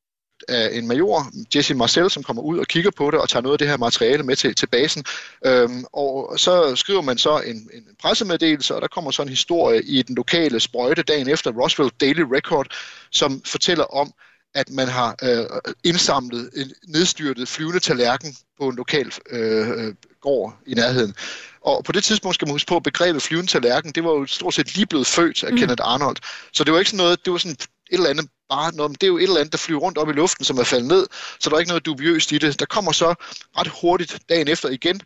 af 0.48 0.70
en 0.72 0.88
major, 0.88 1.26
Jesse 1.54 1.74
Marcel, 1.74 2.10
som 2.10 2.22
kommer 2.22 2.42
ud 2.42 2.58
og 2.58 2.66
kigger 2.66 2.90
på 2.90 3.10
det 3.10 3.20
og 3.20 3.28
tager 3.28 3.42
noget 3.42 3.54
af 3.54 3.58
det 3.58 3.68
her 3.68 3.76
materiale 3.76 4.22
med 4.22 4.36
til, 4.36 4.54
til 4.54 4.66
basen. 4.66 5.04
Øhm, 5.46 5.84
og 5.92 6.34
så 6.38 6.76
skriver 6.76 7.02
man 7.02 7.18
så 7.18 7.40
en, 7.40 7.70
en 7.74 7.84
pressemeddelelse, 8.02 8.74
og 8.74 8.82
der 8.82 8.88
kommer 8.88 9.10
så 9.10 9.22
en 9.22 9.28
historie 9.28 9.82
i 9.82 10.02
den 10.02 10.14
lokale 10.14 10.60
sprøjte 10.60 11.02
dagen 11.02 11.28
efter 11.28 11.52
Roswell 11.52 11.90
Daily 12.00 12.20
Record, 12.20 12.66
som 13.10 13.42
fortæller 13.44 13.84
om, 13.84 14.12
at 14.54 14.70
man 14.70 14.88
har 14.88 15.16
øh, 15.22 15.72
indsamlet 15.84 16.50
en 16.56 16.72
nedstyrtet 16.88 17.48
flyvende 17.48 17.80
tallerken 17.80 18.36
på 18.58 18.68
en 18.68 18.76
lokal 18.76 19.12
øh, 19.30 19.94
gård 20.20 20.56
i 20.66 20.74
nærheden. 20.74 21.14
Og 21.60 21.84
på 21.84 21.92
det 21.92 22.04
tidspunkt 22.04 22.34
skal 22.34 22.48
man 22.48 22.54
huske 22.54 22.68
på, 22.68 22.76
at 22.76 22.82
begrebet 22.82 23.22
flyvende 23.22 23.50
tallerken, 23.50 23.92
det 23.92 24.04
var 24.04 24.10
jo 24.10 24.26
stort 24.26 24.54
set 24.54 24.74
lige 24.74 24.86
blevet 24.86 25.06
født 25.06 25.44
af 25.44 25.52
mm. 25.52 25.58
Kenneth 25.58 25.82
Arnold. 25.84 26.16
Så 26.52 26.64
det 26.64 26.72
var 26.72 26.78
ikke 26.78 26.90
sådan 26.90 27.04
noget, 27.04 27.24
det 27.24 27.32
var 27.32 27.38
sådan 27.38 27.52
et 27.52 27.68
eller 27.90 28.10
andet 28.10 28.28
bare 28.48 28.74
noget, 28.74 29.00
det 29.00 29.02
er 29.02 29.08
jo 29.08 29.16
et 29.16 29.22
eller 29.22 29.36
andet, 29.36 29.52
der 29.52 29.58
flyver 29.58 29.80
rundt 29.80 29.98
op 29.98 30.08
i 30.08 30.12
luften, 30.12 30.44
som 30.44 30.58
er 30.58 30.64
faldet 30.64 30.88
ned, 30.88 31.06
så 31.40 31.50
der 31.50 31.56
er 31.56 31.60
ikke 31.60 31.68
noget 31.68 31.86
dubiøst 31.86 32.32
i 32.32 32.38
det. 32.38 32.60
Der 32.60 32.66
kommer 32.66 32.92
så 32.92 33.14
ret 33.58 33.68
hurtigt 33.80 34.18
dagen 34.28 34.48
efter 34.48 34.68
igen, 34.68 35.00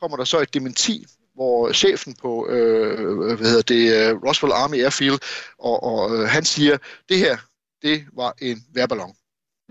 kommer 0.00 0.16
der 0.16 0.24
så 0.24 0.40
et 0.40 0.54
dementi, 0.54 1.06
hvor 1.34 1.72
chefen 1.72 2.14
på 2.22 2.48
øh, 2.48 3.36
hvad 3.36 3.48
hedder 3.48 3.62
det, 3.62 4.12
Roswell 4.26 4.52
Army 4.52 4.82
Airfield, 4.82 5.18
og, 5.58 5.82
og 5.82 6.16
øh, 6.16 6.28
han 6.28 6.44
siger, 6.44 6.78
det 7.08 7.18
her, 7.18 7.36
det 7.84 8.04
var 8.12 8.34
en 8.42 8.64
værballon. 8.74 9.14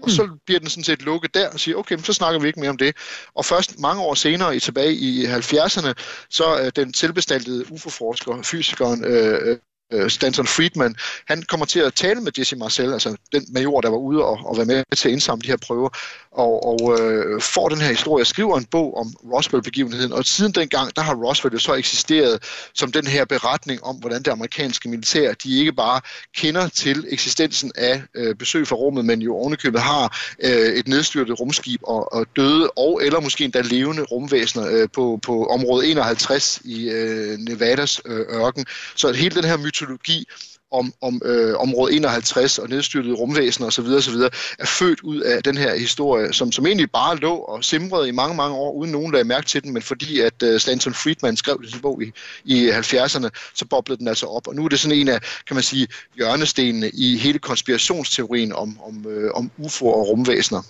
Og 0.02 0.10
så 0.10 0.26
hmm. 0.26 0.40
bliver 0.46 0.60
den 0.60 0.70
sådan 0.70 0.84
set 0.84 1.02
lukket 1.02 1.34
der 1.34 1.50
og 1.50 1.60
siger, 1.60 1.78
okay, 1.78 1.98
så 1.98 2.14
snakker 2.14 2.40
vi 2.40 2.48
ikke 2.48 2.60
mere 2.60 2.70
om 2.70 2.78
det. 2.78 2.96
Og 3.34 3.46
først 3.46 3.80
mange 3.80 4.02
år 4.02 4.14
senere, 4.14 4.60
tilbage 4.60 4.94
i 4.94 5.26
70'erne, 5.26 5.94
så 6.30 6.46
er 6.46 6.70
den 6.70 6.94
selvbestaltede 6.94 7.72
UFO-forsker, 7.72 8.42
fysikeren 8.42 9.06
øh, 9.06 9.58
øh, 9.92 10.10
Stanton 10.10 10.48
Friedman, 10.48 10.96
han 11.28 11.44
kommer 11.44 11.66
til 11.66 11.80
at 11.80 11.94
tale 11.94 12.22
med 12.22 12.32
Jesse 12.38 12.56
Marcel, 12.56 12.94
altså 12.94 13.16
den 13.32 13.46
major, 13.50 13.82
der 13.82 13.90
var 13.90 13.98
ude 13.98 14.24
og, 14.24 14.40
og 14.46 14.58
være 14.58 14.66
med 14.66 14.84
til 14.96 15.10
at 15.10 15.14
indsamle 15.14 15.42
de 15.42 15.48
her 15.48 15.58
prøver, 15.58 15.90
og, 16.32 16.66
og 16.66 17.00
øh, 17.02 17.42
får 17.42 17.70
den 17.70 17.82
her 17.82 17.90
historie, 17.90 18.26
skriver 18.26 18.58
en 18.58 18.66
bog 18.66 18.98
om 18.98 19.14
Roswell-begivenheden, 19.34 20.14
og 20.14 20.26
siden 20.26 20.52
dengang, 20.52 20.96
der 20.96 21.02
har 21.02 21.16
Roswell 21.16 21.54
jo 21.54 21.60
så 21.60 21.74
eksisteret 21.74 22.44
som 22.74 22.92
den 22.92 23.08
her 23.08 23.26
beretning 23.26 23.84
om, 23.84 23.96
hvordan 23.96 24.24
det 24.24 24.32
amerikanske 24.32 24.90
militær, 24.90 25.34
de 25.34 25.60
ikke 25.60 25.74
bare 25.74 26.02
kender 26.36 26.68
til 26.68 27.06
eksistensen 27.10 27.72
af 27.76 28.04
øh, 28.16 28.36
besøg 28.36 28.68
fra 28.68 28.76
rummet, 28.76 29.06
men 29.06 29.22
jo 29.22 29.36
ovenikøbet 29.36 29.82
har 29.82 30.18
øh, 30.44 30.74
et 30.74 30.88
nedstyrtet 30.88 31.40
rumskib 31.40 31.82
og, 31.84 32.14
og 32.14 32.28
døde, 32.36 32.70
og 32.70 33.04
eller 33.04 33.20
måske 33.20 33.44
endda 33.44 33.62
levende 33.62 34.04
rumvæsener 34.04 34.68
øh, 34.68 34.88
på, 34.94 35.20
på 35.24 35.46
område 35.46 35.88
51 35.88 36.62
i 36.64 36.90
øh, 36.90 37.38
Nevadas 37.38 38.02
øh, 38.06 38.26
ørken. 38.30 38.66
Så 38.96 39.12
hele 39.12 39.36
den 39.36 39.44
her 39.44 39.58
mytologi 39.74 40.28
om, 40.72 40.94
om 41.02 41.22
øh, 41.26 41.56
område 41.56 41.94
51 41.94 42.58
og 42.60 42.70
nedstyrtede 42.70 43.14
rumvæsener 43.14 43.68
osv. 43.68 43.86
osv. 43.86 44.16
er 44.60 44.66
født 44.66 45.02
ud 45.02 45.20
af 45.20 45.44
den 45.44 45.58
her 45.58 45.76
historie, 45.76 46.34
som, 46.34 46.52
som 46.52 46.66
egentlig 46.66 46.92
bare 46.92 47.16
lå 47.18 47.36
og 47.36 47.64
simrede 47.64 48.08
i 48.08 48.12
mange, 48.12 48.36
mange 48.36 48.56
år, 48.56 48.72
uden 48.72 48.92
nogen 48.92 49.12
lagde 49.12 49.28
mærke 49.28 49.46
til 49.48 49.64
den, 49.64 49.74
men 49.74 49.82
fordi 49.82 50.20
at 50.20 50.44
øh, 50.44 50.60
Stanton 50.60 50.94
Friedman 50.94 51.38
skrev 51.38 51.64
sin 51.68 51.82
bog 51.82 52.04
i, 52.04 52.12
i 52.46 52.70
70'erne, 52.70 53.30
så 53.54 53.66
boblede 53.70 54.00
den 54.00 54.08
altså 54.08 54.26
op. 54.26 54.48
Og 54.48 54.56
nu 54.56 54.66
er 54.66 54.70
det 54.70 54.80
sådan 54.80 54.98
en 54.98 55.08
af, 55.08 55.20
kan 55.48 55.56
man 55.56 55.64
sige, 55.64 55.88
hjørnestenene 56.16 56.90
i 56.90 57.18
hele 57.18 57.40
konspirationsteorien 57.40 58.54
om, 58.54 58.80
om, 58.82 59.06
øh, 59.08 59.32
om 59.34 59.52
UFO 59.58 59.88
og 59.88 60.08
rumvæsener. 60.08 60.62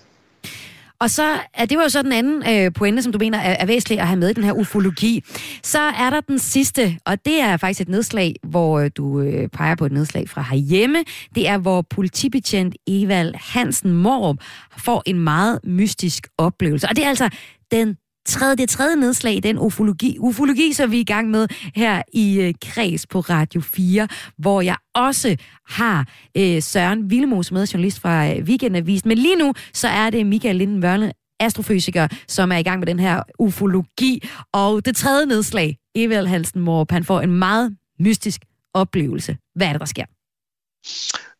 Og 1.03 1.09
så, 1.09 1.39
er 1.53 1.65
det 1.65 1.77
var 1.77 1.83
jo 1.83 1.89
så 1.89 2.01
den 2.01 2.11
anden 2.11 2.43
øh, 2.49 2.73
pointe, 2.73 3.03
som 3.03 3.11
du 3.11 3.17
mener 3.17 3.37
er, 3.37 3.55
er 3.59 3.65
væsentlig 3.65 3.99
at 3.99 4.07
have 4.07 4.19
med 4.19 4.29
i 4.29 4.33
den 4.33 4.43
her 4.43 4.53
ufologi. 4.53 5.23
Så 5.63 5.79
er 5.79 6.09
der 6.09 6.21
den 6.21 6.39
sidste, 6.39 6.97
og 7.05 7.25
det 7.25 7.41
er 7.41 7.57
faktisk 7.57 7.81
et 7.81 7.89
nedslag, 7.89 8.35
hvor 8.43 8.79
øh, 8.79 8.91
du 8.97 9.21
øh, 9.21 9.49
peger 9.49 9.75
på 9.75 9.85
et 9.85 9.91
nedslag 9.91 10.29
fra 10.29 10.41
herhjemme. 10.41 11.03
Det 11.35 11.47
er, 11.47 11.57
hvor 11.57 11.81
politibetjent 11.81 12.75
Evald 12.87 13.35
Hansen 13.35 13.93
Morup 13.93 14.37
får 14.77 15.03
en 15.05 15.19
meget 15.19 15.59
mystisk 15.63 16.27
oplevelse. 16.37 16.87
Og 16.89 16.95
det 16.95 17.05
er 17.05 17.09
altså 17.09 17.29
den 17.71 17.97
tredje, 18.25 18.55
det 18.55 18.69
tredje 18.69 18.95
nedslag 18.95 19.35
i 19.35 19.39
den 19.39 19.59
ufologi, 19.59 20.17
ufologi, 20.19 20.73
som 20.73 20.91
vi 20.91 20.97
er 20.97 21.01
i 21.01 21.03
gang 21.03 21.29
med 21.29 21.47
her 21.75 22.01
i 22.13 22.41
øh, 22.41 22.53
Kreds 22.61 23.07
på 23.07 23.19
Radio 23.19 23.61
4, 23.61 24.07
hvor 24.37 24.61
jeg 24.61 24.75
også 24.95 25.35
har 25.69 26.07
øh, 26.37 26.61
Søren 26.61 27.09
Vilmos 27.09 27.51
med, 27.51 27.67
journalist 27.67 27.99
fra 27.99 28.29
øh, 28.29 28.43
Weekendavisen. 28.43 29.07
Men 29.07 29.17
lige 29.17 29.35
nu, 29.35 29.53
så 29.73 29.87
er 29.87 30.09
det 30.09 30.25
Michael 30.25 30.55
Linden 30.55 30.83
Wørne, 30.83 31.13
astrofysiker, 31.39 32.07
som 32.27 32.51
er 32.51 32.57
i 32.57 32.63
gang 32.63 32.79
med 32.79 32.87
den 32.87 32.99
her 32.99 33.23
ufologi. 33.39 34.29
Og 34.53 34.85
det 34.85 34.95
tredje 34.95 35.25
nedslag, 35.25 35.77
Evald 35.95 36.27
Hansen 36.27 36.61
Morp, 36.61 36.91
han 36.91 37.03
får 37.03 37.21
en 37.21 37.31
meget 37.31 37.77
mystisk 37.99 38.41
oplevelse. 38.73 39.37
Hvad 39.55 39.67
er 39.67 39.71
det, 39.71 39.79
der 39.79 39.85
sker? 39.85 40.05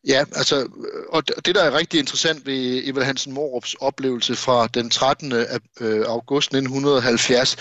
Ja, 0.08 0.26
altså, 0.36 0.60
øh, 0.60 1.04
og 1.10 1.28
det, 1.46 1.56
der 1.56 1.64
er 1.64 1.78
rigtig 1.78 2.00
interessant 2.00 2.46
ved 2.46 2.82
Evald 2.86 3.06
Hansen 3.06 3.34
Morups 3.34 3.74
oplevelse 3.74 4.36
fra 4.36 4.68
den 4.68 4.90
13. 4.90 5.32
Øh, 5.32 6.06
august 6.08 6.48
1970, 6.48 7.58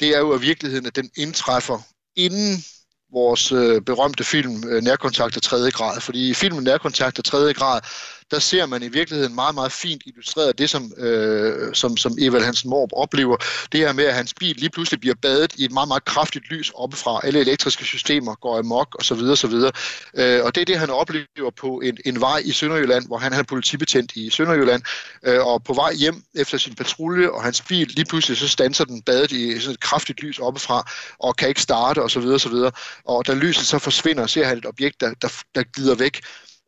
det 0.00 0.08
er 0.08 0.18
jo 0.18 0.38
i 0.38 0.40
virkeligheden, 0.40 0.86
at 0.86 0.96
den 0.96 1.10
indtræffer 1.16 1.78
inden 2.16 2.64
vores 3.12 3.52
øh, 3.52 3.82
berømte 3.82 4.24
film 4.24 4.52
Nærkontakt 4.82 5.36
af 5.36 5.42
3. 5.42 5.70
grad. 5.70 6.00
Fordi 6.00 6.30
i 6.30 6.34
filmen 6.34 6.64
Nærkontakt 6.64 7.18
af 7.18 7.24
3. 7.24 7.54
grad, 7.54 7.80
der 8.30 8.38
ser 8.38 8.66
man 8.66 8.82
i 8.82 8.88
virkeligheden 8.88 9.34
meget, 9.34 9.54
meget 9.54 9.72
fint 9.72 10.02
illustreret 10.06 10.58
det, 10.58 10.70
som, 10.70 10.92
øh, 10.96 11.74
som, 11.74 11.96
som 11.96 12.12
Evald 12.20 12.44
Hansen 12.44 12.70
Morp 12.70 12.90
oplever. 12.92 13.36
Det 13.72 13.80
her 13.80 13.92
med, 13.92 14.04
at 14.04 14.14
hans 14.14 14.34
bil 14.34 14.56
lige 14.56 14.70
pludselig 14.70 15.00
bliver 15.00 15.14
badet 15.22 15.54
i 15.56 15.64
et 15.64 15.72
meget, 15.72 15.88
meget 15.88 16.04
kraftigt 16.04 16.50
lys 16.50 16.72
oppefra. 16.74 17.20
Alle 17.24 17.40
elektriske 17.40 17.84
systemer 17.84 18.34
går 18.34 18.58
amok 18.58 18.96
osv. 19.00 19.18
osv. 19.18 19.54
Øh, 20.14 20.44
og 20.44 20.54
det 20.54 20.60
er 20.60 20.64
det, 20.64 20.78
han 20.78 20.90
oplever 20.90 21.50
på 21.60 21.80
en, 21.80 21.98
en 22.04 22.20
vej 22.20 22.42
i 22.44 22.52
Sønderjylland, 22.52 23.06
hvor 23.06 23.18
han 23.18 23.32
er 23.32 23.42
politibetjent 23.42 24.16
i 24.16 24.30
Sønderjylland, 24.30 24.82
øh, 25.22 25.46
og 25.46 25.64
på 25.64 25.72
vej 25.72 25.94
hjem 25.94 26.22
efter 26.34 26.58
sin 26.58 26.74
patrulje, 26.74 27.30
og 27.30 27.42
hans 27.42 27.62
bil 27.62 27.86
lige 27.86 28.04
pludselig 28.04 28.38
så 28.38 28.48
standser 28.48 28.84
den 28.84 29.02
badet 29.02 29.32
i 29.32 29.60
sådan 29.60 29.74
et 29.74 29.80
kraftigt 29.80 30.22
lys 30.22 30.38
oppefra, 30.38 30.90
og 31.18 31.36
kan 31.36 31.48
ikke 31.48 31.62
starte 31.62 32.02
osv. 32.02 32.22
osv. 32.22 32.54
Og 33.04 33.26
da 33.26 33.34
lyset 33.34 33.66
så 33.66 33.78
forsvinder, 33.78 34.26
ser 34.26 34.46
han 34.46 34.58
et 34.58 34.66
objekt, 34.66 35.00
der, 35.00 35.14
der, 35.22 35.28
der 35.54 35.62
glider 35.62 35.94
væk. 35.94 36.20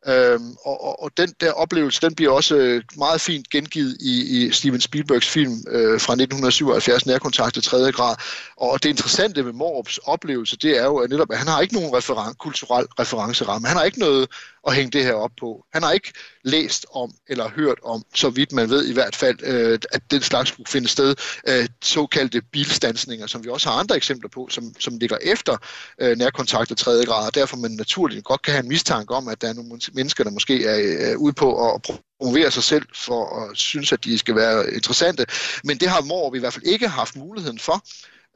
Øhm, 0.07 0.55
og, 0.65 0.83
og, 0.83 1.03
og 1.03 1.11
den 1.17 1.33
der 1.41 1.51
oplevelse, 1.51 2.01
den 2.01 2.15
bliver 2.15 2.31
også 2.31 2.55
øh, 2.55 2.83
meget 2.97 3.21
fint 3.21 3.49
gengivet 3.49 3.97
i, 3.99 4.45
i 4.45 4.51
Steven 4.51 4.81
Spielbergs 4.81 5.27
film 5.27 5.53
øh, 5.67 5.99
fra 5.99 6.13
1977, 6.13 7.05
Nærkontakt 7.05 7.57
i 7.57 7.61
3. 7.61 7.91
grad. 7.91 8.15
Og 8.57 8.83
det 8.83 8.89
interessante 8.89 9.45
ved 9.45 9.53
Morps 9.53 9.97
oplevelse, 9.97 10.57
det 10.57 10.77
er 10.77 10.83
jo 10.83 10.97
at 10.97 11.09
netop, 11.09 11.31
at 11.31 11.37
han 11.37 11.47
har 11.47 11.61
ikke 11.61 11.73
nogen 11.73 11.93
referen- 11.95 12.33
kulturel 12.33 12.85
referenceramme. 12.99 13.67
Han 13.67 13.77
har 13.77 13.83
ikke 13.83 13.99
noget 13.99 14.29
at 14.67 14.75
hænge 14.75 14.91
det 14.91 15.03
her 15.03 15.13
op 15.13 15.31
på. 15.39 15.65
Han 15.73 15.83
har 15.83 15.91
ikke 15.91 16.13
læst 16.49 16.85
om 16.93 17.11
eller 17.27 17.49
hørt 17.49 17.77
om, 17.83 18.03
så 18.15 18.29
vidt 18.29 18.51
man 18.51 18.69
ved 18.69 18.85
i 18.85 18.93
hvert 18.93 19.15
fald, 19.15 19.37
øh, 19.43 19.79
at 19.91 20.01
den 20.11 20.21
slags 20.21 20.51
kunne 20.51 20.65
finde 20.67 20.87
sted, 20.87 21.15
øh, 21.47 21.67
såkaldte 21.81 22.41
bilstansninger, 22.41 23.27
som 23.27 23.43
vi 23.43 23.49
også 23.49 23.69
har 23.69 23.79
andre 23.79 23.95
eksempler 23.95 24.29
på, 24.29 24.47
som, 24.51 24.73
som 24.79 24.97
ligger 24.97 25.17
efter 25.21 25.57
øh, 26.01 26.17
nærkontakt 26.17 26.71
af 26.71 26.77
tredje 26.77 27.05
grad, 27.05 27.25
og 27.27 27.35
derfor 27.35 27.57
man 27.57 27.71
naturligt 27.71 28.23
godt 28.23 28.41
kan 28.41 28.53
have 28.53 28.63
en 28.63 28.69
mistanke 28.69 29.15
om, 29.15 29.27
at 29.27 29.41
der 29.41 29.49
er 29.49 29.53
nogle 29.53 29.79
mennesker, 29.93 30.23
der 30.23 30.31
måske 30.31 30.65
er 30.65 31.11
øh, 31.11 31.17
ude 31.17 31.33
på 31.33 31.73
at 31.73 31.81
promovere 31.81 32.51
sig 32.51 32.63
selv 32.63 32.85
for 32.95 33.41
at 33.41 33.57
synes, 33.57 33.91
at 33.91 34.03
de 34.03 34.17
skal 34.17 34.35
være 34.35 34.73
interessante. 34.73 35.25
Men 35.63 35.77
det 35.77 35.89
har 35.89 36.01
Morup 36.01 36.35
i 36.35 36.39
hvert 36.39 36.53
fald 36.53 36.65
ikke 36.65 36.87
haft 36.87 37.15
muligheden 37.15 37.59
for. 37.59 37.83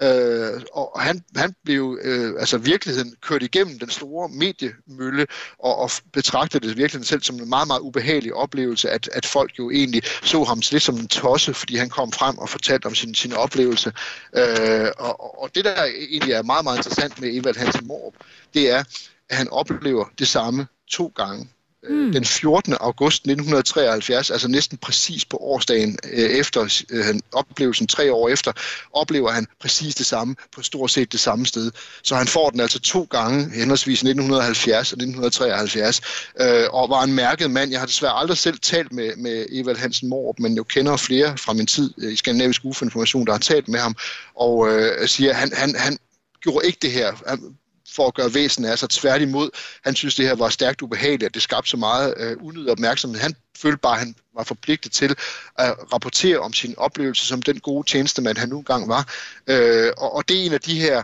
Øh, 0.01 0.61
og 0.73 1.01
han, 1.01 1.23
han 1.35 1.55
blev 1.63 1.99
øh, 2.01 2.33
altså 2.39 2.57
virkeligheden 2.57 3.15
kørt 3.21 3.43
igennem 3.43 3.79
den 3.79 3.89
store 3.89 4.29
mediemølle 4.29 5.27
og, 5.59 5.77
og 5.77 5.91
betragtede 6.13 6.67
det 6.67 6.77
virkelig 6.77 7.05
selv 7.05 7.21
som 7.21 7.35
en 7.35 7.49
meget, 7.49 7.67
meget 7.67 7.79
ubehagelig 7.79 8.33
oplevelse, 8.33 8.89
at, 8.89 9.09
at 9.11 9.25
folk 9.25 9.59
jo 9.59 9.69
egentlig 9.69 10.01
så 10.23 10.43
ham 10.43 10.61
lidt 10.71 10.83
som 10.83 10.95
en 10.95 11.07
tosse, 11.07 11.53
fordi 11.53 11.75
han 11.75 11.89
kom 11.89 12.11
frem 12.11 12.37
og 12.37 12.49
fortalte 12.49 12.85
om 12.85 12.95
sin, 12.95 13.15
sin 13.15 13.33
oplevelse. 13.33 13.93
Øh, 14.35 14.87
og, 14.97 15.43
og 15.43 15.55
det, 15.55 15.65
der 15.65 15.83
egentlig 15.83 16.33
er 16.33 16.43
meget, 16.43 16.63
meget 16.63 16.77
interessant 16.77 17.21
med 17.21 17.29
Evald 17.33 17.57
Hansen 17.57 17.87
Morup, 17.87 18.13
det 18.53 18.71
er, 18.71 18.83
at 19.29 19.37
han 19.37 19.49
oplever 19.49 20.05
det 20.19 20.27
samme 20.27 20.67
to 20.91 21.13
gange. 21.15 21.49
Mm. 21.89 22.11
Den 22.11 22.25
14. 22.25 22.73
august 22.79 23.15
1973, 23.15 24.31
altså 24.31 24.47
næsten 24.47 24.77
præcis 24.77 25.25
på 25.25 25.37
årsdagen 25.37 25.97
øh, 26.13 26.29
efter 26.29 26.83
øh, 26.89 27.15
oplevelsen, 27.31 27.87
tre 27.87 28.13
år 28.13 28.29
efter, 28.29 28.51
oplever 28.93 29.31
han 29.31 29.47
præcis 29.59 29.95
det 29.95 30.05
samme 30.05 30.35
på 30.55 30.61
stort 30.61 30.91
set 30.91 31.11
det 31.11 31.19
samme 31.19 31.45
sted. 31.45 31.71
Så 32.03 32.15
han 32.15 32.27
får 32.27 32.49
den 32.49 32.59
altså 32.59 32.79
to 32.79 33.07
gange, 33.09 33.49
henholdsvis 33.49 33.99
1970 33.99 34.93
og 34.93 34.95
1973, 34.95 36.01
øh, 36.41 36.65
og 36.73 36.89
var 36.89 37.03
en 37.03 37.13
mærket 37.13 37.51
mand. 37.51 37.71
Jeg 37.71 37.79
har 37.79 37.87
desværre 37.87 38.19
aldrig 38.19 38.37
selv 38.37 38.59
talt 38.59 38.91
med, 38.91 39.15
med 39.15 39.45
Evald 39.51 39.77
Hansen 39.77 40.09
Morup, 40.09 40.39
men 40.39 40.55
jeg 40.55 40.65
kender 40.65 40.97
flere 40.97 41.37
fra 41.37 41.53
min 41.53 41.67
tid 41.67 41.93
i 42.11 42.15
Skandinavisk 42.15 42.65
UFO-information, 42.65 43.25
der 43.25 43.31
har 43.31 43.39
talt 43.39 43.67
med 43.67 43.79
ham, 43.79 43.95
og 44.35 44.69
øh, 44.69 45.07
siger, 45.07 45.29
at 45.29 45.35
han, 45.35 45.51
han, 45.53 45.75
han 45.75 45.97
gjorde 46.41 46.65
ikke 46.65 46.79
det 46.81 46.91
her. 46.91 47.13
Han 47.27 47.55
for 47.91 48.07
at 48.07 48.13
gøre 48.13 48.33
væsen 48.33 48.65
af 48.65 48.79
sig. 48.79 48.89
Tværtimod, 48.89 49.49
han 49.83 49.95
synes, 49.95 50.15
det 50.15 50.27
her 50.27 50.35
var 50.35 50.49
stærkt 50.49 50.81
ubehageligt, 50.81 51.23
at 51.23 51.33
det 51.33 51.41
skabte 51.41 51.69
så 51.69 51.77
meget 51.77 52.13
øh, 52.17 52.37
unødig 52.41 52.71
opmærksomhed. 52.71 53.19
Han 53.19 53.35
følte 53.57 53.77
bare, 53.77 53.93
at 53.93 53.99
han 53.99 54.15
var 54.35 54.43
forpligtet 54.43 54.91
til 54.91 55.15
at 55.57 55.75
rapportere 55.93 56.39
om 56.39 56.53
sin 56.53 56.73
oplevelse 56.77 57.25
som 57.25 57.41
den 57.41 57.59
gode 57.59 57.89
tjenestemand, 57.89 58.37
han 58.37 58.49
nu 58.49 58.57
engang 58.57 58.87
var. 58.87 59.13
Øh, 59.47 59.91
og, 59.97 60.15
og 60.15 60.29
det 60.29 60.41
er 60.41 60.45
en 60.45 60.53
af 60.53 60.61
de 60.61 60.79
her 60.79 61.03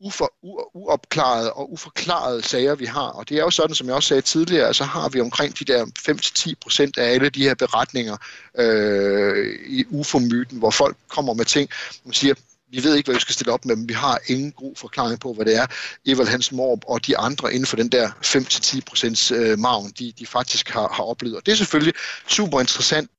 ufor, 0.00 0.32
u, 0.42 0.60
uopklarede 0.74 1.52
og 1.52 1.72
uforklarede 1.72 2.42
sager, 2.42 2.74
vi 2.74 2.84
har. 2.84 3.08
Og 3.08 3.28
det 3.28 3.36
er 3.36 3.42
jo 3.42 3.50
sådan, 3.50 3.74
som 3.74 3.86
jeg 3.86 3.94
også 3.94 4.08
sagde 4.08 4.22
tidligere, 4.22 4.74
så 4.74 4.84
har 4.84 5.08
vi 5.08 5.20
omkring 5.20 5.58
de 5.58 5.64
der 5.64 5.86
5-10 5.86 6.52
procent 6.60 6.98
af 6.98 7.12
alle 7.14 7.30
de 7.30 7.42
her 7.42 7.54
beretninger 7.54 8.16
øh, 8.58 9.58
i 9.66 9.84
UFO-myten, 9.90 10.58
hvor 10.58 10.70
folk 10.70 10.96
kommer 11.08 11.34
med 11.34 11.44
ting, 11.44 11.70
og 12.04 12.14
siger, 12.14 12.34
vi 12.70 12.84
ved 12.84 12.94
ikke, 12.94 13.06
hvad 13.06 13.14
vi 13.14 13.20
skal 13.20 13.34
stille 13.34 13.52
op 13.52 13.64
med, 13.64 13.76
men 13.76 13.88
vi 13.88 13.94
har 13.94 14.18
ingen 14.26 14.52
god 14.52 14.76
forklaring 14.76 15.20
på, 15.20 15.32
hvad 15.32 15.44
det 15.44 15.56
er, 15.56 15.66
Evald 16.06 16.28
Hans 16.28 16.52
Morb 16.52 16.84
og 16.86 17.06
de 17.06 17.18
andre 17.18 17.52
inden 17.52 17.66
for 17.66 17.76
den 17.76 17.88
der 17.88 18.10
5-10 18.10 18.80
procents 18.86 19.30
øh, 19.30 19.58
maven, 19.58 19.92
de, 19.98 20.12
de 20.18 20.26
faktisk 20.26 20.70
har, 20.70 20.88
har 20.88 21.04
oplevet. 21.04 21.36
Og 21.36 21.46
det 21.46 21.52
er 21.52 21.56
selvfølgelig 21.56 21.94
super 22.28 22.60
interessant. 22.60 23.10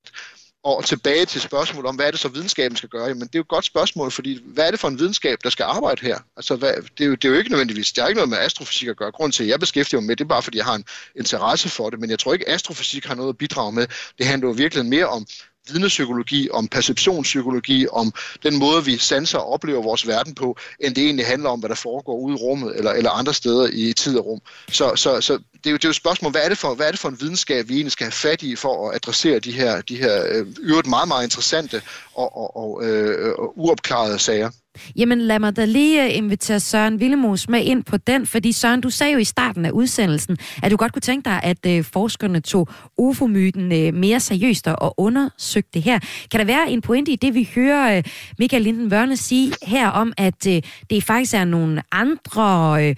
Og 0.63 0.85
tilbage 0.85 1.25
til 1.25 1.41
spørgsmålet 1.41 1.89
om, 1.89 1.95
hvad 1.95 2.07
er 2.07 2.11
det 2.11 2.19
så 2.19 2.27
videnskaben 2.27 2.77
skal 2.77 2.89
gøre? 2.89 3.13
Men 3.13 3.21
det 3.21 3.35
er 3.35 3.39
jo 3.39 3.41
et 3.41 3.47
godt 3.47 3.65
spørgsmål, 3.65 4.11
fordi 4.11 4.41
hvad 4.45 4.67
er 4.67 4.71
det 4.71 4.79
for 4.79 4.87
en 4.87 4.99
videnskab, 4.99 5.37
der 5.43 5.49
skal 5.49 5.63
arbejde 5.63 6.01
her? 6.01 6.19
Altså, 6.37 6.55
hvad, 6.55 6.73
det, 6.97 7.03
er 7.03 7.07
jo, 7.07 7.15
det 7.15 7.25
er 7.25 7.29
jo 7.29 7.35
ikke 7.35 7.49
nødvendigvis, 7.49 7.91
det 7.91 8.03
er 8.03 8.07
ikke 8.07 8.17
noget 8.17 8.29
med 8.29 8.37
astrofysik 8.37 8.87
at 8.87 8.97
gøre. 8.97 9.11
Grunden 9.11 9.31
til, 9.31 9.43
at 9.43 9.49
jeg 9.49 9.59
beskæftiger 9.59 10.01
mig 10.01 10.07
med 10.07 10.15
det, 10.15 10.23
er 10.23 10.27
bare 10.27 10.41
fordi, 10.41 10.57
jeg 10.57 10.65
har 10.65 10.75
en 10.75 10.85
interesse 11.15 11.69
for 11.69 11.89
det. 11.89 11.99
Men 11.99 12.09
jeg 12.09 12.19
tror 12.19 12.33
ikke, 12.33 12.49
at 12.49 12.55
astrofysik 12.55 13.05
har 13.05 13.15
noget 13.15 13.29
at 13.29 13.37
bidrage 13.37 13.71
med. 13.71 13.87
Det 14.17 14.25
handler 14.25 14.47
jo 14.47 14.53
virkelig 14.53 14.85
mere 14.85 15.07
om 15.07 15.27
vidnepsykologi, 15.73 16.49
om 16.51 16.67
perceptionspsykologi, 16.67 17.87
om 17.91 18.13
den 18.43 18.57
måde, 18.57 18.85
vi 18.85 18.97
sanser 18.97 19.39
og 19.39 19.53
oplever 19.53 19.81
vores 19.81 20.07
verden 20.07 20.35
på, 20.35 20.57
end 20.79 20.95
det 20.95 21.03
egentlig 21.03 21.25
handler 21.25 21.49
om, 21.49 21.59
hvad 21.59 21.69
der 21.69 21.75
foregår 21.75 22.17
ude 22.17 22.33
i 22.33 22.37
rummet 22.37 22.77
eller, 22.77 22.91
eller 22.91 23.11
andre 23.11 23.33
steder 23.33 23.69
i 23.73 23.93
tid 23.93 24.17
og 24.17 24.25
rum. 24.25 24.41
Så, 24.71 24.95
så, 24.95 25.21
så 25.21 25.33
det, 25.33 25.67
er 25.67 25.71
jo, 25.71 25.77
det 25.77 25.85
er 25.85 25.89
jo 25.89 25.89
et 25.89 25.95
spørgsmål, 25.95 26.31
hvad 26.31 26.41
er, 26.43 26.49
det 26.49 26.57
for, 26.57 26.75
hvad 26.75 26.87
er 26.87 26.91
det 26.91 26.99
for 26.99 27.09
en 27.09 27.21
videnskab, 27.21 27.69
vi 27.69 27.73
egentlig 27.73 27.91
skal 27.91 28.05
have 28.05 28.11
fat 28.11 28.43
i 28.43 28.55
for 28.55 28.89
at 28.89 28.95
adressere 28.95 29.39
de 29.39 29.51
her, 29.51 29.81
de 29.81 29.97
her 29.97 30.25
øh, 30.29 30.45
øvrigt 30.59 30.87
meget, 30.87 31.07
meget 31.07 31.23
interessante 31.23 31.81
og, 32.15 32.37
og, 32.37 32.57
og, 32.57 32.85
øh, 32.85 33.35
og 33.39 33.53
uopklarede 33.59 34.19
sager. 34.19 34.49
Jamen 34.95 35.21
lad 35.21 35.39
mig 35.39 35.55
da 35.55 35.65
lige 35.65 36.03
øh, 36.03 36.17
invitere 36.17 36.59
Søren 36.59 36.99
Villemos 36.99 37.49
med 37.49 37.63
ind 37.63 37.83
på 37.83 37.97
den, 37.97 38.25
fordi 38.25 38.51
Søren, 38.51 38.81
du 38.81 38.89
sagde 38.89 39.13
jo 39.13 39.19
i 39.19 39.23
starten 39.23 39.65
af 39.65 39.71
udsendelsen, 39.71 40.37
at 40.63 40.71
du 40.71 40.77
godt 40.77 40.93
kunne 40.93 41.01
tænke 41.01 41.25
dig, 41.29 41.39
at 41.43 41.65
øh, 41.67 41.83
forskerne 41.83 42.39
tog 42.39 42.67
UFO-myten 42.97 43.71
øh, 43.71 43.93
mere 43.93 44.19
seriøst 44.19 44.67
og 44.67 44.93
undersøgte 44.97 45.69
det 45.73 45.81
her. 45.81 45.99
Kan 46.31 46.39
der 46.39 46.45
være 46.45 46.71
en 46.71 46.81
pointe 46.81 47.11
i 47.11 47.15
det, 47.15 47.33
vi 47.33 47.49
hører 47.55 47.97
øh, 47.97 48.03
Michael 48.39 48.63
Linden 48.63 48.91
Vørne 48.91 49.17
sige 49.17 49.53
her 49.63 49.89
om, 49.89 50.13
at 50.17 50.47
øh, 50.47 50.61
det 50.89 51.03
faktisk 51.03 51.33
er 51.33 51.45
nogle 51.45 51.81
andre... 51.91 52.77
Øh, 52.85 52.95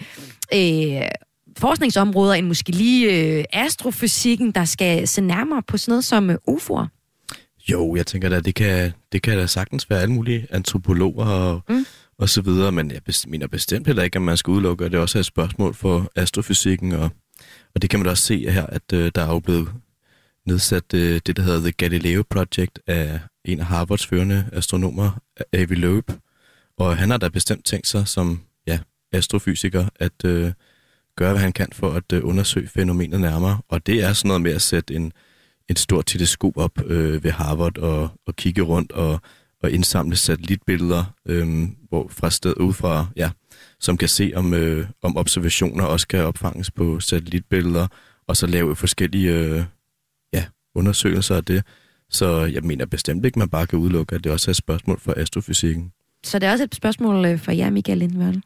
øh, 0.54 1.02
forskningsområder 1.58 2.34
end 2.34 2.48
måske 2.48 2.72
lige 2.72 3.38
øh, 3.38 3.44
astrofysikken, 3.54 4.52
der 4.52 4.66
skal 4.66 5.08
se 5.08 5.22
nærmere 5.22 5.62
på 5.68 5.78
sådan 5.78 5.92
noget 5.92 6.04
som 6.04 6.30
øh, 6.30 6.38
UFO'er? 6.50 6.99
Jo, 7.68 7.96
jeg 7.96 8.08
tænker 8.08 8.30
da, 8.30 8.40
det 8.40 8.56
kan, 8.56 8.94
det 9.12 9.22
kan 9.22 9.38
da 9.38 9.46
sagtens 9.46 9.90
være 9.90 10.02
alle 10.02 10.14
mulige 10.14 10.48
antropologer 10.50 11.26
og, 11.26 11.62
mm. 11.70 11.86
og 12.18 12.30
så 12.30 12.42
videre, 12.42 12.72
men 12.72 12.92
jeg 12.92 13.02
mener 13.28 13.48
bestemt 13.48 13.88
heller 13.88 14.04
ikke, 14.04 14.16
at 14.16 14.22
man 14.22 14.38
skal 14.38 14.52
udelukke, 14.52 14.86
at 14.86 14.92
det 14.92 15.00
også 15.00 15.18
er 15.18 15.20
et 15.20 15.26
spørgsmål 15.26 15.74
for 15.74 16.12
astrofysikken, 16.16 16.92
og, 16.92 17.10
og 17.76 17.82
det 17.82 17.90
kan 17.90 18.00
man 18.00 18.06
da 18.06 18.12
også 18.12 18.24
se 18.24 18.50
her, 18.50 18.66
at 18.66 18.94
uh, 18.94 19.00
der 19.16 19.22
er 19.22 19.34
jo 19.34 19.40
blevet 19.40 19.70
nedsat 20.46 20.94
uh, 20.94 21.00
det, 21.00 21.38
der 21.38 21.44
hedder 21.44 21.60
The 21.60 21.72
Galileo 21.72 22.24
Project 22.30 22.80
af 22.88 23.20
en 23.46 23.60
af 23.60 23.66
Harvards 23.66 24.06
førende 24.06 24.50
astronomer, 24.54 25.22
Avi 25.54 25.76
Loeb, 25.76 26.12
og 26.78 26.98
han 26.98 27.10
har 27.10 27.18
da 27.18 27.30
bestemt 27.30 27.66
tænkt 27.66 27.88
sig 27.88 28.08
som 28.08 28.42
ja, 28.68 28.80
astrofysiker 29.12 29.86
at 29.96 30.24
uh, 30.26 30.52
gøre, 31.16 31.32
hvad 31.32 31.42
han 31.42 31.54
kan 31.54 31.68
for 31.74 31.92
at 31.92 32.12
uh, 32.14 32.30
undersøge 32.30 32.68
fænomenet 32.68 33.22
nærmere, 33.22 33.62
og 33.70 33.86
det 33.86 34.04
er 34.04 34.14
sådan 34.14 34.28
noget 34.28 34.42
med 34.42 34.52
at 34.52 34.62
sætte 34.62 34.96
en 34.96 35.12
et 35.70 35.80
stort 35.80 36.06
teleskop 36.06 36.58
op 36.58 36.82
øh, 36.86 37.24
ved 37.24 37.32
Harvard 37.32 37.78
og, 37.78 38.10
og 38.26 38.36
kigge 38.36 38.62
rundt 38.62 38.92
og, 38.92 39.20
og 39.64 39.72
indsamle 39.72 40.16
satellitbilleder 40.16 41.04
øh, 41.26 41.68
hvor 41.90 42.08
fra 42.12 42.30
sted 42.30 42.54
ud 42.60 42.74
fra, 42.74 43.08
ja, 43.16 43.30
som 43.80 43.98
kan 43.98 44.10
se, 44.10 44.32
om, 44.36 44.54
øh, 44.54 44.88
om 45.02 45.18
observationer 45.18 45.84
også 45.84 46.08
kan 46.08 46.24
opfanges 46.24 46.72
på 46.72 47.00
satellitbilleder, 47.00 47.88
og 48.28 48.38
så 48.38 48.48
lave 48.48 48.76
forskellige 48.76 49.34
øh, 49.34 49.64
ja, 50.34 50.46
undersøgelser 50.76 51.36
af 51.36 51.46
det. 51.46 51.64
Så 52.10 52.46
jeg 52.46 52.64
mener 52.64 52.86
bestemt 52.86 53.26
ikke, 53.26 53.40
man 53.40 53.50
bare 53.50 53.68
kan 53.68 53.80
udelukke, 53.80 54.16
at 54.16 54.24
det 54.24 54.32
også 54.32 54.50
er 54.50 54.54
et 54.54 54.58
spørgsmål 54.58 55.00
for 55.00 55.14
astrofysikken. 55.18 55.92
Så 56.24 56.40
det 56.40 56.48
er 56.48 56.52
også 56.52 56.64
et 56.64 56.76
spørgsmål 56.76 57.26
øh, 57.26 57.40
for 57.40 57.52
jer, 57.52 57.70
Michael 57.70 57.98
Lindvørn? 57.98 58.44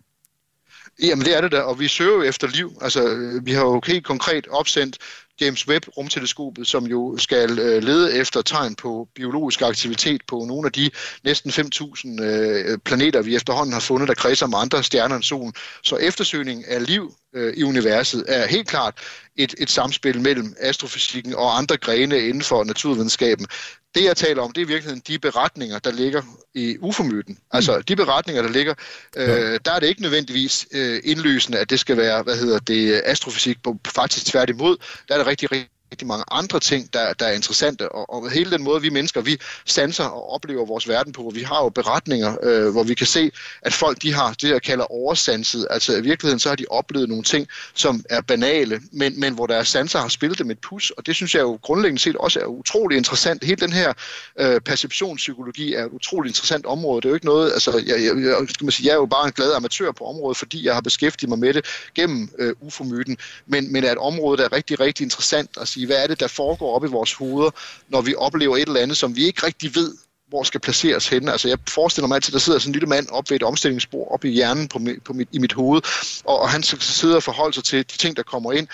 Jamen 1.03 1.25
det 1.25 1.37
er 1.37 1.41
det 1.41 1.51
da, 1.51 1.59
og 1.59 1.79
vi 1.79 1.87
søger 1.87 2.11
jo 2.11 2.21
efter 2.21 2.47
liv. 2.47 2.77
Altså, 2.81 3.01
vi 3.43 3.51
har 3.51 3.61
jo 3.61 3.81
helt 3.87 4.05
konkret 4.05 4.47
opsendt 4.47 4.97
James 5.41 5.67
Webb 5.67 5.85
rumteleskopet, 5.97 6.67
som 6.67 6.85
jo 6.87 7.17
skal 7.17 7.59
øh, 7.59 7.83
lede 7.83 8.15
efter 8.15 8.41
tegn 8.41 8.75
på 8.75 9.07
biologisk 9.15 9.61
aktivitet 9.61 10.21
på 10.27 10.45
nogle 10.47 10.65
af 10.65 10.71
de 10.71 10.89
næsten 11.23 11.51
5.000 11.51 12.23
øh, 12.23 12.77
planeter, 12.85 13.21
vi 13.21 13.35
efterhånden 13.35 13.73
har 13.73 13.79
fundet, 13.79 14.07
der 14.07 14.13
kredser 14.13 14.47
med 14.47 14.57
andre 14.57 14.83
stjerner 14.83 15.15
end 15.15 15.23
solen. 15.23 15.53
Så 15.83 15.95
eftersøgning 15.95 16.67
af 16.67 16.85
liv 16.85 17.13
øh, 17.35 17.53
i 17.57 17.63
universet 17.63 18.25
er 18.27 18.47
helt 18.47 18.67
klart 18.67 18.97
et, 19.35 19.55
et 19.57 19.69
samspil 19.69 20.21
mellem 20.21 20.55
astrofysikken 20.59 21.35
og 21.35 21.57
andre 21.57 21.77
grene 21.77 22.19
inden 22.19 22.43
for 22.43 22.63
naturvidenskaben. 22.63 23.47
Det, 23.95 24.03
jeg 24.03 24.17
taler 24.17 24.41
om, 24.41 24.51
det 24.51 24.61
er 24.61 24.65
i 24.65 24.67
virkeligheden 24.67 25.01
de 25.07 25.19
beretninger, 25.19 25.79
der 25.79 25.91
ligger 25.91 26.21
i 26.53 26.77
UFO-myten. 26.79 27.37
Altså, 27.51 27.81
de 27.81 27.95
beretninger, 27.95 28.41
der 28.41 28.49
ligger, 28.49 28.73
øh, 29.17 29.59
der 29.65 29.71
er 29.71 29.79
det 29.79 29.87
ikke 29.87 30.01
nødvendigvis 30.01 30.67
øh, 30.71 31.01
indlysende, 31.03 31.59
at 31.59 31.69
det 31.69 31.79
skal 31.79 31.97
være, 31.97 32.23
hvad 32.23 32.37
hedder 32.37 32.59
det, 32.59 33.01
astrofysik. 33.05 33.57
Faktisk 33.87 34.25
tværtimod, 34.25 34.77
der 35.07 35.13
er 35.13 35.17
det 35.17 35.27
rigtig, 35.27 35.51
rigtig 35.51 35.72
rigtig 35.93 36.07
mange 36.07 36.25
andre 36.31 36.59
ting, 36.59 36.93
der, 36.93 37.13
der 37.13 37.25
er 37.25 37.31
interessante. 37.31 37.91
Og, 37.91 38.13
og 38.13 38.31
hele 38.31 38.51
den 38.51 38.63
måde, 38.63 38.81
vi 38.81 38.89
mennesker, 38.89 39.21
vi 39.21 39.37
sanser 39.65 40.03
og 40.03 40.33
oplever 40.33 40.65
vores 40.65 40.87
verden 40.87 41.13
på, 41.13 41.21
hvor 41.21 41.31
vi 41.31 41.41
har 41.41 41.63
jo 41.63 41.69
beretninger, 41.69 42.37
øh, 42.43 42.71
hvor 42.71 42.83
vi 42.83 42.93
kan 42.93 43.07
se, 43.07 43.31
at 43.61 43.73
folk 43.73 44.01
de 44.01 44.13
har 44.13 44.33
det, 44.41 44.49
jeg 44.49 44.61
kalder 44.61 44.91
oversanset. 44.91 45.67
Altså 45.69 45.97
i 45.97 46.01
virkeligheden, 46.01 46.39
så 46.39 46.49
har 46.49 46.55
de 46.55 46.65
oplevet 46.69 47.09
nogle 47.09 47.23
ting, 47.23 47.47
som 47.73 48.05
er 48.09 48.21
banale, 48.21 48.81
men, 48.91 49.19
men 49.19 49.33
hvor 49.33 49.47
deres 49.47 49.67
sanser 49.67 49.99
har 49.99 50.07
spillet 50.07 50.39
dem 50.39 50.51
et 50.51 50.59
pus. 50.59 50.89
Og 50.89 51.05
det 51.05 51.15
synes 51.15 51.35
jeg 51.35 51.41
jo 51.41 51.59
grundlæggende 51.61 52.01
set 52.01 52.15
også 52.15 52.39
er 52.39 52.45
utrolig 52.45 52.97
interessant. 52.97 53.43
Hele 53.43 53.55
den 53.55 53.73
her 53.73 53.93
øh, 54.39 54.61
perceptionspsykologi 54.61 55.73
er 55.73 55.85
et 55.85 55.91
utrolig 55.91 56.29
interessant 56.29 56.65
område. 56.65 57.01
Det 57.01 57.05
er 57.05 57.09
jo 57.09 57.15
ikke 57.15 57.25
noget, 57.25 57.51
altså 57.51 57.71
jeg, 57.85 58.03
jeg, 58.03 58.23
jeg, 58.23 58.35
skal 58.49 58.65
man 58.65 58.71
sige, 58.71 58.87
jeg 58.87 58.93
er 58.93 58.97
jo 58.97 59.05
bare 59.05 59.25
en 59.25 59.31
glad 59.31 59.53
amatør 59.53 59.91
på 59.91 60.03
området, 60.03 60.37
fordi 60.37 60.65
jeg 60.65 60.73
har 60.73 60.81
beskæftiget 60.81 61.29
mig 61.29 61.39
med 61.39 61.53
det 61.53 61.65
gennem 61.95 62.29
øh, 62.39 62.53
UFO-myten, 62.61 63.17
men, 63.47 63.73
men 63.73 63.83
er 63.83 63.91
et 63.91 63.97
område, 63.97 64.37
der 64.37 64.45
er 64.45 64.53
rigtig, 64.53 64.79
rigtig 64.79 65.03
interessant 65.03 65.49
at 65.61 65.67
sige, 65.67 65.82
sige, 65.83 65.95
hvad 65.95 66.03
er 66.03 66.07
det, 66.07 66.19
der 66.19 66.27
foregår 66.27 66.75
op 66.75 66.83
i 66.83 66.87
vores 66.87 67.13
hoveder, 67.13 67.51
når 67.89 68.01
vi 68.01 68.15
oplever 68.15 68.55
et 68.57 68.67
eller 68.67 68.81
andet, 68.81 68.97
som 68.97 69.15
vi 69.15 69.25
ikke 69.25 69.45
rigtig 69.45 69.75
ved, 69.75 69.93
hvor 70.27 70.43
skal 70.43 70.59
placeres 70.59 71.07
henne. 71.07 71.31
Altså 71.31 71.47
jeg 71.47 71.57
forestiller 71.69 72.07
mig 72.07 72.15
altid, 72.15 72.31
at 72.31 72.33
der 72.33 72.39
sidder 72.39 72.59
sådan 72.59 72.69
en 72.69 72.73
lille 72.73 72.87
mand 72.87 73.07
op 73.09 73.29
ved 73.29 73.35
et 73.35 73.43
omstillingsbord 73.43 74.07
op 74.11 74.25
i 74.25 74.29
hjernen 74.29 74.67
på, 74.67 74.79
mit, 74.79 75.03
på 75.03 75.13
mit, 75.13 75.29
i 75.31 75.39
mit 75.39 75.53
hoved, 75.53 75.81
og, 76.25 76.39
og 76.39 76.49
han 76.49 76.63
sidder 76.63 77.15
og 77.15 77.23
forholde 77.23 77.53
sig 77.53 77.63
til 77.63 77.77
de 77.77 77.97
ting, 77.97 78.17
der 78.17 78.23
kommer 78.23 78.51
ind, 78.51 78.67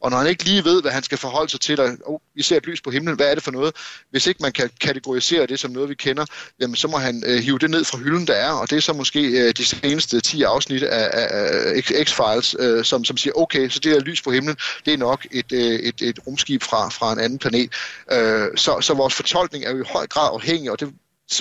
og 0.00 0.10
når 0.10 0.18
han 0.18 0.26
ikke 0.26 0.44
lige 0.44 0.64
ved, 0.64 0.82
hvad 0.82 0.92
han 0.92 1.02
skal 1.02 1.18
forholde 1.18 1.50
sig 1.50 1.60
til, 1.60 1.80
og 1.80 1.96
oh, 2.04 2.20
vi 2.34 2.42
ser 2.42 2.56
et 2.56 2.66
lys 2.66 2.80
på 2.80 2.90
himlen, 2.90 3.16
hvad 3.16 3.30
er 3.30 3.34
det 3.34 3.42
for 3.42 3.50
noget? 3.50 3.76
Hvis 4.10 4.26
ikke 4.26 4.42
man 4.42 4.52
kan 4.52 4.70
kategorisere 4.80 5.46
det 5.46 5.58
som 5.58 5.70
noget, 5.70 5.88
vi 5.88 5.94
kender, 5.94 6.26
jamen, 6.60 6.76
så 6.76 6.88
må 6.88 6.96
han 6.96 7.22
øh, 7.26 7.38
hive 7.38 7.58
det 7.58 7.70
ned 7.70 7.84
fra 7.84 7.98
hylden, 7.98 8.26
der 8.26 8.34
er, 8.34 8.50
og 8.50 8.70
det 8.70 8.76
er 8.76 8.80
så 8.80 8.92
måske 8.92 9.20
øh, 9.20 9.52
de 9.56 9.64
seneste 9.64 10.20
10 10.20 10.42
afsnit 10.42 10.82
af, 10.82 11.10
af, 11.12 11.28
af 11.32 12.04
X-Files, 12.04 12.62
øh, 12.62 12.84
som, 12.84 13.04
som 13.04 13.16
siger, 13.16 13.34
okay, 13.36 13.68
så 13.68 13.80
det 13.80 13.92
her 13.92 14.00
lys 14.00 14.22
på 14.22 14.30
himlen, 14.30 14.56
det 14.84 14.94
er 14.94 14.98
nok 14.98 15.26
et, 15.30 15.52
øh, 15.52 15.60
et, 15.60 16.02
et 16.02 16.18
rumskib 16.26 16.62
fra, 16.62 16.88
fra 16.88 17.12
en 17.12 17.18
anden 17.18 17.38
planet. 17.38 17.72
Øh, 18.12 18.48
så, 18.56 18.80
så 18.80 18.94
vores 18.94 19.14
fortolkning 19.14 19.64
er 19.64 19.70
jo 19.70 19.82
i 19.82 19.86
høj 19.92 20.06
grad 20.06 20.30
afhængig, 20.32 20.70
og 20.70 20.80
det 20.80 20.94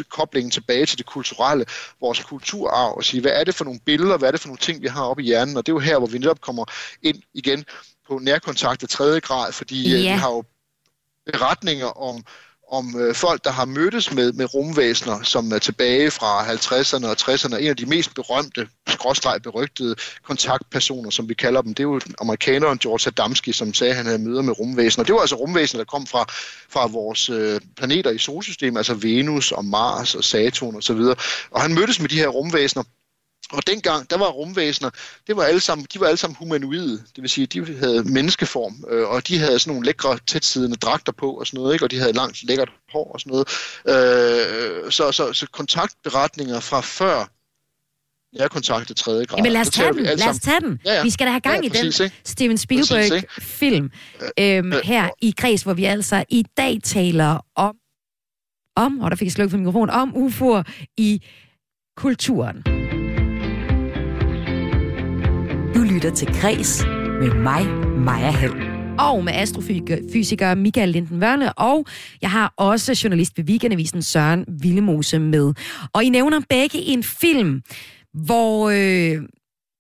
koblingen 0.10 0.52
tilbage 0.52 0.86
til 0.86 0.98
det 0.98 1.06
kulturelle, 1.06 1.66
vores 2.02 2.20
kulturarv, 2.20 2.98
og 2.98 3.04
sige, 3.04 3.22
hvad 3.22 3.32
er 3.32 3.44
det 3.44 3.56
for 3.56 3.66
nogle 3.66 3.80
billeder, 3.86 4.18
hvad 4.18 4.28
er 4.28 4.32
det 4.32 4.42
for 4.42 4.48
nogle 4.48 4.58
ting, 4.58 4.82
vi 4.82 4.88
har 4.88 5.04
oppe 5.04 5.24
i 5.24 5.26
hjernen, 5.26 5.58
og 5.58 5.66
det 5.66 5.72
er 5.72 5.76
jo 5.76 5.80
her, 5.80 5.98
hvor 5.98 6.08
vi 6.08 6.18
netop 6.18 6.42
kommer 6.42 6.66
ind 7.04 7.22
igen 7.34 7.66
på 8.10 8.20
nærkontakt 8.22 8.84
af 8.84 8.90
tredje 8.90 9.20
grad, 9.20 9.52
fordi 9.52 9.94
øh, 9.94 10.04
ja. 10.04 10.14
vi 10.14 10.20
har 10.20 10.30
jo 10.30 10.44
beretninger 11.26 11.86
om, 11.86 12.24
om 12.72 12.96
øh, 13.00 13.16
folk, 13.16 13.44
der 13.44 13.52
har 13.52 13.66
mødtes 13.66 14.14
med, 14.14 14.34
med 14.34 14.54
rumvæsener, 14.54 15.24
som 15.24 15.52
er 15.52 15.60
tilbage 15.60 16.12
fra 16.12 16.54
50'erne 16.54 17.08
og 17.08 17.16
60'erne. 17.22 17.56
En 17.56 17.68
af 17.68 17.78
de 17.78 17.86
mest 17.86 18.16
berømte, 18.16 18.68
skråstreg 18.88 19.42
berygtede 19.42 19.96
kontaktpersoner, 20.24 21.10
som 21.10 21.30
vi 21.30 21.34
kalder 21.34 21.62
dem, 21.62 21.74
det 21.74 21.84
er 21.84 21.88
jo 21.88 22.00
amerikaneren 22.22 22.78
George 22.78 23.08
Adamski, 23.08 23.52
som 23.52 23.74
sagde, 23.74 23.92
at 23.92 23.98
han 23.98 24.06
havde 24.06 24.20
møder 24.20 24.42
med 24.42 24.60
rumvæsener. 24.60 25.06
Det 25.06 25.14
var 25.14 25.22
altså 25.22 25.36
rumvæsener, 25.36 25.84
der 25.84 25.86
kom 25.86 26.08
fra, 26.08 26.26
fra 26.70 26.88
vores 26.88 27.30
øh, 27.30 27.62
planeter 27.78 28.12
i 28.12 28.18
solsystemet, 28.18 28.78
altså 28.78 28.94
Venus 28.94 29.52
og 29.52 29.66
Mars 29.66 30.16
og 30.16 30.24
Saturn 30.24 30.76
osv. 30.76 30.96
Og, 30.96 31.18
og 31.52 31.62
han 31.62 31.74
mødtes 31.74 32.00
med 32.00 32.10
de 32.10 32.16
her 32.16 32.28
rumvæsener 32.28 32.84
og 33.52 33.68
dengang, 33.68 34.10
der 34.10 34.18
var 34.18 34.28
rumvæsener, 34.28 34.90
det 35.28 35.36
var 35.36 35.44
alle 35.44 35.60
sammen, 35.60 35.88
de 35.94 36.00
var 36.00 36.06
alle 36.06 36.18
sammen 36.18 36.36
humanoide, 36.40 36.92
det 37.16 37.22
vil 37.22 37.30
sige, 37.30 37.48
de 37.48 37.78
havde 37.78 38.04
menneskeform, 38.04 38.84
øh, 38.90 39.08
og 39.10 39.28
de 39.28 39.38
havde 39.38 39.60
sådan 39.60 39.72
nogle 39.74 39.86
lækre, 39.86 40.18
tætsiddende 40.28 40.78
dragter 40.78 41.12
på 41.12 41.32
og 41.32 41.48
sådan 41.48 41.58
noget, 41.58 41.74
ikke? 41.74 41.86
og 41.86 41.92
de 41.92 42.00
havde 42.00 42.14
langt 42.14 42.44
lækkert 42.44 42.70
hår 42.92 43.12
og 43.14 43.20
sådan 43.20 43.32
noget. 43.32 43.48
Øh, 43.88 44.92
så, 44.92 45.12
så, 45.12 45.34
så 45.34 45.48
kontaktberetninger 45.52 46.60
fra 46.60 46.82
før 46.82 47.26
jeg 48.34 48.50
kontaktet 48.50 48.98
tredje 48.98 49.26
grad. 49.26 49.38
Jamen 49.38 49.52
lad 49.52 49.62
os 49.62 49.70
tage 49.70 49.94
den, 49.94 50.04
lad 50.04 50.30
os 50.30 50.40
tage 50.40 50.60
den. 50.60 50.80
Ja, 50.86 50.94
ja. 50.94 51.04
Vi 51.04 51.10
skal 51.10 51.28
da 51.28 51.32
have 51.32 51.42
gang 51.42 51.64
ja, 51.64 51.70
præcis, 51.70 52.00
i 52.00 52.04
den 52.04 52.06
ikke? 52.06 52.22
Steven 52.26 52.58
Spielberg-film 52.58 53.92
øhm, 54.40 54.74
her 54.84 55.10
i 55.22 55.34
Græs, 55.38 55.62
hvor 55.62 55.74
vi 55.74 55.86
altså 55.86 56.24
i 56.30 56.46
dag 56.58 56.78
taler 56.84 57.46
om, 57.56 57.76
om, 58.76 59.00
og 59.00 59.12
der 59.12 59.18
fik 59.18 59.26
jeg 59.26 59.32
slukket 59.32 59.52
for 59.52 59.58
mikrofonen, 59.58 59.90
om 59.90 60.16
UFO'er 60.16 60.64
i 60.98 61.22
kulturen 61.98 62.79
lytter 66.00 66.16
til 66.16 66.42
Græs 66.42 66.84
med 67.20 67.34
mig, 67.34 67.66
Maja 67.98 68.32
Hall. 68.32 68.54
Og 69.00 69.24
med 69.24 69.34
astrofysiker 69.34 70.56
Michael 70.56 70.90
Linden 70.90 71.24
Wørne, 71.24 71.54
og 71.54 71.86
jeg 72.22 72.32
har 72.32 72.54
også 72.58 73.00
journalist 73.04 73.38
ved 73.38 73.46
Weekendavisen 73.46 74.02
Søren 74.02 74.46
Villemose 74.62 75.20
med. 75.20 75.54
Og 75.94 76.04
I 76.04 76.10
nævner 76.10 76.42
begge 76.50 76.78
en 76.78 77.04
film, 77.04 77.62
hvor 78.14 78.70
øh, 78.70 79.24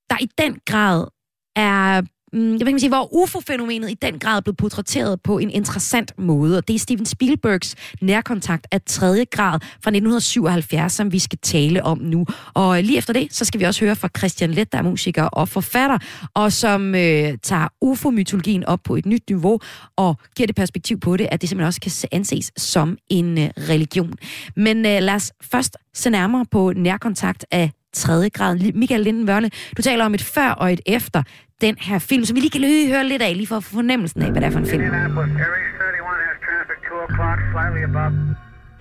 der 0.09 0.21
i 0.21 0.29
den 0.37 0.59
grad 0.65 1.07
er 1.55 2.01
Mm, 2.33 2.57
jeg 2.57 2.65
vil 2.65 2.79
sige, 2.79 2.89
hvor 2.89 3.13
UFO-fænomenet 3.13 3.91
i 3.91 3.93
den 3.93 4.19
grad 4.19 4.41
blev 4.41 4.55
portrætteret 4.55 5.21
på 5.21 5.37
en 5.37 5.49
interessant 5.49 6.13
måde. 6.17 6.57
Og 6.57 6.67
det 6.67 6.75
er 6.75 6.79
Steven 6.79 7.05
Spielbergs 7.05 7.75
nærkontakt 8.01 8.67
af 8.71 8.81
tredje 8.85 9.25
grad 9.25 9.59
fra 9.61 9.89
1977, 9.89 10.93
som 10.93 11.11
vi 11.11 11.19
skal 11.19 11.39
tale 11.41 11.83
om 11.83 11.97
nu. 11.97 12.25
Og 12.53 12.83
lige 12.83 12.97
efter 12.97 13.13
det, 13.13 13.33
så 13.33 13.45
skal 13.45 13.59
vi 13.59 13.65
også 13.65 13.85
høre 13.85 13.95
fra 13.95 14.09
Christian 14.17 14.51
Let, 14.51 14.71
der 14.71 14.77
er 14.77 14.81
musiker 14.81 15.23
og 15.23 15.49
forfatter, 15.49 15.97
og 16.33 16.53
som 16.53 16.95
øh, 16.95 17.37
tager 17.43 17.67
UFO-mytologien 17.81 18.65
op 18.65 18.79
på 18.83 18.95
et 18.95 19.05
nyt 19.05 19.23
niveau 19.29 19.59
og 19.95 20.17
giver 20.35 20.47
det 20.47 20.55
perspektiv 20.55 20.99
på 20.99 21.17
det, 21.17 21.27
at 21.31 21.41
det 21.41 21.49
simpelthen 21.49 21.67
også 21.67 21.81
kan 21.81 21.91
anses 22.11 22.51
som 22.57 22.97
en 23.09 23.37
øh, 23.37 23.49
religion. 23.57 24.13
Men 24.55 24.77
øh, 24.77 25.01
lad 25.01 25.13
os 25.13 25.31
først 25.41 25.77
se 25.93 26.09
nærmere 26.09 26.45
på 26.51 26.73
nærkontakt 26.75 27.45
af 27.51 27.71
tredje 27.93 28.29
grad. 28.29 28.71
Michael 28.73 29.01
Linden 29.01 29.29
Wørne, 29.29 29.49
du 29.77 29.81
taler 29.81 30.05
om 30.05 30.13
et 30.13 30.21
før 30.21 30.49
og 30.49 30.73
et 30.73 30.81
efter 30.85 31.23
den 31.61 31.75
her 31.79 31.99
film, 31.99 32.25
som 32.25 32.35
vi 32.35 32.39
lige 32.41 32.51
kan 32.51 32.61
lige 32.61 32.87
høre 32.93 33.03
lidt 33.03 33.21
af, 33.21 33.37
lige 33.37 33.47
for 33.47 33.57
at 33.57 33.63
få 33.63 33.73
fornemmelsen 33.73 34.21
af, 34.21 34.31
hvad 34.31 34.41
det 34.41 34.47
er 34.47 34.51
for 34.51 34.59
en 34.59 34.65
film. 34.65 34.83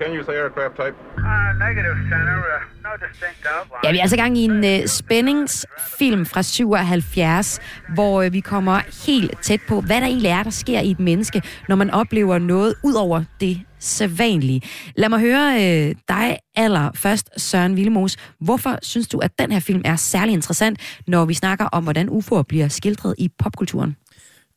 Can 0.01 0.15
you 0.17 0.25
say 0.25 0.37
aircraft 0.43 0.75
type? 0.77 0.97
Uh, 1.17 1.51
negative, 1.67 1.97
center. 2.11 2.39
Uh, 2.39 2.83
no 2.87 2.91
distinct 3.07 3.47
outline. 3.55 3.81
Ja, 3.85 3.93
vi 3.93 3.99
er 3.99 4.03
altså 4.03 4.17
gang 4.17 4.39
i 4.39 4.45
en 4.45 4.65
uh, 4.65 4.87
spændingsfilm 4.87 6.27
fra 6.27 6.43
77, 6.43 7.61
hvor 7.95 8.25
uh, 8.25 8.33
vi 8.33 8.41
kommer 8.41 8.81
helt 9.07 9.43
tæt 9.43 9.61
på, 9.69 9.81
hvad 9.81 10.01
der 10.01 10.07
egentlig 10.07 10.29
er, 10.29 10.43
der 10.43 10.51
sker 10.51 10.81
i 10.81 10.91
et 10.91 11.01
menneske, 11.01 11.43
når 11.69 11.77
man 11.77 11.91
oplever 11.91 12.39
noget 12.39 12.75
ud 12.85 12.95
over 12.95 13.25
det 13.41 13.61
sædvanlige. 13.79 14.63
Lad 14.97 15.09
mig 15.09 15.21
høre 15.21 15.55
uh, 15.55 15.97
dig 16.09 16.39
aller 16.57 16.91
først, 16.95 17.41
Søren 17.41 17.77
Villemos. 17.77 18.17
Hvorfor 18.41 18.79
synes 18.83 19.09
du, 19.09 19.19
at 19.19 19.39
den 19.39 19.53
her 19.53 19.61
film 19.61 19.83
er 19.85 19.97
særlig 19.97 20.33
interessant, 20.33 20.81
når 21.07 21.25
vi 21.25 21.35
snakker 21.35 21.65
om, 21.65 21.83
hvordan 21.83 22.09
UFO'er 22.09 22.43
bliver 22.43 22.69
skildret 22.69 23.15
i 23.19 23.31
popkulturen? 23.39 23.97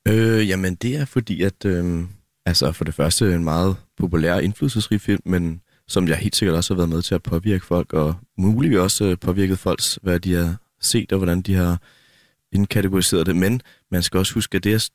Øh, 0.07 0.49
jamen, 0.49 0.75
det 0.75 0.95
er 0.95 1.05
fordi, 1.05 1.43
at... 1.43 1.65
Øh 1.65 2.03
altså 2.45 2.71
for 2.71 2.83
det 2.83 2.93
første 2.93 3.35
en 3.35 3.43
meget 3.43 3.75
populær, 4.01 4.39
indflydelsesrig 4.39 5.01
film, 5.01 5.21
men 5.25 5.61
som 5.87 6.07
jeg 6.07 6.17
helt 6.17 6.35
sikkert 6.35 6.55
også 6.55 6.73
har 6.73 6.77
været 6.77 6.89
med 6.89 7.01
til 7.01 7.15
at 7.15 7.23
påvirke 7.23 7.65
folk, 7.65 7.93
og 7.93 8.15
muligvis 8.37 8.77
også 8.77 9.05
øh, 9.05 9.17
påvirket 9.17 9.59
folks, 9.59 9.99
hvad 10.01 10.19
de 10.19 10.33
har 10.33 10.55
set, 10.81 11.11
og 11.11 11.17
hvordan 11.17 11.41
de 11.41 11.55
har 11.55 11.81
indkategoriseret 12.51 13.25
det. 13.25 13.35
Men 13.35 13.61
man 13.91 14.03
skal 14.03 14.17
også 14.17 14.33
huske, 14.33 14.55
at 14.55 14.63
det, 14.63 14.73
er, 14.73 14.89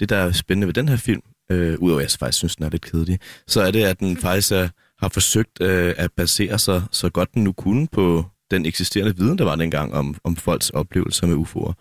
det 0.00 0.08
der 0.08 0.16
er 0.16 0.32
spændende 0.32 0.66
ved 0.66 0.74
den 0.74 0.88
her 0.88 0.96
film, 0.96 1.22
øh, 1.50 1.78
udover 1.78 2.00
at 2.00 2.02
jeg 2.02 2.18
faktisk 2.18 2.38
synes, 2.38 2.56
den 2.56 2.64
er 2.64 2.70
lidt 2.70 2.82
kedelig, 2.82 3.18
så 3.46 3.60
er 3.62 3.70
det, 3.70 3.82
at 3.82 4.00
den 4.00 4.16
faktisk 4.16 4.52
er, 4.52 4.68
har 4.98 5.08
forsøgt 5.08 5.62
øh, 5.62 5.94
at 5.96 6.12
basere 6.12 6.58
sig 6.58 6.82
så 6.90 7.10
godt 7.10 7.34
den 7.34 7.44
nu 7.44 7.52
kunne 7.52 7.86
på 7.92 8.24
den 8.50 8.66
eksisterende 8.66 9.16
viden, 9.16 9.38
der 9.38 9.44
var 9.44 9.56
dengang 9.56 9.94
om, 9.94 10.16
om 10.24 10.36
folks 10.36 10.70
oplevelser 10.70 11.26
med 11.26 11.36
UFO'er. 11.36 11.72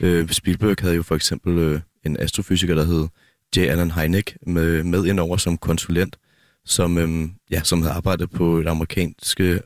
Øh, 0.00 0.28
Spielberg 0.28 0.76
havde 0.80 0.94
jo 0.94 1.02
for 1.02 1.14
eksempel 1.14 1.58
øh, 1.58 1.80
en 2.06 2.16
astrofysiker, 2.20 2.74
der 2.74 2.84
hed 2.84 3.08
J. 3.56 3.58
Allen 3.58 3.90
Hynek 3.90 4.36
med, 4.46 4.82
med 4.84 5.06
indover 5.06 5.36
som 5.36 5.58
konsulent, 5.58 6.18
som, 6.64 6.98
øhm, 6.98 7.32
ja, 7.50 7.62
som 7.64 7.82
havde 7.82 7.94
arbejdet 7.94 8.30
på 8.30 8.58
et 8.58 8.66
amerikansk 8.66 9.40
øh, 9.40 9.60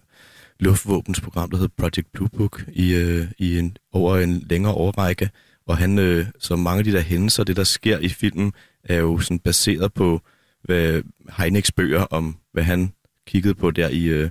luftvåbensprogram, 0.61 1.51
der 1.51 1.57
hed 1.57 1.69
Project 1.69 2.13
Blue 2.13 2.29
Book, 2.29 2.65
i, 2.73 2.95
øh, 2.95 3.27
i 3.39 3.59
en, 3.59 3.77
over 3.93 4.17
en 4.17 4.47
længere 4.51 4.73
årrække. 4.73 5.31
Og 5.67 5.77
han, 5.77 5.99
øh, 5.99 6.27
så 6.39 6.57
mange 6.57 6.79
af 6.79 6.85
de 6.85 6.93
der 6.93 7.01
hændelser, 7.01 7.45
det 7.45 7.57
der 7.57 7.65
sker 7.65 7.99
i 7.99 8.09
filmen, 8.09 8.53
er 8.85 8.97
jo 8.97 9.19
sådan 9.19 9.39
baseret 9.39 9.93
på 9.93 10.21
hvad 10.65 11.03
Heineks 11.39 11.73
bøger 11.73 12.03
om, 12.03 12.37
hvad 12.53 12.63
han 12.63 12.93
kiggede 13.27 13.55
på 13.55 13.71
der 13.71 13.89
i, 13.89 14.05
øh, 14.05 14.31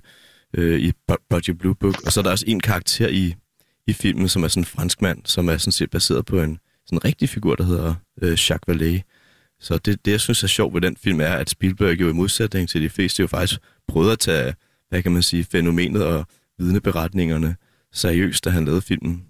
øh, 0.53 0.79
i 0.79 0.91
Project 1.29 1.59
Blue 1.59 1.75
Book. 1.75 2.05
Og 2.05 2.11
så 2.11 2.19
er 2.19 2.23
der 2.23 2.31
også 2.31 2.45
en 2.47 2.59
karakter 2.59 3.07
i, 3.07 3.35
i 3.87 3.93
filmen, 3.93 4.29
som 4.29 4.43
er 4.43 4.47
sådan 4.47 4.61
en 4.61 4.65
fransk 4.65 5.01
mand, 5.01 5.21
som 5.25 5.49
er 5.49 5.57
sådan 5.57 5.71
set 5.71 5.89
baseret 5.89 6.25
på 6.25 6.41
en 6.41 6.59
sådan 6.85 6.97
en 6.97 7.05
rigtig 7.05 7.29
figur, 7.29 7.55
der 7.55 7.63
hedder 7.63 7.95
øh, 8.21 8.29
Jacques 8.29 8.59
Vallée, 8.69 9.12
så 9.63 9.77
det, 9.77 10.05
det, 10.05 10.11
jeg 10.11 10.19
synes 10.19 10.43
er 10.43 10.47
sjovt 10.47 10.73
ved 10.73 10.81
den 10.81 10.97
film, 10.97 11.21
er, 11.21 11.33
at 11.33 11.49
Spielberg 11.49 12.01
jo 12.01 12.09
i 12.09 12.13
modsætning 12.13 12.69
til 12.69 12.81
de 12.81 12.89
fleste 12.89 13.21
jo 13.21 13.27
faktisk 13.27 13.59
prøvede 13.87 14.11
at 14.11 14.19
tage, 14.19 14.53
hvad 14.89 15.03
kan 15.03 15.11
man 15.11 15.23
sige, 15.23 15.43
fænomenet 15.51 16.05
og 16.05 16.25
vidneberetningerne 16.59 17.55
seriøst, 17.93 18.45
da 18.45 18.49
han 18.49 18.65
lavede 18.65 18.81
filmen. 18.81 19.23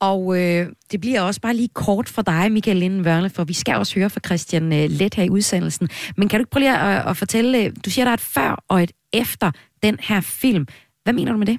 Og 0.00 0.40
øh, 0.40 0.66
det 0.92 1.00
bliver 1.00 1.20
også 1.20 1.40
bare 1.40 1.56
lige 1.56 1.68
kort 1.74 2.08
for 2.08 2.22
dig, 2.22 2.52
Michael 2.52 2.76
Linden 2.76 3.30
for 3.30 3.44
vi 3.44 3.52
skal 3.52 3.76
også 3.76 3.94
høre 3.94 4.10
fra 4.10 4.20
Christian 4.26 4.72
øh, 4.72 4.90
Let 4.90 5.14
her 5.14 5.24
i 5.24 5.30
udsendelsen. 5.30 5.88
Men 6.16 6.28
kan 6.28 6.40
du 6.40 6.42
ikke 6.42 6.50
prøve 6.50 6.60
lige 6.60 6.78
at, 6.78 7.06
at 7.06 7.16
fortælle, 7.16 7.64
øh, 7.64 7.72
du 7.84 7.90
siger, 7.90 8.04
der 8.04 8.10
er 8.10 8.14
et 8.14 8.20
før 8.20 8.64
og 8.68 8.82
et 8.82 8.92
efter 9.12 9.50
den 9.82 9.98
her 10.00 10.20
film. 10.20 10.66
Hvad 11.04 11.12
mener 11.12 11.32
du 11.32 11.38
med 11.38 11.46
det? 11.46 11.58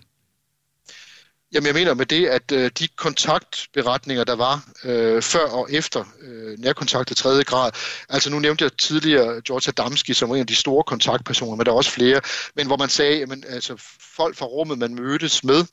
Jamen 1.53 1.67
jeg 1.67 1.73
mener 1.73 1.93
med 1.93 2.05
det, 2.05 2.25
at 2.25 2.51
øh, 2.51 2.71
de 2.79 2.87
kontaktberetninger, 2.87 4.23
der 4.23 4.35
var 4.35 4.65
øh, 4.83 5.21
før 5.21 5.45
og 5.45 5.67
efter 5.71 6.03
øh, 6.21 6.59
nærkontakt 6.59 7.07
til 7.07 7.17
tredje 7.17 7.43
grad, 7.43 7.71
altså 8.09 8.29
nu 8.29 8.39
nævnte 8.39 8.63
jeg 8.63 8.71
tidligere 8.77 9.41
George 9.47 9.69
Adamski 9.69 10.13
som 10.13 10.31
en 10.31 10.39
af 10.39 10.47
de 10.47 10.55
store 10.55 10.83
kontaktpersoner, 10.83 11.55
men 11.55 11.65
der 11.65 11.71
er 11.71 11.75
også 11.75 11.91
flere, 11.91 12.21
men 12.55 12.67
hvor 12.67 12.77
man 12.77 12.89
sagde, 12.89 13.21
at 13.21 13.29
altså, 13.49 13.75
folk 14.15 14.37
fra 14.37 14.45
rummet, 14.45 14.77
man 14.77 14.95
mødtes 14.95 15.43
med, 15.43 15.65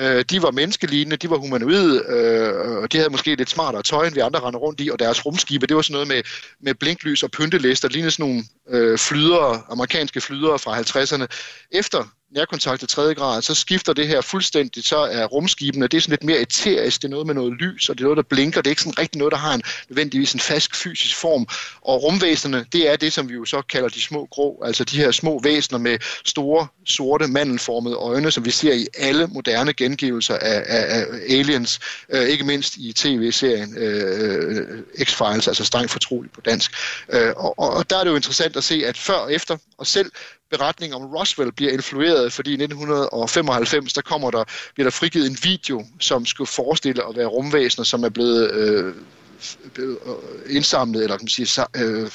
øh, 0.00 0.24
de 0.30 0.42
var 0.42 0.50
menneskelignende, 0.50 1.16
de 1.16 1.30
var 1.30 1.36
humanoide, 1.36 2.04
øh, 2.08 2.82
og 2.82 2.92
de 2.92 2.96
havde 2.96 3.10
måske 3.10 3.34
lidt 3.34 3.50
smartere 3.50 3.82
tøj, 3.82 4.06
end 4.06 4.14
vi 4.14 4.20
andre 4.20 4.40
render 4.40 4.60
rundt 4.60 4.80
i, 4.80 4.90
og 4.90 4.98
deres 4.98 5.26
rumskibe, 5.26 5.66
det 5.66 5.76
var 5.76 5.82
sådan 5.82 5.92
noget 5.92 6.08
med, 6.08 6.22
med 6.60 6.74
blinklys 6.74 7.22
og 7.22 7.30
pyntelister, 7.30 7.88
lignede 7.88 8.10
sådan 8.10 8.26
nogle 8.26 8.44
øh, 8.68 8.98
flydere, 8.98 9.62
amerikanske 9.70 10.20
flydere 10.20 10.58
fra 10.58 10.80
50'erne. 10.80 11.26
Efter 11.70 12.04
nærkontakt 12.36 12.78
til 12.78 12.88
tredje 12.88 13.14
grad, 13.14 13.42
så 13.42 13.54
skifter 13.54 13.92
det 13.92 14.08
her 14.08 14.20
fuldstændigt, 14.20 14.86
så 14.86 14.96
er 14.96 15.24
rumskibene, 15.24 15.86
det 15.86 15.96
er 15.96 16.00
sådan 16.00 16.12
lidt 16.12 16.24
mere 16.24 16.38
eterisk, 16.38 17.02
det 17.02 17.08
er 17.08 17.10
noget 17.10 17.26
med 17.26 17.34
noget 17.34 17.52
lys, 17.52 17.88
og 17.88 17.98
det 17.98 18.00
er 18.00 18.04
noget, 18.04 18.16
der 18.16 18.22
blinker, 18.22 18.60
det 18.60 18.66
er 18.66 18.72
ikke 18.72 18.82
sådan 18.82 18.98
rigtig 18.98 19.18
noget, 19.18 19.32
der 19.32 19.38
har 19.38 19.54
en 19.54 19.62
nødvendigvis 19.88 20.32
en 20.32 20.40
fast 20.40 20.76
fysisk 20.76 21.16
form. 21.16 21.46
Og 21.80 22.02
rumvæsenerne, 22.02 22.66
det 22.72 22.90
er 22.90 22.96
det, 22.96 23.12
som 23.12 23.28
vi 23.28 23.34
jo 23.34 23.44
så 23.44 23.62
kalder 23.62 23.88
de 23.88 24.00
små 24.00 24.28
grå, 24.30 24.62
altså 24.64 24.84
de 24.84 24.96
her 24.96 25.10
små 25.10 25.40
væsener 25.42 25.78
med 25.78 25.98
store, 26.24 26.66
sorte, 26.84 27.26
mandelformede 27.26 27.94
øjne, 27.94 28.30
som 28.30 28.44
vi 28.44 28.50
ser 28.50 28.72
i 28.72 28.86
alle 28.98 29.26
moderne 29.26 29.72
gengivelser 29.72 30.34
af, 30.34 30.64
af, 30.66 30.98
af 30.98 31.04
aliens, 31.28 31.80
øh, 32.08 32.22
ikke 32.22 32.44
mindst 32.44 32.76
i 32.76 32.92
tv-serien 32.92 33.78
øh, 33.78 34.56
øh 34.56 34.82
X-Files, 35.00 35.48
altså 35.48 35.64
strengt 35.64 35.90
fortroligt 35.90 36.34
på 36.34 36.40
dansk. 36.40 36.72
Øh, 37.12 37.32
og, 37.36 37.58
og 37.58 37.90
der 37.90 37.98
er 37.98 38.04
det 38.04 38.10
jo 38.10 38.16
interessant 38.16 38.56
at 38.56 38.64
se, 38.64 38.82
at 38.86 38.96
før 38.96 39.14
og 39.14 39.32
efter, 39.32 39.56
og 39.78 39.86
selv 39.86 40.10
beretning 40.50 40.94
om 40.94 41.02
Roswell 41.02 41.52
bliver 41.52 41.72
influeret, 41.72 42.32
fordi 42.32 42.50
i 42.50 42.62
1995, 42.62 43.92
der 43.92 44.02
kommer 44.02 44.30
der, 44.30 44.44
bliver 44.74 44.84
der 44.84 44.90
frigivet 44.90 45.26
en 45.26 45.38
video, 45.42 45.86
som 46.00 46.26
skulle 46.26 46.48
forestille 46.48 47.08
at 47.08 47.16
være 47.16 47.26
rumvæsener, 47.26 47.84
som 47.84 48.04
er 48.04 48.08
blevet 48.08 48.50
øh, 48.50 48.94
øh 49.78 49.96
indsamlet, 50.48 51.02
eller 51.02 51.16
kan 51.16 51.24
man 51.24 51.28
sige, 51.28 51.66
øh, 51.76 52.10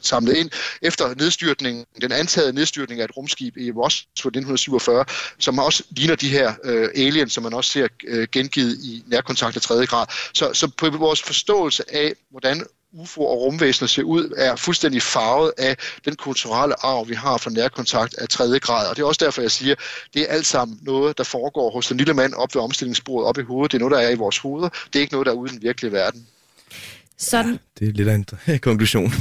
samlet 0.00 0.36
ind 0.36 0.50
efter 0.82 1.14
nedstyrtningen, 1.14 1.84
den 2.00 2.12
antagede 2.12 2.52
nedstyrtning 2.52 3.00
af 3.00 3.04
et 3.04 3.16
rumskib 3.16 3.56
i 3.56 3.70
Roswell 3.70 4.38
1947, 4.38 5.04
som 5.38 5.58
også 5.58 5.82
ligner 5.90 6.14
de 6.14 6.28
her 6.28 6.54
øh, 6.64 6.88
aliens, 6.94 7.32
som 7.32 7.42
man 7.42 7.54
også 7.54 7.70
ser 7.70 7.88
øh, 8.06 8.28
gengivet 8.32 8.78
i 8.84 9.02
nærkontakt 9.06 9.56
af 9.56 9.62
tredje 9.62 9.86
grad. 9.86 10.06
Så, 10.34 10.50
så 10.52 10.68
på 10.68 10.90
vores 10.90 11.22
forståelse 11.22 11.94
af, 11.94 12.12
hvordan 12.30 12.66
UFO 12.92 13.24
og 13.24 13.40
rumvæsener 13.40 13.88
ser 13.88 14.02
ud, 14.02 14.34
er 14.36 14.56
fuldstændig 14.56 15.02
farvet 15.02 15.52
af 15.58 15.76
den 16.04 16.16
kulturelle 16.16 16.84
arv, 16.84 17.08
vi 17.08 17.14
har 17.14 17.36
fra 17.36 17.50
nærkontakt 17.50 18.14
af 18.14 18.28
tredje 18.28 18.58
grad. 18.58 18.88
Og 18.88 18.96
det 18.96 19.02
er 19.02 19.06
også 19.06 19.24
derfor, 19.24 19.42
jeg 19.42 19.50
siger, 19.50 19.74
det 20.14 20.22
er 20.22 20.26
alt 20.26 20.46
sammen 20.46 20.78
noget, 20.82 21.18
der 21.18 21.24
foregår 21.24 21.70
hos 21.70 21.88
den 21.88 21.96
lille 21.96 22.14
mand 22.14 22.34
op 22.34 22.54
ved 22.54 22.62
omstillingsbordet, 22.62 23.28
op 23.28 23.38
i 23.38 23.42
hovedet. 23.42 23.72
Det 23.72 23.78
er 23.78 23.80
noget, 23.80 23.92
der 23.92 24.08
er 24.08 24.10
i 24.10 24.14
vores 24.14 24.38
hoveder. 24.38 24.68
Det 24.68 24.96
er 24.96 25.00
ikke 25.00 25.12
noget, 25.12 25.26
der 25.26 25.32
er 25.32 25.36
ude 25.36 25.50
i 25.50 25.54
den 25.54 25.62
virkelige 25.62 25.92
verden. 25.92 26.26
Sådan. 27.18 27.52
Ja, 27.52 27.58
det 27.78 27.88
er 27.88 27.92
lidt 27.92 28.08
af 28.08 28.14
en 28.14 28.58
konklusion. 28.68 29.12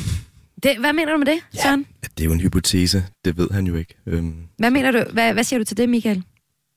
Det, 0.63 0.77
hvad 0.77 0.93
mener 0.93 1.11
du 1.11 1.17
med 1.17 1.25
det, 1.25 1.39
Søren? 1.61 1.85
Ja, 2.03 2.07
det 2.17 2.23
er 2.23 2.25
jo 2.25 2.31
en 2.31 2.39
hypotese. 2.39 3.05
Det 3.25 3.37
ved 3.37 3.49
han 3.51 3.67
jo 3.67 3.75
ikke. 3.75 3.95
Øhm. 4.07 4.35
Hvad 4.57 4.71
mener 4.71 4.91
du? 4.91 5.03
Hvad, 5.13 5.33
hvad 5.33 5.43
siger 5.43 5.57
du 5.57 5.63
til 5.63 5.77
det, 5.77 5.89
Michael? 5.89 6.23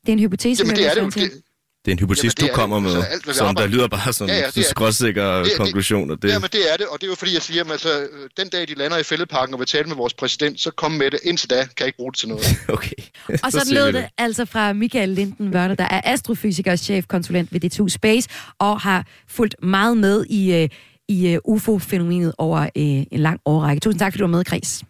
Det 0.01 0.09
er 0.09 0.13
en 0.13 0.19
hypotese. 0.19 0.63
Jamen, 0.63 0.77
det 0.77 0.87
er 0.87 0.95
det 0.95 1.01
jo. 1.01 1.09
Det, 1.09 1.43
det 1.85 1.91
er 1.91 1.93
en 1.93 1.99
hypotese, 1.99 2.37
du 2.41 2.49
kommer 2.55 2.79
med, 2.81 2.91
altså, 2.91 3.29
alt, 3.29 3.37
som 3.37 3.57
der 3.57 3.67
lyder 3.67 3.89
bare 3.89 4.13
som 4.13 4.29
ja, 4.29 4.51
ja, 4.57 4.63
skrådsikre 4.63 5.45
konklusioner. 5.57 6.15
Det. 6.15 6.29
Jamen, 6.29 6.49
det 6.53 6.73
er 6.73 6.77
det, 6.77 6.87
og 6.87 7.01
det 7.01 7.07
er 7.07 7.11
jo 7.11 7.15
fordi, 7.15 7.35
jeg 7.35 7.43
siger, 7.43 7.65
at 7.65 7.71
altså, 7.71 8.09
den 8.37 8.49
dag, 8.49 8.69
de 8.69 8.75
lander 8.75 8.99
i 8.99 9.03
fældeparken 9.03 9.55
og 9.55 9.61
vil 9.61 9.67
tale 9.67 9.89
med 9.89 9.97
vores 9.97 10.15
præsident, 10.15 10.61
så 10.61 10.71
kom 10.71 10.93
med 10.93 11.11
det. 11.11 11.21
Indtil 11.23 11.51
da 11.51 11.57
kan 11.57 11.71
jeg 11.81 11.87
ikke 11.87 11.97
bruge 11.97 12.13
det 12.13 12.19
til 12.19 12.29
noget. 12.29 12.45
okay. 12.69 12.97
og 13.43 13.53
så, 13.53 13.61
så 13.61 13.75
lød 13.75 13.93
det 13.93 14.07
altså 14.19 14.45
fra 14.45 14.73
Michael 14.73 15.09
Linden 15.09 15.55
Wörner, 15.55 15.75
der 15.75 15.89
er 15.91 16.01
astrofysiker 16.05 16.73
og 16.73 16.79
chefkonsulent 16.79 17.53
ved 17.53 17.65
D2 17.65 17.89
Space, 17.89 18.29
og 18.59 18.81
har 18.81 19.07
fulgt 19.29 19.57
meget 19.63 19.97
med 19.97 20.25
i, 20.31 20.55
øh, 20.55 20.69
i 21.09 21.29
øh, 21.29 21.39
UFO-fænomenet 21.45 22.33
over 22.39 22.61
øh, 22.61 22.71
en 22.77 23.07
lang 23.11 23.41
årrække. 23.45 23.81
Tusind 23.81 23.99
tak, 23.99 24.13
fordi 24.13 24.19
du 24.21 24.27
var 24.27 24.37
med 24.37 24.45
Kreds. 24.45 24.83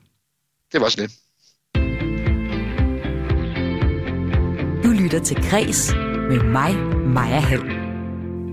Det 0.73 0.81
var 0.81 0.89
sådan 0.89 1.03
lidt. 1.03 1.13
Du 4.85 4.89
lytter 5.03 5.21
til 5.25 5.37
Kres 5.37 5.95
med 6.29 6.43
mig, 6.43 6.77
Maja 7.07 7.41
Hall. 7.41 7.95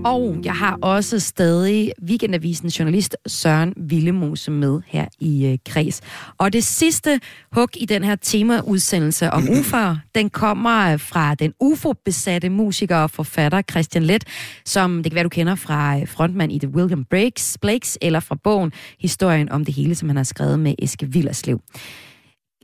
Og 0.04 0.40
jeg 0.44 0.54
har 0.54 0.78
også 0.82 1.20
stadig 1.20 1.92
Weekendavisen 2.08 2.68
journalist 2.68 3.16
Søren 3.26 3.74
Villemose 3.76 4.50
med 4.50 4.80
her 4.86 5.06
i 5.20 5.46
øh, 5.46 5.58
Kreds. 5.66 6.00
Og 6.38 6.52
det 6.52 6.64
sidste 6.64 7.20
hug 7.52 7.68
i 7.76 7.86
den 7.86 8.04
her 8.04 8.16
temaudsendelse 8.16 9.30
om 9.30 9.42
UFO'er, 9.58 9.96
den 10.14 10.30
kommer 10.30 10.96
fra 10.96 11.34
den 11.34 11.52
UFO-besatte 11.60 12.48
musiker 12.48 12.96
og 12.96 13.10
forfatter 13.10 13.62
Christian 13.70 14.04
Let, 14.04 14.24
som 14.64 15.02
det 15.02 15.12
kan 15.12 15.14
være, 15.14 15.24
du 15.24 15.28
kender 15.28 15.54
fra 15.54 16.00
øh, 16.00 16.08
frontmand 16.08 16.52
i 16.52 16.58
The 16.58 16.68
William 16.68 17.04
Breaks, 17.04 17.58
Blakes, 17.60 17.98
eller 18.00 18.20
fra 18.20 18.36
bogen 18.44 18.72
Historien 19.00 19.48
om 19.48 19.64
det 19.64 19.74
hele, 19.74 19.94
som 19.94 20.08
han 20.08 20.16
har 20.16 20.24
skrevet 20.24 20.58
med 20.58 20.74
Eske 20.78 21.06
Villerslev. 21.06 21.60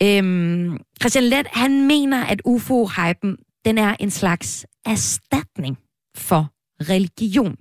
Øhm, 0.03 0.77
Christian 1.01 1.25
Let, 1.25 1.47
han 1.53 1.87
mener, 1.87 2.25
at 2.25 2.43
UFO-hypen 2.45 3.37
den 3.69 3.79
er 3.79 3.97
en 4.01 4.11
slags 4.11 4.66
erstatning 4.87 5.79
for 6.16 6.53
religion. 6.81 7.57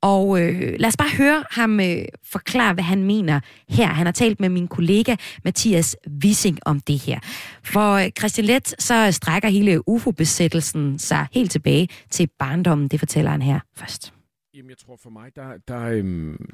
Og 0.00 0.42
øh, 0.42 0.74
lad 0.78 0.88
os 0.88 0.96
bare 0.96 1.16
høre 1.16 1.44
ham 1.50 1.80
øh, 1.80 2.04
forklare, 2.24 2.74
hvad 2.74 2.84
han 2.84 3.04
mener 3.04 3.40
her. 3.68 3.86
Han 3.86 4.06
har 4.06 4.12
talt 4.12 4.40
med 4.40 4.48
min 4.48 4.68
kollega 4.68 5.16
Mathias 5.44 5.96
Wissing 6.24 6.58
om 6.66 6.80
det 6.80 6.98
her. 6.98 7.18
For 7.64 7.92
øh, 7.92 8.10
Christian 8.18 8.44
Let, 8.44 8.74
så 8.78 9.12
strækker 9.12 9.48
hele 9.48 9.88
UFO-besættelsen 9.88 10.98
sig 10.98 11.26
helt 11.32 11.50
tilbage 11.50 11.88
til 12.10 12.28
barndommen. 12.38 12.88
Det 12.88 12.98
fortæller 12.98 13.30
han 13.30 13.42
her 13.42 13.60
først. 13.76 14.14
Jamen, 14.54 14.70
jeg 14.70 14.78
tror 14.78 14.98
for 15.02 15.10
mig, 15.10 15.36
der, 15.36 15.56
der, 15.68 15.80
øhm, 15.80 16.48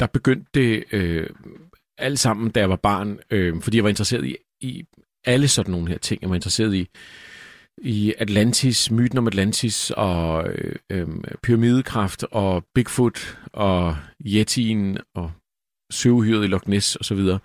der 0.00 0.06
begyndte 0.06 0.50
det 0.54 0.84
øh, 0.92 1.30
alt 1.98 2.18
sammen, 2.18 2.50
da 2.50 2.60
jeg 2.60 2.70
var 2.70 2.76
barn, 2.76 3.18
øh, 3.30 3.62
fordi 3.62 3.76
jeg 3.76 3.84
var 3.84 3.90
interesseret 3.90 4.24
i, 4.26 4.36
i 4.60 4.84
alle 5.24 5.48
sådan 5.48 5.70
nogle 5.70 5.88
her 5.88 5.98
ting. 5.98 6.22
Jeg 6.22 6.30
var 6.30 6.36
interesseret 6.36 6.74
i 6.74 6.88
i 7.78 8.14
Atlantis, 8.18 8.90
myten 8.90 9.18
om 9.18 9.26
Atlantis 9.26 9.90
og 9.90 10.48
øh, 10.48 10.74
øh, 10.90 11.06
pyramidekraft 11.42 12.24
og 12.30 12.64
Bigfoot 12.74 13.38
og 13.52 13.96
Yeti'en 14.26 14.96
og 15.14 15.32
søvhyret 15.92 16.44
i 16.44 16.46
Loch 16.46 16.68
Ness 16.68 16.96
og 16.96 17.04
så 17.04 17.14
videre. 17.14 17.38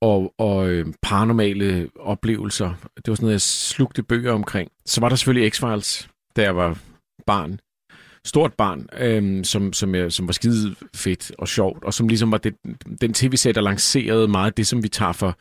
Og, 0.00 0.34
og 0.38 0.68
øh, 0.68 0.86
paranormale 1.02 1.88
oplevelser. 1.98 2.74
Det 2.96 3.08
var 3.08 3.14
sådan 3.14 3.24
noget, 3.24 3.32
jeg 3.32 3.40
slugte 3.40 4.02
bøger 4.02 4.32
omkring. 4.32 4.70
Så 4.86 5.00
var 5.00 5.08
der 5.08 5.16
selvfølgelig 5.16 5.52
X-Files, 5.54 6.08
da 6.36 6.42
jeg 6.42 6.56
var 6.56 6.78
barn. 7.26 7.60
Stort 8.24 8.54
barn, 8.54 8.88
øh, 8.98 9.44
som, 9.44 9.72
som, 9.72 9.94
jeg, 9.94 10.12
som 10.12 10.26
var 10.26 10.32
skide 10.32 10.74
fedt 10.96 11.32
og 11.38 11.48
sjovt, 11.48 11.84
og 11.84 11.94
som 11.94 12.08
ligesom 12.08 12.32
var 12.32 12.38
det, 12.38 12.54
den 13.00 13.14
tv-serie, 13.14 13.54
der 13.54 13.60
lancerede 13.60 14.28
meget 14.28 14.46
af 14.46 14.52
det, 14.52 14.66
som 14.66 14.82
vi 14.82 14.88
tager 14.88 15.12
for 15.12 15.38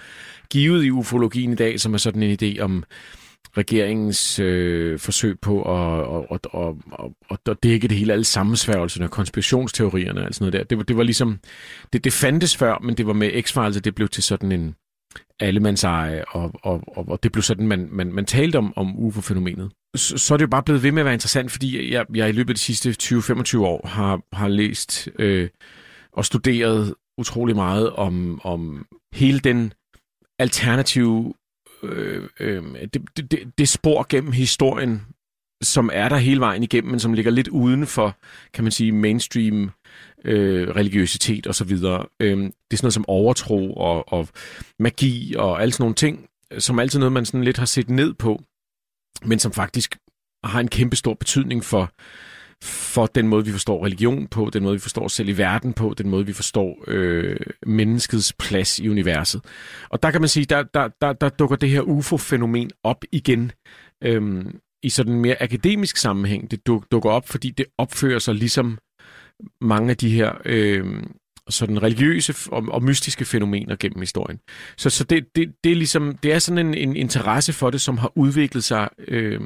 givet 0.50 0.86
i 0.86 0.92
ufologien 0.92 1.52
i 1.52 1.56
dag, 1.56 1.80
som 1.80 1.94
er 1.94 1.98
sådan 1.98 2.24
en 2.24 2.38
idé 2.42 2.60
om 2.60 2.84
regeringens 3.58 4.40
øh, 4.40 5.00
forsøg 5.00 5.40
på 5.40 5.62
at, 5.62 6.26
at, 6.32 6.40
at, 6.54 6.62
at, 7.00 7.12
at, 7.32 7.38
at 7.52 7.64
dække 7.64 7.88
det 7.88 7.98
hele, 7.98 8.14
alle 8.14 8.26
sammensværgelserne 8.26 9.06
og 9.06 9.12
konspirationsteorierne 9.12 10.28
og 10.28 10.34
sådan 10.34 10.44
noget 10.44 10.54
der. 10.54 10.64
Det 10.64 10.78
var, 10.78 10.84
det 10.84 10.98
var 10.98 11.04
ligesom, 11.04 11.40
det, 11.94 12.04
det 12.04 12.14
fandtes 12.14 12.58
før, 12.58 12.80
men 12.84 12.98
det 12.98 13.08
var 13.08 13.14
med 13.14 13.32
X-Files, 13.32 13.80
det 13.80 13.96
blev 13.96 14.08
til 14.08 14.24
sådan 14.24 14.52
en 14.52 14.76
allemandseje, 15.40 16.24
og, 16.28 16.52
og, 16.64 16.84
og, 16.88 17.10
og 17.10 17.24
det 17.24 17.32
blev 17.32 17.42
sådan, 17.44 17.68
man, 17.68 17.88
man, 17.92 18.14
man 18.14 18.26
talte 18.26 18.58
om, 18.58 18.74
om 18.76 19.00
UFO-fænomenet. 19.00 19.72
Så, 19.96 20.18
så 20.18 20.34
er 20.34 20.38
det 20.38 20.46
jo 20.46 20.50
bare 20.50 20.64
blevet 20.64 20.84
ved 20.84 20.92
med 20.92 21.02
at 21.02 21.06
være 21.06 21.14
interessant, 21.14 21.52
fordi 21.52 21.94
jeg, 21.94 22.06
jeg 22.16 22.30
i 22.30 22.32
løbet 22.32 22.50
af 22.50 22.56
de 22.56 22.62
sidste 22.62 22.96
20-25 23.04 23.58
år 23.60 23.88
har, 23.88 24.22
har 24.34 24.48
læst 24.48 25.10
øh, 25.20 25.50
og 26.14 26.26
studeret 26.26 26.96
utrolig 27.18 27.56
meget 27.56 27.90
om, 27.90 28.42
om 28.44 28.86
hele 29.14 29.40
den 29.40 29.74
alternative 30.40 31.34
øh, 31.86 32.30
øh, 32.40 32.64
det, 32.94 33.32
det, 33.32 33.52
det 33.58 33.70
spor 33.70 34.06
gennem 34.10 34.32
historien, 34.32 35.02
som 35.64 35.90
er 35.94 36.10
der 36.10 36.18
hele 36.18 36.40
vejen 36.40 36.64
igennem, 36.64 36.92
men 36.92 37.00
som 37.00 37.14
ligger 37.14 37.32
lidt 37.32 37.48
uden 37.48 37.88
for, 37.88 38.18
kan 38.54 38.64
man 38.64 38.72
sige, 38.72 38.92
mainstream 38.92 39.72
øh, 40.26 40.70
religiøsitet 40.70 41.48
osv. 41.48 41.72
Øh, 41.72 41.78
det 41.80 42.30
er 42.30 42.78
sådan 42.78 42.80
noget 42.82 42.94
som 42.94 43.06
overtro 43.08 43.74
og, 43.74 44.14
og 44.14 44.28
magi 44.80 45.36
og 45.38 45.62
alle 45.62 45.72
sådan 45.72 45.84
nogle 45.84 45.96
ting, 45.96 46.30
som 46.58 46.80
altid 46.80 47.00
noget, 47.00 47.12
man 47.12 47.26
sådan 47.26 47.44
lidt 47.44 47.58
har 47.58 47.66
set 47.66 47.90
ned 47.90 48.14
på, 48.14 48.44
men 49.26 49.40
som 49.40 49.52
faktisk 49.52 49.98
har 50.44 50.60
en 50.60 50.68
kæmpe 50.68 50.96
stor 50.96 51.14
betydning 51.14 51.64
for, 51.64 51.92
for 52.66 53.06
den 53.06 53.28
måde, 53.28 53.46
vi 53.46 53.52
forstår 53.52 53.86
religion 53.86 54.28
på, 54.28 54.50
den 54.54 54.64
måde, 54.64 54.74
vi 54.74 54.80
forstår 54.80 55.06
os 55.06 55.14
selv 55.14 55.30
i 55.30 55.38
verden 55.38 55.74
på, 55.74 55.94
den 55.98 56.10
måde, 56.10 56.26
vi 56.26 56.34
forstår 56.34 56.84
øh, 56.88 57.38
menneskets 57.66 58.34
plads 58.34 58.80
i 58.80 58.90
universet. 58.90 59.42
Og 59.90 60.04
der 60.04 60.12
kan 60.12 60.22
man 60.22 60.28
sige, 60.28 60.46
der, 60.46 60.64
der, 60.64 60.90
der, 61.02 61.14
der 61.14 61.30
dukker 61.30 61.56
det 61.56 61.70
her 61.70 61.82
UFO-fænomen 61.82 62.70
op 62.84 63.04
igen 63.12 63.52
øhm, 64.04 64.60
i 64.84 64.90
sådan 64.90 65.14
en 65.14 65.22
mere 65.22 65.44
akademisk 65.44 65.98
sammenhæng. 65.98 66.52
Det 66.52 66.68
duk, 66.68 66.86
dukker 66.92 67.10
op, 67.10 67.28
fordi 67.28 67.50
det 67.50 67.66
opfører 67.78 68.20
sig 68.20 68.36
ligesom 68.36 68.78
mange 69.62 69.90
af 69.90 69.98
de 69.98 70.10
her 70.10 70.34
øh, 70.46 71.04
sådan 71.50 71.84
religiøse 71.84 72.36
og, 72.52 72.64
og 72.68 72.84
mystiske 72.84 73.26
fænomener 73.26 73.76
gennem 73.76 74.00
historien. 74.00 74.40
Så, 74.78 74.90
så 74.90 75.04
det, 75.04 75.36
det, 75.36 75.54
det, 75.64 75.72
er 75.72 75.76
ligesom, 75.76 76.18
det 76.18 76.34
er 76.34 76.40
sådan 76.40 76.66
en, 76.68 76.74
en 76.74 76.96
interesse 76.96 77.54
for 77.54 77.70
det, 77.70 77.82
som 77.82 77.98
har 77.98 78.12
udviklet 78.16 78.64
sig 78.64 78.90
øh, 79.08 79.42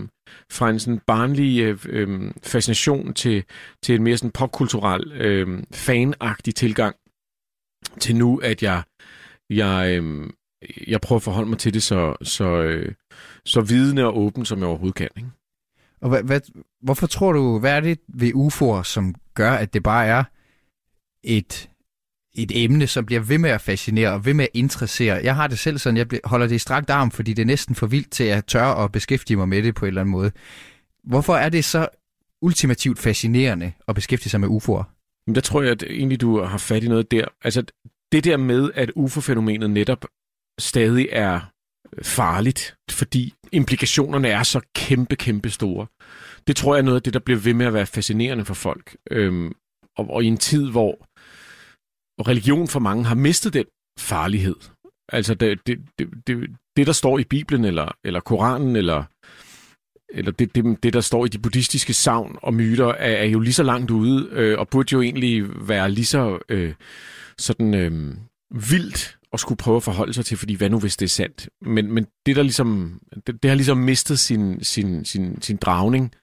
fra 0.51 0.69
en 0.69 0.79
sådan 0.79 0.99
barnlig 1.07 1.61
øh, 1.61 1.79
øh, 1.89 2.31
fascination 2.43 3.13
til, 3.13 3.43
til 3.83 3.95
en 3.95 4.03
mere 4.03 4.17
sådan 4.17 4.31
popkulturel, 4.31 5.11
øh, 5.11 5.63
fanagtig 5.73 6.55
tilgang 6.55 6.95
til 7.99 8.15
nu, 8.15 8.37
at 8.37 8.63
jeg, 8.63 8.83
jeg, 9.49 10.01
øh, 10.01 10.29
jeg 10.87 11.01
prøver 11.01 11.17
at 11.19 11.23
forholde 11.23 11.49
mig 11.49 11.57
til 11.57 11.73
det 11.73 11.83
så, 11.83 12.15
så, 12.21 12.45
øh, 12.45 12.93
så 13.45 13.61
vidende 13.61 14.05
og 14.05 14.17
åben, 14.17 14.45
som 14.45 14.59
jeg 14.59 14.67
overhovedet 14.67 14.95
kan. 14.95 15.09
Ikke? 15.17 15.29
Og 16.01 16.09
hvad, 16.09 16.23
hvad, 16.23 16.41
hvorfor 16.81 17.07
tror 17.07 17.31
du, 17.31 17.59
hvad 17.59 17.71
er 17.71 17.79
det 17.79 17.99
ved 18.07 18.33
UFO'er, 18.33 18.83
som 18.83 19.15
gør, 19.33 19.51
at 19.51 19.73
det 19.73 19.83
bare 19.83 20.05
er 20.05 20.23
et 21.23 21.69
et 22.35 22.51
emne, 22.63 22.87
som 22.87 23.05
bliver 23.05 23.21
ved 23.21 23.37
med 23.37 23.49
at 23.49 23.61
fascinere 23.61 24.11
og 24.11 24.25
ved 24.25 24.33
med 24.33 24.45
at 24.45 24.49
interessere. 24.53 25.19
Jeg 25.23 25.35
har 25.35 25.47
det 25.47 25.59
selv 25.59 25.77
sådan, 25.77 25.97
jeg 25.97 26.07
holder 26.23 26.47
det 26.47 26.55
i 26.55 26.59
strakt 26.59 26.89
arm, 26.89 27.11
fordi 27.11 27.33
det 27.33 27.41
er 27.41 27.45
næsten 27.45 27.75
for 27.75 27.87
vildt 27.87 28.11
til 28.11 28.23
at 28.23 28.45
tørre 28.45 28.83
at 28.83 28.91
beskæftige 28.91 29.37
mig 29.37 29.49
med 29.49 29.63
det 29.63 29.75
på 29.75 29.85
en 29.85 29.87
eller 29.87 30.01
anden 30.01 30.11
måde. 30.11 30.31
Hvorfor 31.03 31.35
er 31.35 31.49
det 31.49 31.65
så 31.65 31.87
ultimativt 32.41 32.99
fascinerende 32.99 33.71
at 33.87 33.95
beskæftige 33.95 34.29
sig 34.29 34.39
med 34.39 34.47
UFO'er? 34.47 34.83
Men 35.27 35.35
der 35.35 35.41
tror 35.41 35.61
jeg, 35.61 35.71
at 35.71 35.83
egentlig 35.83 36.21
du 36.21 36.41
har 36.41 36.57
fat 36.57 36.83
i 36.83 36.87
noget 36.87 37.11
der. 37.11 37.25
Altså 37.43 37.63
det 38.11 38.23
der 38.23 38.37
med, 38.37 38.71
at 38.75 38.91
UFO-fænomenet 38.95 39.69
netop 39.69 40.05
stadig 40.59 41.07
er 41.11 41.39
øh, 41.97 42.03
farligt, 42.03 42.75
fordi 42.91 43.33
implikationerne 43.51 44.27
er 44.27 44.43
så 44.43 44.61
kæmpe, 44.75 45.15
kæmpe 45.15 45.49
store. 45.49 45.87
Det 46.47 46.55
tror 46.55 46.75
jeg 46.75 46.79
er 46.79 46.85
noget 46.85 46.95
af 46.95 47.03
det, 47.03 47.13
der 47.13 47.19
bliver 47.19 47.39
ved 47.39 47.53
med 47.53 47.65
at 47.65 47.73
være 47.73 47.85
fascinerende 47.85 48.45
for 48.45 48.53
folk. 48.53 48.97
Øhm, 49.11 49.53
og, 49.97 50.09
og 50.09 50.23
i 50.23 50.27
en 50.27 50.37
tid, 50.37 50.71
hvor 50.71 51.07
og 52.19 52.27
religion 52.27 52.67
for 52.67 52.79
mange 52.79 53.05
har 53.05 53.15
mistet 53.15 53.53
den 53.53 53.65
farlighed. 53.99 54.55
Altså 55.09 55.33
det, 55.33 55.59
det, 55.67 55.79
det, 55.99 56.07
det, 56.27 56.49
det 56.75 56.87
der 56.87 56.93
står 56.93 57.19
i 57.19 57.23
Bibelen, 57.23 57.65
eller, 57.65 57.97
eller 58.03 58.19
Koranen, 58.19 58.75
eller, 58.75 59.03
eller 60.09 60.31
det, 60.31 60.55
det, 60.55 60.83
det, 60.83 60.93
der 60.93 61.01
står 61.01 61.25
i 61.25 61.27
de 61.29 61.39
buddhistiske 61.39 61.93
savn 61.93 62.37
og 62.41 62.53
myter, 62.53 62.87
er, 62.87 63.15
er 63.15 63.25
jo 63.25 63.39
lige 63.39 63.53
så 63.53 63.63
langt 63.63 63.91
ude, 63.91 64.29
øh, 64.31 64.59
og 64.59 64.67
burde 64.67 64.89
jo 64.93 65.01
egentlig 65.01 65.67
være 65.67 65.91
lige 65.91 66.05
så 66.05 66.39
øh, 66.49 66.73
sådan 67.37 67.73
øh, 67.73 68.15
vildt 68.69 69.17
at 69.33 69.39
skulle 69.39 69.57
prøve 69.57 69.77
at 69.77 69.83
forholde 69.83 70.13
sig 70.13 70.25
til, 70.25 70.37
fordi 70.37 70.55
hvad 70.55 70.69
nu 70.69 70.79
hvis 70.79 70.97
det 70.97 71.05
er 71.05 71.09
sandt? 71.09 71.49
Men, 71.61 71.91
men 71.91 72.07
det, 72.25 72.35
der 72.35 72.43
ligesom, 72.43 72.99
det, 73.27 73.43
det 73.43 73.49
har 73.49 73.55
ligesom 73.55 73.77
mistet 73.77 74.19
sin, 74.19 74.63
sin, 74.63 75.05
sin, 75.05 75.41
sin 75.41 75.57
dragning 75.57 76.13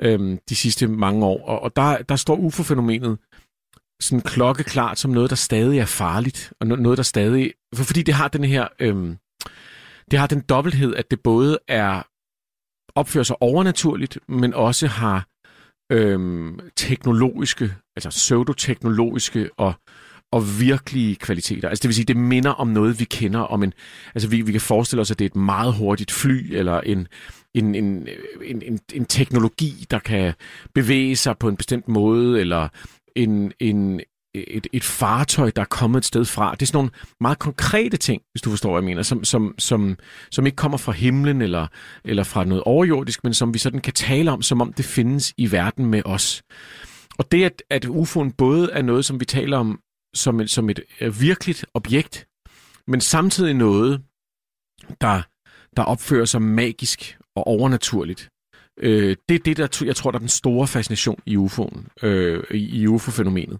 øh, 0.00 0.38
de 0.48 0.56
sidste 0.56 0.86
mange 0.86 1.26
år, 1.26 1.46
og, 1.46 1.60
og 1.60 1.76
der, 1.76 2.02
der 2.02 2.16
står 2.16 2.36
UFO-fænomenet 2.36 3.18
sådan 4.00 4.20
klokkeklart 4.20 4.98
som 4.98 5.10
noget, 5.10 5.30
der 5.30 5.36
stadig 5.36 5.78
er 5.78 5.84
farligt, 5.84 6.52
og 6.60 6.66
noget, 6.66 6.96
der 6.96 7.02
stadig... 7.02 7.52
For, 7.74 7.84
fordi 7.84 8.02
det 8.02 8.14
har 8.14 8.28
den 8.28 8.44
her... 8.44 8.68
Øhm, 8.78 9.16
det 10.10 10.18
har 10.18 10.26
den 10.26 10.40
dobbelthed, 10.40 10.94
at 10.94 11.10
det 11.10 11.20
både 11.20 11.58
er 11.68 12.02
opfører 12.94 13.24
sig 13.24 13.42
overnaturligt, 13.42 14.18
men 14.28 14.54
også 14.54 14.86
har 14.86 15.26
øhm, 15.92 16.60
teknologiske, 16.76 17.74
altså 17.96 18.08
pseudoteknologiske 18.08 19.50
og, 19.56 19.74
og 20.32 20.60
virkelige 20.60 21.16
kvaliteter. 21.16 21.68
Altså 21.68 21.82
det 21.82 21.88
vil 21.88 21.94
sige, 21.94 22.04
det 22.04 22.16
minder 22.16 22.50
om 22.50 22.68
noget, 22.68 23.00
vi 23.00 23.04
kender 23.04 23.40
om 23.40 23.62
en... 23.62 23.72
Altså 24.14 24.28
vi, 24.28 24.40
vi 24.40 24.52
kan 24.52 24.60
forestille 24.60 25.00
os, 25.00 25.10
at 25.10 25.18
det 25.18 25.24
er 25.24 25.28
et 25.28 25.36
meget 25.36 25.74
hurtigt 25.74 26.10
fly, 26.10 26.54
eller 26.54 26.80
en, 26.80 27.08
en, 27.54 27.74
en, 27.74 28.08
en, 28.42 28.62
en, 28.62 28.80
en 28.94 29.04
teknologi, 29.04 29.86
der 29.90 29.98
kan 29.98 30.34
bevæge 30.74 31.16
sig 31.16 31.38
på 31.38 31.48
en 31.48 31.56
bestemt 31.56 31.88
måde, 31.88 32.40
eller 32.40 32.68
en, 33.16 33.52
en, 33.60 34.00
et, 34.34 34.66
et 34.72 34.84
fartøj, 34.84 35.50
der 35.56 35.62
er 35.62 35.66
kommet 35.66 35.98
et 35.98 36.04
sted 36.04 36.24
fra. 36.24 36.54
Det 36.54 36.62
er 36.62 36.66
sådan 36.66 36.76
nogle 36.76 36.90
meget 37.20 37.38
konkrete 37.38 37.96
ting, 37.96 38.22
hvis 38.32 38.42
du 38.42 38.50
forstår, 38.50 38.70
hvad 38.70 38.82
jeg 38.82 38.84
mener, 38.84 39.02
som, 39.02 39.24
som, 39.24 39.54
som, 39.58 39.96
som 40.30 40.46
ikke 40.46 40.56
kommer 40.56 40.78
fra 40.78 40.92
himlen 40.92 41.42
eller, 41.42 41.66
eller 42.04 42.24
fra 42.24 42.44
noget 42.44 42.64
overjordisk, 42.64 43.24
men 43.24 43.34
som 43.34 43.54
vi 43.54 43.58
sådan 43.58 43.80
kan 43.80 43.92
tale 43.92 44.30
om, 44.30 44.42
som 44.42 44.60
om 44.60 44.72
det 44.72 44.84
findes 44.84 45.34
i 45.36 45.52
verden 45.52 45.86
med 45.86 46.02
os. 46.04 46.42
Og 47.18 47.32
det, 47.32 47.44
at, 47.44 47.62
at 47.70 47.84
UFO'en 47.84 48.34
både 48.38 48.70
er 48.72 48.82
noget, 48.82 49.04
som 49.04 49.20
vi 49.20 49.24
taler 49.24 49.58
om 49.58 49.80
som 50.14 50.40
et, 50.40 50.50
som 50.50 50.70
et 50.70 50.80
øh, 51.00 51.20
virkeligt 51.20 51.66
objekt, 51.74 52.28
men 52.86 53.00
samtidig 53.00 53.54
noget, 53.54 54.02
der, 55.00 55.22
der 55.76 55.82
opfører 55.82 56.24
sig 56.24 56.42
magisk 56.42 57.18
og 57.36 57.46
overnaturligt, 57.46 58.30
Øh, 58.80 59.16
det 59.28 59.34
er 59.34 59.38
det, 59.44 59.56
der 59.56 59.84
jeg 59.86 59.96
tror, 59.96 60.10
der 60.10 60.18
er 60.18 60.20
den 60.20 60.28
store 60.28 60.66
fascination 60.66 61.18
i 61.26 61.36
UFO'en, 61.36 62.06
øh, 62.06 62.42
i 62.50 62.86
UFO-fænomenet. 62.86 63.58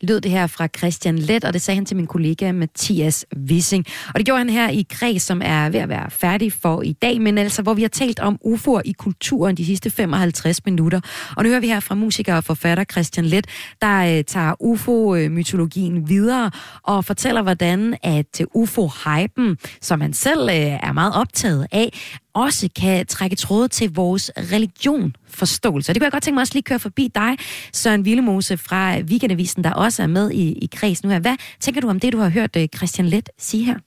Lød 0.00 0.20
det 0.20 0.30
her 0.30 0.46
fra 0.46 0.68
Christian 0.78 1.18
Let, 1.18 1.44
og 1.44 1.52
det 1.52 1.62
sagde 1.62 1.76
han 1.76 1.86
til 1.86 1.96
min 1.96 2.06
kollega 2.06 2.52
Mathias 2.52 3.26
Wissing. 3.48 3.86
Og 4.08 4.14
det 4.14 4.26
gjorde 4.26 4.38
han 4.38 4.50
her 4.50 4.70
i 4.70 4.86
Græs, 4.90 5.22
som 5.22 5.42
er 5.44 5.70
ved 5.70 5.80
at 5.80 5.88
være 5.88 6.10
færdig 6.10 6.52
for 6.52 6.82
i 6.82 6.92
dag, 6.92 7.20
men 7.20 7.38
altså 7.38 7.62
hvor 7.62 7.74
vi 7.74 7.82
har 7.82 7.88
talt 7.88 8.20
om 8.20 8.38
UFO'er 8.44 8.80
i 8.84 8.92
kulturen 8.92 9.56
de 9.56 9.66
sidste 9.66 9.90
55 9.90 10.64
minutter. 10.64 11.00
Og 11.36 11.42
nu 11.44 11.48
hører 11.48 11.60
vi 11.60 11.66
her 11.66 11.80
fra 11.80 11.94
musiker 11.94 12.34
og 12.34 12.44
forfatter 12.44 12.84
Christian 12.84 13.26
Let, 13.26 13.46
der 13.82 14.18
øh, 14.18 14.24
tager 14.24 14.54
UFO-mytologien 14.60 16.08
videre 16.08 16.50
og 16.82 17.04
fortæller, 17.04 17.42
hvordan 17.42 17.96
at 18.02 18.40
øh, 18.40 18.46
UFO-hypen, 18.54 19.56
som 19.82 20.00
han 20.00 20.12
selv 20.12 20.48
øh, 20.48 20.56
er 20.56 20.92
meget 20.92 21.14
optaget 21.14 21.66
af, 21.72 21.92
også 22.36 22.68
kan 22.76 23.06
trække 23.06 23.36
tråde 23.36 23.68
til 23.68 23.94
vores 23.94 24.30
religion 24.36 25.16
forståelse. 25.28 25.90
Og 25.90 25.94
det 25.94 26.00
kunne 26.00 26.04
jeg 26.04 26.12
godt 26.12 26.22
tænke 26.22 26.34
mig 26.34 26.40
også 26.40 26.54
lige 26.54 26.62
køre 26.62 26.78
forbi 26.78 27.10
dig, 27.14 27.36
Søren 27.72 28.04
Villemose 28.04 28.56
fra 28.56 28.98
Weekendavisen, 29.00 29.64
der 29.64 29.72
også 29.72 30.02
er 30.02 30.06
med 30.06 30.30
i, 30.30 30.52
i 30.52 30.68
kreds 30.72 31.04
nu 31.04 31.10
her. 31.10 31.18
Hvad 31.18 31.36
tænker 31.60 31.80
du 31.80 31.88
om 31.88 32.00
det, 32.00 32.12
du 32.12 32.18
har 32.18 32.28
hørt 32.28 32.56
øh, 32.56 32.68
Christian 32.76 33.08
Let 33.08 33.28
sige 33.38 33.64
her? 33.64 33.78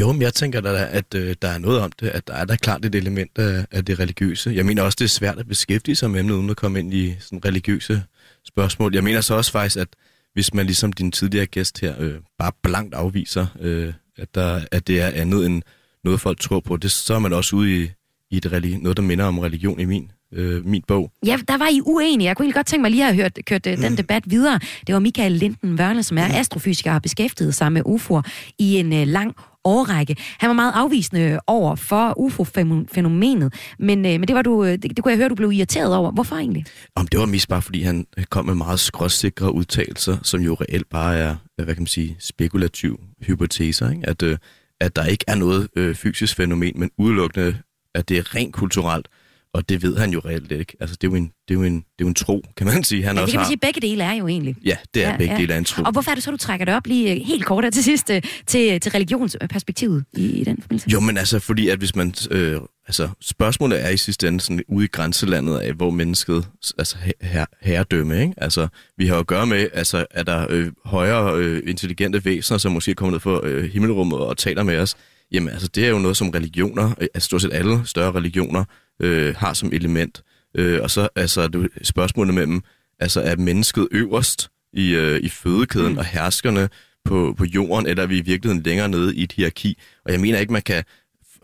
Jo, 0.00 0.12
men 0.12 0.22
jeg 0.22 0.34
tænker 0.34 0.60
da, 0.60 0.88
at 0.90 1.14
øh, 1.14 1.36
der 1.42 1.48
er 1.48 1.58
noget 1.58 1.80
om 1.80 1.92
det, 2.00 2.08
at 2.08 2.28
der 2.28 2.34
er 2.34 2.44
da 2.44 2.56
klart 2.56 2.84
et 2.84 2.94
element 2.94 3.38
af, 3.38 3.66
af 3.70 3.84
det 3.84 3.98
religiøse. 3.98 4.50
Jeg 4.50 4.66
mener 4.66 4.82
også, 4.82 4.96
det 4.98 5.04
er 5.04 5.08
svært 5.08 5.38
at 5.38 5.48
beskæftige 5.48 5.96
sig 5.96 6.10
med 6.10 6.20
emnet, 6.20 6.34
uden 6.34 6.50
at 6.50 6.56
komme 6.56 6.78
ind 6.78 6.94
i 6.94 7.16
sådan 7.20 7.44
religiøse 7.44 8.02
spørgsmål. 8.46 8.94
Jeg 8.94 9.04
mener 9.04 9.20
så 9.20 9.34
også 9.34 9.52
faktisk, 9.52 9.76
at 9.76 9.88
hvis 10.32 10.54
man 10.54 10.66
ligesom 10.66 10.92
din 10.92 11.12
tidligere 11.12 11.46
gæst 11.46 11.80
her 11.80 11.94
øh, 11.98 12.14
bare 12.38 12.52
blankt 12.62 12.94
afviser, 12.94 13.46
øh, 13.60 13.92
at, 14.16 14.34
der, 14.34 14.60
at 14.72 14.86
det 14.86 15.00
er 15.00 15.06
andet 15.06 15.46
end 15.46 15.62
noget, 16.04 16.20
folk 16.20 16.40
tror 16.40 16.60
på, 16.60 16.76
det, 16.76 16.90
så 16.90 17.14
er 17.14 17.18
man 17.18 17.32
også 17.32 17.56
ude 17.56 17.82
i, 17.82 17.88
i 18.30 18.36
et 18.36 18.46
religi- 18.46 18.82
noget, 18.82 18.96
der 18.96 19.02
minder 19.02 19.24
om 19.24 19.38
religion 19.38 19.80
i 19.80 19.84
min, 19.84 20.10
øh, 20.32 20.66
min 20.66 20.82
bog. 20.88 21.12
Ja, 21.26 21.38
der 21.48 21.58
var 21.58 21.68
I 21.68 21.80
uenige. 21.80 22.26
Jeg 22.28 22.36
kunne 22.36 22.44
egentlig 22.44 22.54
godt 22.54 22.66
tænke 22.66 22.82
mig 22.82 22.90
lige 22.90 23.06
at 23.06 23.14
have 23.14 23.22
hørt, 23.22 23.38
kørt 23.46 23.66
uh, 23.66 23.72
den 23.72 23.96
debat 23.96 24.22
videre. 24.26 24.60
Det 24.86 24.92
var 24.92 24.98
Michael 24.98 25.32
Linden 25.32 25.80
Wørne, 25.80 26.02
som 26.02 26.18
er 26.18 26.26
astrofysiker 26.34 26.90
og 26.90 26.94
har 26.94 27.00
beskæftiget 27.00 27.54
sig 27.54 27.72
med 27.72 27.82
UFO'er 27.86 28.52
i 28.58 28.76
en 28.76 28.92
uh, 28.92 29.02
lang 29.08 29.34
årrække. 29.64 30.16
Han 30.38 30.48
var 30.48 30.54
meget 30.54 30.72
afvisende 30.74 31.40
over 31.46 31.76
for 31.76 32.14
UFO-fænomenet, 32.18 33.54
men, 33.78 33.98
uh, 33.98 34.04
men 34.04 34.22
det, 34.28 34.34
var 34.36 34.42
du, 34.42 34.66
det, 34.66 34.82
det 34.82 35.02
kunne 35.02 35.10
jeg 35.10 35.18
høre, 35.18 35.28
du 35.28 35.34
blev 35.34 35.52
irriteret 35.52 35.96
over. 35.96 36.10
Hvorfor 36.12 36.36
egentlig? 36.36 36.64
Om 36.94 37.06
det 37.06 37.20
var 37.20 37.26
mest 37.26 37.48
bare, 37.48 37.62
fordi 37.62 37.82
han 37.82 38.06
kom 38.30 38.46
med 38.46 38.54
meget 38.54 38.80
skråsikre 38.80 39.54
udtalelser, 39.54 40.16
som 40.22 40.40
jo 40.40 40.54
reelt 40.54 40.88
bare 40.90 41.16
er, 41.16 41.36
hvad 41.56 41.66
kan 41.74 41.82
man 41.82 41.86
sige, 41.86 42.16
spekulativ 42.18 43.00
hypoteser. 43.22 43.90
Ikke? 43.90 44.08
At, 44.08 44.22
uh, 44.22 44.36
at 44.80 44.96
der 44.96 45.04
ikke 45.04 45.24
er 45.28 45.34
noget 45.34 45.68
øh, 45.76 45.94
fysisk 45.94 46.36
fænomen, 46.36 46.72
men 46.76 46.90
udelukkende, 46.98 47.58
at 47.94 48.08
det 48.08 48.18
er 48.18 48.34
rent 48.34 48.54
kulturelt. 48.54 49.08
Og 49.54 49.68
det 49.68 49.82
ved 49.82 49.96
han 49.96 50.10
jo 50.10 50.20
reelt 50.24 50.52
ikke. 50.52 50.76
Altså, 50.80 50.96
det 51.00 51.06
er 51.06 51.10
jo 51.10 51.16
en, 51.16 51.24
det 51.24 51.54
er 51.54 51.58
jo 51.58 51.62
en, 51.62 51.74
det 51.74 51.82
er 51.82 51.84
jo 52.00 52.08
en 52.08 52.14
tro, 52.14 52.42
kan 52.56 52.66
man 52.66 52.84
sige. 52.90 53.02
Han 53.04 53.16
ja, 53.16 53.22
også 53.22 53.26
det 53.26 53.32
kan 53.32 53.38
man 53.38 53.44
har. 53.44 53.50
sige, 53.50 53.58
begge 53.58 53.80
dele 53.80 54.04
er 54.04 54.12
jo 54.12 54.28
egentlig. 54.28 54.56
Ja, 54.64 54.76
det 54.94 55.04
er 55.04 55.10
ja, 55.10 55.16
begge 55.16 55.34
ja. 55.34 55.40
dele 55.40 55.54
af 55.54 55.58
en 55.58 55.64
tro. 55.64 55.82
Og 55.82 55.92
hvorfor 55.92 56.10
er 56.10 56.14
det 56.14 56.24
så, 56.24 56.30
du 56.30 56.36
trækker 56.36 56.64
det 56.66 56.74
op 56.74 56.86
lige 56.86 57.14
øh, 57.14 57.20
helt 57.26 57.44
kort 57.44 57.64
her 57.64 57.70
til 57.70 57.84
sidst 57.84 58.10
øh, 58.10 58.22
til, 58.46 58.80
til 58.80 58.92
religionsperspektivet 58.92 60.04
i, 60.12 60.26
i 60.26 60.44
den 60.44 60.62
forbindelse? 60.62 60.90
Jo, 60.90 61.00
men 61.00 61.18
altså, 61.18 61.38
fordi 61.38 61.68
at 61.68 61.78
hvis 61.78 61.96
man... 61.96 62.14
Øh, 62.30 62.60
altså, 62.90 63.08
spørgsmålet 63.20 63.84
er 63.84 63.88
i 63.88 63.96
sidste 63.96 64.28
ende 64.28 64.40
sådan 64.40 64.62
ude 64.68 64.84
i 64.84 64.88
grænselandet 64.88 65.58
af, 65.58 65.72
hvor 65.72 65.90
mennesket, 65.90 66.48
altså 66.78 66.96
her, 67.20 67.46
herredømme, 67.60 68.22
ikke? 68.22 68.34
Altså, 68.36 68.68
vi 68.96 69.06
har 69.06 69.14
jo 69.14 69.20
at 69.20 69.26
gøre 69.26 69.46
med, 69.46 69.68
altså, 69.72 70.06
er 70.10 70.22
der 70.22 70.46
øh, 70.50 70.72
højere 70.84 71.38
øh, 71.38 71.62
intelligente 71.66 72.24
væsener, 72.24 72.58
som 72.58 72.72
måske 72.72 72.94
kommer 72.94 73.10
ned 73.10 73.20
fra 73.20 73.40
øh, 73.46 73.70
himmelrummet 73.70 74.18
og 74.18 74.36
taler 74.36 74.62
med 74.62 74.78
os, 74.78 74.96
Jamen 75.32 75.48
altså, 75.48 75.68
det 75.68 75.84
er 75.84 75.88
jo 75.88 75.98
noget, 75.98 76.16
som 76.16 76.30
religioner, 76.30 76.94
altså 77.00 77.26
stort 77.26 77.42
set 77.42 77.52
alle 77.52 77.80
større 77.84 78.12
religioner, 78.12 78.64
øh, 79.00 79.34
har 79.36 79.54
som 79.54 79.70
element. 79.72 80.22
Øh, 80.54 80.82
og 80.82 80.90
så 80.90 81.08
altså, 81.16 81.48
det 81.48 81.68
spørgsmålet 81.82 82.34
mellem, 82.34 82.62
altså 83.00 83.20
er 83.20 83.36
mennesket 83.36 83.88
øverst 83.90 84.48
i, 84.72 84.94
øh, 84.94 85.20
i 85.20 85.28
fødekæden 85.28 85.92
mm. 85.92 85.98
og 85.98 86.04
herskerne 86.04 86.68
på, 87.04 87.34
på 87.38 87.44
jorden, 87.44 87.86
eller 87.86 88.02
er 88.02 88.06
vi 88.06 88.18
i 88.18 88.20
virkeligheden 88.20 88.62
længere 88.62 88.88
nede 88.88 89.16
i 89.16 89.22
et 89.22 89.32
hierarki? 89.32 89.78
Og 90.04 90.12
jeg 90.12 90.20
mener 90.20 90.38
ikke, 90.38 90.52
man 90.52 90.62
kan 90.62 90.84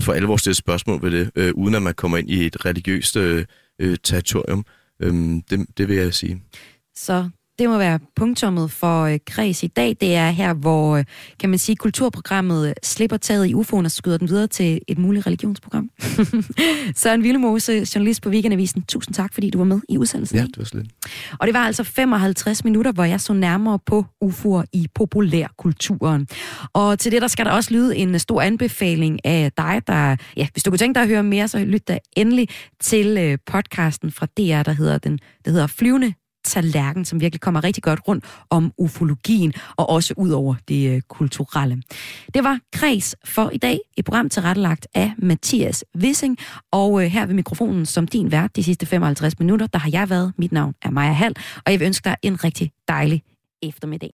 for 0.01 0.13
alvor 0.13 0.37
stille 0.37 0.55
spørgsmål 0.55 1.03
ved 1.03 1.11
det, 1.11 1.31
øh, 1.37 1.53
uden 1.55 1.75
at 1.75 1.83
man 1.83 1.95
kommer 1.95 2.19
ind 2.19 2.31
i 2.31 2.47
et 2.47 2.65
religiøst 2.65 3.17
øh, 3.17 3.45
øh, 3.79 3.97
territorium. 4.03 4.65
Øhm, 5.01 5.43
det, 5.43 5.67
det 5.79 5.89
vil 5.89 5.97
jeg 5.97 6.15
sige. 6.15 6.43
Så 6.95 7.29
det 7.59 7.69
må 7.69 7.79
være 7.79 7.99
punktummet 8.17 8.71
for 8.71 9.03
øh, 9.03 9.19
Kreds 9.27 9.63
i 9.63 9.67
dag. 9.67 9.97
Det 10.01 10.15
er 10.15 10.31
her, 10.31 10.55
hvor, 10.55 10.97
øh, 10.97 11.05
kan 11.41 11.51
man 11.51 11.59
sige, 11.59 11.77
kulturprogrammet 11.77 12.75
slipper 12.83 13.17
taget 13.17 13.47
i 13.47 13.55
UFO'en 13.55 13.85
og 13.85 13.91
skyder 13.91 14.19
den 14.19 14.29
videre 14.29 14.47
til 14.47 14.81
et 14.89 14.99
muligt 14.99 15.27
religionsprogram. 15.27 15.91
Søren 16.95 17.23
Villemose, 17.23 17.87
journalist 17.95 18.23
på 18.23 18.29
Weekendavisen. 18.29 18.83
Tusind 18.83 19.15
tak, 19.15 19.35
fordi 19.35 19.51
du 19.51 19.59
var 19.59 19.65
med 19.65 19.81
i 19.89 19.99
udsendelsen. 19.99 20.39
Ja, 20.39 20.43
det 20.43 20.59
var 20.59 20.65
slet. 20.65 20.87
Og 21.39 21.47
det 21.47 21.55
var 21.55 21.67
altså 21.67 21.85
55 21.85 22.65
minutter, 22.65 22.93
hvor 22.93 23.05
jeg 23.05 23.21
så 23.21 23.33
nærmere 23.33 23.79
på 23.87 24.05
UFO'er 24.25 24.65
i 24.73 24.89
populærkulturen. 24.95 26.29
Og 26.73 26.99
til 26.99 27.13
det, 27.13 27.23
der 27.23 27.29
skal 27.29 27.45
der 27.45 27.51
også 27.51 27.75
lyde 27.75 27.97
en 27.97 28.19
stor 28.19 28.43
anbefaling 28.43 29.27
af 29.27 29.53
dig, 29.57 29.83
der, 29.87 30.17
ja, 30.37 30.47
hvis 30.53 30.63
du 30.63 30.71
kunne 30.71 30.79
tænke 30.79 30.95
dig 30.95 31.03
at 31.03 31.09
høre 31.09 31.23
mere, 31.23 31.49
så 31.49 31.59
lyt 31.59 31.89
da 31.89 31.99
endelig 32.17 32.49
til 32.81 33.19
øh, 33.19 33.39
podcasten 33.47 34.13
fra 34.13 34.27
DR, 34.27 34.63
der 34.63 34.73
hedder, 34.73 34.99
den, 34.99 35.19
der 35.45 35.51
hedder 35.51 35.67
Flyvende 35.67 36.15
tallerken, 36.47 37.05
som 37.05 37.21
virkelig 37.21 37.41
kommer 37.41 37.65
rigtig 37.65 37.83
godt 37.83 38.01
rundt 38.09 38.25
om 38.51 38.73
ufologien, 38.79 39.53
og 39.77 39.91
også 39.91 40.15
ud 40.17 40.31
over 40.31 40.55
det 40.69 40.91
øh, 40.91 41.01
kulturelle. 41.09 41.83
Det 42.35 42.45
var 42.45 42.59
Kreds 42.73 43.15
for 43.25 43.51
i 43.51 43.59
dag, 43.59 43.79
et 43.97 44.05
program 44.05 44.29
tilrettelagt 44.29 44.87
af 44.95 45.13
Mathias 45.19 45.85
Wissing, 45.97 46.39
og 46.73 47.05
øh, 47.05 47.11
her 47.11 47.27
ved 47.27 47.35
mikrofonen 47.35 47.87
som 47.87 48.09
din 48.09 48.33
vært 48.33 48.57
de 48.57 48.63
sidste 48.63 48.87
55 48.87 49.39
minutter, 49.39 49.67
der 49.67 49.79
har 49.79 49.91
jeg 49.93 50.11
været. 50.11 50.33
Mit 50.39 50.53
navn 50.53 50.75
er 50.83 50.91
Maja 50.91 51.13
Hall, 51.13 51.35
og 51.67 51.73
jeg 51.73 51.81
vil 51.81 51.87
ønske 51.87 52.05
dig 52.05 52.17
en 52.23 52.45
rigtig 52.45 52.73
dejlig 52.89 53.23
eftermiddag. 53.63 54.11